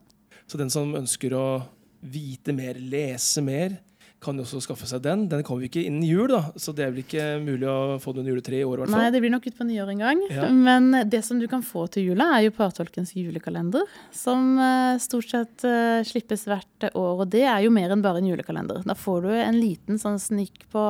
Så 0.49 0.58
den 0.60 0.71
som 0.73 0.95
ønsker 0.97 1.36
å 1.38 1.45
vite 2.04 2.56
mer, 2.56 2.80
lese 2.80 3.43
mer, 3.45 3.78
kan 4.23 4.39
jo 4.39 4.45
også 4.45 4.62
skaffe 4.63 4.88
seg 4.89 5.03
den. 5.05 5.25
Den 5.31 5.43
kommer 5.45 5.67
ikke 5.67 5.83
innen 5.83 6.05
jul, 6.07 6.25
da, 6.31 6.41
så 6.59 6.73
det 6.75 6.86
er 6.86 6.93
vel 6.93 7.03
ikke 7.03 7.25
mulig 7.43 7.67
å 7.69 7.97
få 8.03 8.15
den 8.17 8.29
juletre 8.31 8.59
i 8.59 8.63
år. 8.67 8.86
i 8.86 8.93
Nei, 8.93 9.09
det 9.13 9.21
blir 9.23 9.33
nok 9.33 9.47
utpå 9.51 9.67
nyår 9.67 9.91
en 9.93 10.03
gang. 10.03 10.23
Ja. 10.31 10.47
Men 10.49 10.89
det 11.09 11.23
som 11.27 11.41
du 11.41 11.47
kan 11.51 11.65
få 11.65 11.86
til 11.93 12.09
jula, 12.12 12.29
er 12.38 12.47
jo 12.47 12.55
Partolkens 12.55 13.13
julekalender. 13.17 13.86
Som 14.15 14.55
eh, 14.62 14.95
stort 15.03 15.29
sett 15.31 15.67
eh, 15.67 15.99
slippes 16.07 16.47
hvert 16.49 16.89
år. 16.91 17.25
Og 17.25 17.27
det 17.33 17.45
er 17.45 17.65
jo 17.65 17.73
mer 17.73 17.93
enn 17.93 18.05
bare 18.05 18.23
en 18.23 18.31
julekalender. 18.31 18.81
Da 18.88 18.97
får 18.97 19.27
du 19.27 19.29
en 19.36 19.59
liten 19.59 20.01
sånn 20.01 20.19
snik 20.21 20.65
på, 20.73 20.88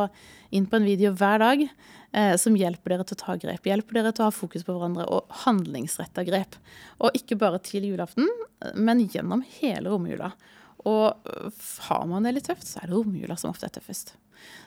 inn 0.54 0.70
på 0.70 0.80
en 0.80 0.88
video 0.88 1.14
hver 1.18 1.44
dag. 1.44 1.68
Eh, 2.14 2.36
som 2.38 2.54
hjelper 2.54 2.94
dere 2.94 3.06
til 3.10 3.18
å 3.18 3.24
ta 3.24 3.38
grep. 3.42 3.66
Hjelper 3.66 3.98
dere 3.98 4.14
til 4.14 4.26
å 4.26 4.30
ha 4.30 4.34
fokus 4.34 4.66
på 4.66 4.76
hverandre 4.76 5.08
og 5.10 5.32
handlingsretta 5.48 6.26
grep. 6.28 6.60
Og 7.02 7.16
ikke 7.18 7.40
bare 7.42 7.62
til 7.66 7.88
julaften, 7.90 8.30
men 8.78 9.02
gjennom 9.10 9.42
hele 9.58 9.90
romjula. 9.90 10.30
Og 10.90 11.30
øh, 11.30 11.64
har 11.88 12.06
man 12.10 12.26
det 12.28 12.36
litt 12.36 12.50
tøft, 12.50 12.68
så 12.68 12.82
er 12.82 12.90
det 12.90 12.98
romjula 12.98 13.38
som 13.40 13.54
ofte 13.54 13.70
er 13.70 13.76
tøffest. 13.76 14.16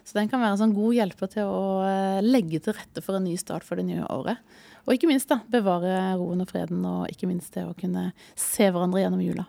Så 0.05 0.17
den 0.17 0.31
kan 0.31 0.41
være 0.41 0.55
en 0.55 0.63
sånn 0.63 0.77
god 0.77 0.95
hjelper 0.97 1.31
til 1.33 1.51
å 1.51 1.65
eh, 1.85 2.23
legge 2.25 2.61
til 2.65 2.77
rette 2.77 3.03
for 3.05 3.19
en 3.19 3.27
ny 3.27 3.35
start 3.41 3.67
for 3.67 3.79
det 3.79 3.87
nye 3.89 4.07
året. 4.13 4.41
Og 4.87 4.95
ikke 4.95 5.11
minst 5.11 5.29
da, 5.29 5.41
bevare 5.51 6.15
roen 6.17 6.45
og 6.45 6.51
freden, 6.51 6.85
og 6.87 7.11
ikke 7.13 7.29
minst 7.29 7.53
det 7.57 7.67
å 7.67 7.77
kunne 7.77 8.11
se 8.39 8.71
hverandre 8.71 9.03
gjennom 9.03 9.25
jula. 9.25 9.47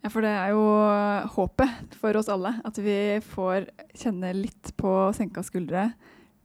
Ja, 0.00 0.08
for 0.08 0.24
det 0.24 0.32
er 0.32 0.54
jo 0.56 0.64
håpet 1.36 1.98
for 2.00 2.16
oss 2.16 2.30
alle. 2.32 2.54
At 2.64 2.80
vi 2.80 3.20
får 3.34 3.68
kjenne 4.00 4.32
litt 4.38 4.72
på 4.80 4.94
senka 5.16 5.44
skuldre 5.44 5.90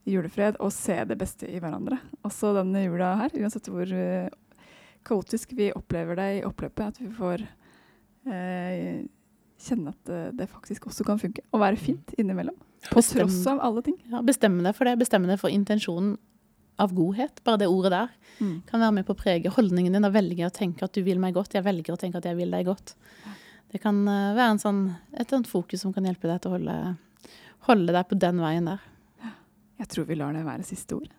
julefred 0.05 0.59
og 0.61 0.73
se 0.75 0.97
det 1.07 1.15
beste 1.17 1.47
i 1.47 1.61
hverandre. 1.63 1.97
Også 2.27 2.51
denne 2.57 2.83
jula 2.83 3.13
her, 3.23 3.37
uansett 3.39 3.71
hvor 3.71 3.87
kaotisk 5.07 5.55
vi 5.55 5.71
opplever 5.71 6.19
det 6.19 6.27
i 6.35 6.43
oppløpet. 6.45 6.91
At 6.91 6.99
vi 6.99 7.13
får 7.15 7.45
kjenne 8.25 9.91
at 9.93 10.09
det, 10.09 10.21
det 10.39 10.47
faktisk 10.51 10.87
også 10.89 11.05
kan 11.07 11.19
funke. 11.21 11.43
Og 11.53 11.61
være 11.61 11.79
fint 11.79 12.15
innimellom. 12.19 12.57
På 12.89 12.99
Bestemme. 13.01 13.25
tross 13.25 13.45
av 13.49 13.61
alle 13.65 13.81
ting. 13.85 13.97
Ja, 14.11 14.21
bestemme 14.25 14.65
deg 14.65 14.75
for 14.77 14.89
det. 14.89 14.97
Bestemme 15.01 15.29
deg 15.29 15.39
for 15.41 15.53
intensjonen 15.53 16.15
av 16.81 16.91
godhet. 16.95 17.39
Bare 17.45 17.61
det 17.61 17.69
ordet 17.71 17.93
der 17.93 18.11
kan 18.67 18.81
være 18.83 18.93
med 18.97 19.07
på 19.07 19.15
å 19.15 19.19
prege 19.19 19.51
holdningen 19.55 19.95
din. 19.95 20.05
Da 20.05 20.11
velger 20.13 20.43
jeg 20.43 20.51
å 20.51 20.57
tenke 20.57 20.85
at 20.85 20.93
du 20.95 21.01
vil 21.05 21.21
meg 21.21 21.35
godt. 21.37 21.55
Jeg 21.55 21.65
velger 21.65 21.95
å 21.95 21.99
tenke 21.99 22.19
at 22.19 22.27
jeg 22.27 22.37
vil 22.37 22.51
deg 22.51 22.67
godt. 22.67 22.95
Det 23.71 23.81
kan 23.83 24.01
eh, 24.07 24.33
være 24.37 24.55
en 24.55 24.61
sånn, 24.61 24.81
et 25.17 25.31
sånt 25.31 25.49
fokus 25.49 25.81
som 25.83 25.93
kan 25.95 26.05
hjelpe 26.07 26.29
deg 26.29 26.41
til 26.43 26.51
å 26.51 26.57
holde, 26.57 26.75
holde 27.67 27.95
deg 27.95 28.09
på 28.09 28.19
den 28.21 28.41
veien 28.43 28.69
der. 28.69 28.83
Jeg 29.81 29.91
tror 29.91 30.05
vi 30.07 30.15
lar 30.19 30.35
det 30.35 30.45
være 30.45 30.63
siste 30.67 30.95
ord. 30.95 31.09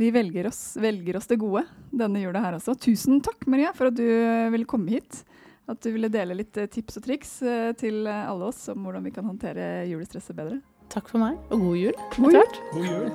Vi 0.00 0.08
velger 0.14 0.46
oss, 0.48 0.78
velger 0.80 1.18
oss 1.18 1.28
det 1.28 1.36
gode 1.42 1.66
denne 1.92 2.22
jula 2.22 2.40
her 2.40 2.56
også. 2.56 2.72
Tusen 2.80 3.20
takk, 3.24 3.44
Maria, 3.50 3.74
for 3.76 3.90
at 3.90 3.98
du 3.98 4.06
eh, 4.06 4.48
ville 4.54 4.68
komme 4.68 4.94
hit. 4.94 5.24
At 5.70 5.78
du 5.84 5.92
ville 5.94 6.10
dele 6.10 6.34
litt 6.34 6.56
eh, 6.58 6.66
tips 6.70 6.98
og 6.98 7.04
triks 7.04 7.36
eh, 7.46 7.70
til 7.78 8.02
eh, 8.10 8.26
alle 8.26 8.48
oss 8.50 8.64
om 8.72 8.82
hvordan 8.82 9.04
vi 9.06 9.12
kan 9.14 9.26
håndtere 9.28 9.86
julestresset 9.86 10.34
bedre. 10.34 10.58
Takk 10.90 11.06
for 11.12 11.22
meg, 11.22 11.36
og 11.54 11.62
god 11.62 11.76
jul. 11.78 12.00
God 12.16 12.34
jul! 12.34 12.56
God 12.72 12.88
jul. 12.88 13.06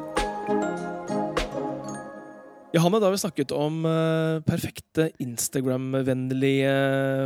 Johanne, 2.76 3.00
da 3.00 3.08
har 3.08 3.14
vi 3.14 3.20
snakket 3.22 3.52
om 3.56 3.86
perfekte 4.44 5.06
Instagram-vennlige 5.24 6.74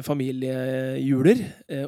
familiejuler. 0.06 1.42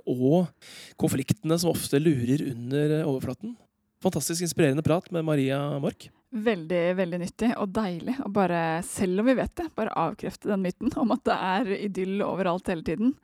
og 0.10 0.50
konfliktene 0.98 1.60
som 1.62 1.70
ofte 1.70 2.02
lurer 2.02 2.42
under 2.50 2.96
overflaten. 3.04 3.54
Fantastisk 4.02 4.48
inspirerende 4.48 4.82
prat 4.86 5.12
med 5.14 5.30
Maria 5.30 5.62
Mork. 5.78 6.10
Veldig, 6.32 6.82
veldig 6.96 7.20
nyttig 7.20 7.52
og 7.60 7.74
deilig 7.76 8.16
å 8.24 8.30
bare, 8.32 8.82
selv 8.88 9.20
om 9.20 9.28
vi 9.28 9.36
vet 9.36 9.52
det, 9.60 9.68
bare 9.76 9.96
avkrefte 10.00 10.48
den 10.48 10.64
myten 10.64 10.94
om 11.02 11.12
at 11.12 11.26
det 11.28 11.36
er 11.36 11.72
idyll 11.76 12.24
overalt 12.24 12.72
hele 12.72 12.86
tiden. 12.88 13.16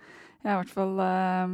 Jeg 0.43 0.49
er 0.51 0.57
i 0.57 0.59
hvert 0.59 0.73
fall 0.75 0.99
eh, 1.05 1.53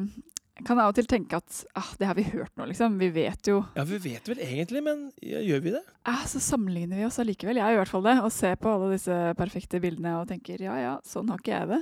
kan 0.62 0.78
av 0.78 0.92
og 0.92 0.98
til 0.98 1.08
tenke 1.10 1.38
at 1.40 1.60
ah, 1.80 1.92
det 1.98 2.08
har 2.10 2.18
vi 2.18 2.26
hørt 2.30 2.54
nå, 2.60 2.68
liksom. 2.70 3.00
Vi 3.02 3.10
vet 3.14 3.50
jo 3.50 3.64
Ja, 3.74 3.86
vi 3.90 3.98
vet 4.02 4.28
vel 4.30 4.42
egentlig, 4.44 4.84
men 4.86 5.08
ja, 5.18 5.42
gjør 5.42 5.64
vi 5.66 5.74
det? 5.74 5.82
Ja, 6.06 6.18
så 6.30 6.42
sammenligner 6.44 7.00
vi 7.00 7.08
oss 7.08 7.18
allikevel. 7.22 7.58
Jeg 7.58 7.74
gjør 7.74 7.80
i 7.80 7.82
hvert 7.82 7.94
fall 7.94 8.06
det. 8.06 8.16
Og 8.22 8.34
ser 8.36 8.60
på 8.62 8.70
alle 8.70 8.92
disse 8.94 9.18
perfekte 9.40 9.82
bildene 9.84 10.14
og 10.20 10.28
tenker 10.30 10.62
ja 10.62 10.78
ja, 10.78 10.94
sånn 11.08 11.32
har 11.34 11.42
ikke 11.42 11.56
jeg 11.56 11.72
det. 11.74 11.82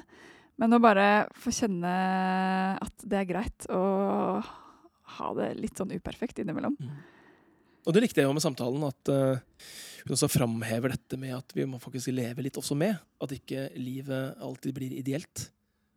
Men 0.62 0.77
å 0.77 0.81
bare 0.84 1.07
få 1.41 1.51
kjenne 1.55 1.91
at 2.79 3.07
det 3.07 3.19
er 3.19 3.27
greit 3.27 3.67
å 3.73 3.81
ha 5.17 5.31
det 5.36 5.49
litt 5.60 5.79
sånn 5.79 5.91
uperfekt 5.91 6.39
innimellom. 6.39 6.77
Og 7.86 7.96
det 7.96 8.04
likte 8.04 8.22
jeg 8.22 8.30
jo 8.30 8.36
med 8.36 8.44
samtalen, 8.44 8.84
at 8.88 9.12
uh, 9.12 9.65
hun 10.06 10.15
også 10.15 10.30
framhever 10.32 10.94
dette 10.94 11.17
med 11.20 11.34
at 11.38 11.56
vi 11.56 11.65
må 11.70 11.80
faktisk 11.82 12.12
leve 12.13 12.44
litt 12.46 12.58
også 12.60 12.78
med. 12.78 12.98
At 13.22 13.34
ikke 13.36 13.70
livet 13.78 14.38
alltid 14.41 14.76
blir 14.78 14.96
ideelt. 14.98 15.50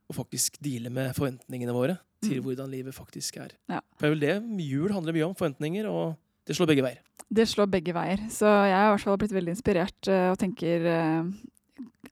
Og 0.08 0.18
faktisk 0.18 0.58
deale 0.64 0.90
med 0.92 1.14
forventningene 1.16 1.72
våre 1.72 1.98
til 2.24 2.40
Mm. 2.40 2.44
hvordan 2.44 2.70
livet 2.72 2.94
faktisk 2.94 3.36
er. 3.36 3.52
Ja. 3.68 3.80
For 3.98 4.08
det 4.08 4.28
er 4.28 4.40
vel 4.40 4.56
det 4.56 4.64
jul 4.64 4.92
handler 4.92 5.12
mye 5.12 5.26
om. 5.26 5.34
Forventninger, 5.36 5.88
og 5.88 6.16
det 6.46 6.56
slår 6.56 6.70
begge 6.72 6.84
veier. 6.84 7.00
Det 7.32 7.46
slår 7.48 7.68
begge 7.72 7.92
veier. 7.92 8.20
Så 8.32 8.48
jeg 8.48 8.76
har 8.76 8.88
i 8.88 8.92
hvert 8.94 9.04
fall 9.04 9.18
blitt 9.20 9.34
veldig 9.36 9.54
inspirert 9.56 10.08
eh, 10.08 10.30
og 10.30 10.38
tenker 10.40 10.84
eh, 10.88 11.30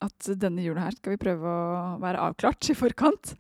at 0.01 0.31
denne 0.41 0.65
jula 0.65 0.87
her 0.87 0.97
skal 0.97 1.15
vi 1.15 1.21
prøve 1.21 1.49
å 1.49 1.99
være 2.03 2.21
avklart 2.29 2.71
i 2.73 2.77
forkant. 2.77 3.35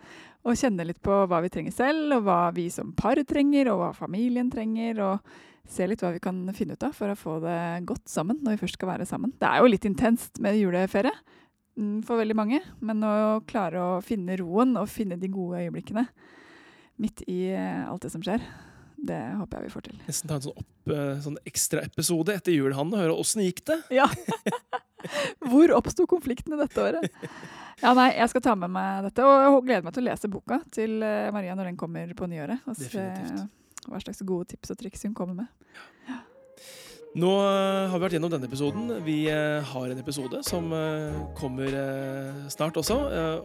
Og 0.45 0.59
kjenne 0.59 0.85
litt 0.85 1.01
på 1.05 1.14
hva 1.31 1.40
vi 1.45 1.53
trenger 1.55 1.73
selv, 1.73 2.16
og 2.16 2.25
hva 2.27 2.40
vi 2.55 2.68
som 2.73 2.92
par 2.99 3.21
trenger, 3.29 3.71
og 3.73 3.81
hva 3.83 3.90
familien 3.97 4.51
trenger. 4.51 5.01
Og 5.01 5.51
se 5.68 5.87
litt 5.87 6.03
hva 6.03 6.12
vi 6.14 6.22
kan 6.22 6.40
finne 6.57 6.75
ut 6.77 6.87
av 6.87 6.94
for 6.96 7.12
å 7.12 7.18
få 7.18 7.38
det 7.44 7.59
godt 7.88 8.11
sammen 8.11 8.40
når 8.42 8.57
vi 8.57 8.62
først 8.64 8.79
skal 8.79 8.90
være 8.94 9.07
sammen. 9.09 9.35
Det 9.40 9.48
er 9.48 9.62
jo 9.62 9.70
litt 9.70 9.87
intenst 9.88 10.40
med 10.42 10.59
juleferie 10.59 11.14
mm, 11.79 12.03
for 12.09 12.20
veldig 12.20 12.37
mange, 12.38 12.61
men 12.85 13.05
å 13.07 13.14
klare 13.48 13.81
å 13.81 14.03
finne 14.05 14.37
roen 14.40 14.77
og 14.81 14.90
finne 14.90 15.18
de 15.20 15.31
gode 15.33 15.62
øyeblikkene 15.62 16.07
midt 17.03 17.25
i 17.31 17.48
eh, 17.55 17.88
alt 17.88 18.05
det 18.05 18.12
som 18.12 18.22
skjer, 18.22 18.42
det 19.03 19.18
håper 19.38 19.59
jeg 19.59 19.66
vi 19.66 19.72
får 19.72 19.87
til. 19.88 19.96
Nesten 20.07 20.31
ta 20.31 20.38
en 20.38 20.44
sånn, 20.44 20.61
opp, 20.62 20.92
eh, 20.94 21.14
sånn 21.25 21.38
ekstraepisode 21.48 22.37
etter 22.37 22.55
jul, 22.55 22.75
Hanne, 22.77 22.94
og 22.94 23.03
høre 23.03 23.18
åssen 23.25 23.44
gikk 23.46 23.64
det. 23.70 23.81
Ja. 24.03 24.09
Hvor 25.51 25.72
oppsto 25.75 26.05
konfliktene 26.07 26.55
dette 26.61 26.79
året? 26.79 27.09
Ja, 27.81 27.90
nei, 27.98 28.12
Jeg 28.14 28.31
skal 28.31 28.44
ta 28.44 28.53
med 28.55 28.70
meg 28.70 29.09
dette, 29.09 29.25
og 29.27 29.33
jeg 29.42 29.64
gleder 29.66 29.88
meg 29.88 29.96
til 29.96 30.05
å 30.05 30.07
lese 30.12 30.31
boka 30.31 30.61
til 30.70 31.03
eh, 31.03 31.33
Maria 31.35 31.57
når 31.59 31.72
den 31.72 31.81
kommer 31.81 32.12
på 32.14 32.29
nyåret. 32.31 32.62
Og 32.70 32.79
se 32.79 32.87
Definitivt. 32.87 33.48
Hva 33.88 34.01
slags 34.03 34.23
gode 34.27 34.53
tips 34.53 34.75
og 34.75 34.83
triks 34.83 35.07
hun 35.09 35.16
kommer 35.16 35.42
med. 35.42 35.51
Nå 37.12 37.29
eh, 37.29 37.90
har 37.92 37.99
vi 37.99 38.05
vært 38.07 38.14
gjennom 38.16 38.31
denne 38.33 38.49
episoden. 38.49 38.87
Vi 39.05 39.16
eh, 39.29 39.61
har 39.68 39.90
en 39.92 39.99
episode 40.01 40.38
som 40.49 40.71
eh, 40.73 41.18
kommer 41.37 41.75
snart 42.53 42.79
også, 42.81 42.97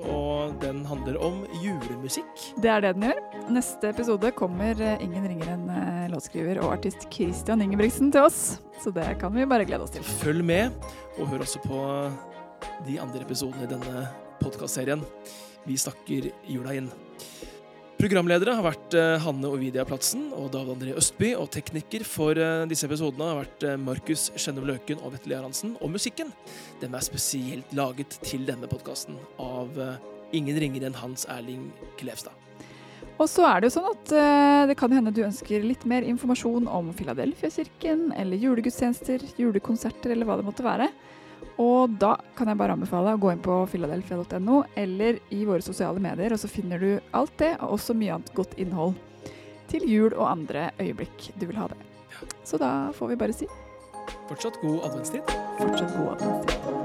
og 0.08 0.56
den 0.62 0.86
handler 0.88 1.18
om 1.24 1.42
julemusikk. 1.60 2.46
Det 2.64 2.72
er 2.72 2.86
det 2.86 2.94
den 2.96 3.10
gjør. 3.10 3.20
Neste 3.58 3.92
episode 3.92 4.32
kommer 4.40 4.80
ingen 5.04 5.28
ringer 5.28 5.52
enn 5.58 5.66
låtskriver 6.14 6.62
og 6.64 6.78
artist 6.78 7.10
Christian 7.12 7.64
Ingebrigtsen 7.66 8.14
til 8.16 8.30
oss. 8.30 8.62
Så 8.84 8.94
det 8.96 9.10
kan 9.20 9.36
vi 9.36 9.48
bare 9.50 9.68
glede 9.68 9.84
oss 9.84 9.96
til. 9.96 10.06
Følg 10.24 10.46
med, 10.48 10.72
og 11.18 11.28
hør 11.34 11.44
også 11.44 11.64
på 11.66 11.82
de 12.88 13.02
andre 13.04 13.26
episodene 13.28 13.68
i 13.68 13.74
denne 13.74 14.08
podkastserien. 14.40 15.04
Vi 15.68 15.76
snakker 15.82 16.32
jula 16.48 16.78
inn. 16.80 16.88
Programledere 17.98 18.54
har 18.54 18.62
vært 18.62 18.94
eh, 18.94 19.16
Hanne 19.24 19.50
Ovidia 19.50 19.82
Platsen 19.88 20.28
og 20.38 20.52
David 20.54 20.76
André 20.76 20.92
Østby. 21.00 21.32
Og 21.42 21.48
tekniker 21.50 22.04
for 22.06 22.38
eh, 22.38 22.66
disse 22.70 22.86
episodene 22.86 23.26
har 23.26 23.40
vært 23.40 23.64
eh, 23.66 23.80
Markus 23.82 24.28
Skjennum 24.38 24.68
Løken 24.70 25.02
og 25.02 25.16
Vetle 25.16 25.40
Haraldsen. 25.40 25.74
Og 25.82 25.90
musikken 25.96 26.30
den 26.84 26.94
er 26.94 27.06
spesielt 27.06 27.74
laget 27.74 28.20
til 28.22 28.46
denne 28.46 28.70
podkasten 28.70 29.18
av 29.42 29.74
ingen 30.36 30.60
ringere 30.62 30.92
enn 30.92 31.00
Hans 31.00 31.26
Erling 31.34 31.72
Klevstad. 31.98 32.38
Og 33.18 33.26
så 33.32 33.48
er 33.50 33.64
det 33.64 33.72
jo 33.72 33.80
sånn 33.80 33.90
at 33.90 34.12
det 34.70 34.76
kan 34.78 34.94
hende 34.94 35.10
du 35.10 35.24
ønsker 35.26 35.64
litt 35.66 35.88
mer 35.90 36.06
informasjon 36.06 36.68
om 36.70 36.92
Filadelfia-kirken, 36.94 38.12
eller 38.14 38.38
julegudstjenester, 38.38 39.26
julekonserter, 39.42 40.14
eller 40.14 40.30
hva 40.30 40.38
det 40.38 40.46
måtte 40.46 40.66
være. 40.68 40.92
Og 41.62 41.94
da 41.98 42.14
kan 42.38 42.52
jeg 42.52 42.60
bare 42.60 42.76
anbefale 42.78 43.16
å 43.16 43.22
gå 43.22 43.32
inn 43.34 43.42
på 43.42 43.58
philadelphia.no 43.72 44.62
eller 44.78 45.20
i 45.34 45.44
våre 45.48 45.66
sosiale 45.66 46.02
medier, 46.04 46.36
og 46.36 46.42
så 46.42 46.50
finner 46.52 46.82
du 46.82 46.90
alt 47.18 47.34
det, 47.42 47.56
og 47.62 47.80
også 47.80 47.98
mye 47.98 48.18
annet 48.18 48.34
godt 48.38 48.54
innhold 48.62 48.98
til 49.72 49.88
jul 49.90 50.14
og 50.14 50.28
andre 50.30 50.70
øyeblikk 50.80 51.32
du 51.36 51.48
vil 51.50 51.60
ha 51.60 51.68
det. 51.74 51.80
Så 52.48 52.62
da 52.62 52.94
får 52.96 53.14
vi 53.14 53.22
bare 53.24 53.36
si 53.36 53.50
Fortsatt 54.28 54.62
god 54.62 54.84
adventstid. 54.88 55.38
fortsatt 55.60 55.98
god 55.98 56.16
adventstid. 56.16 56.77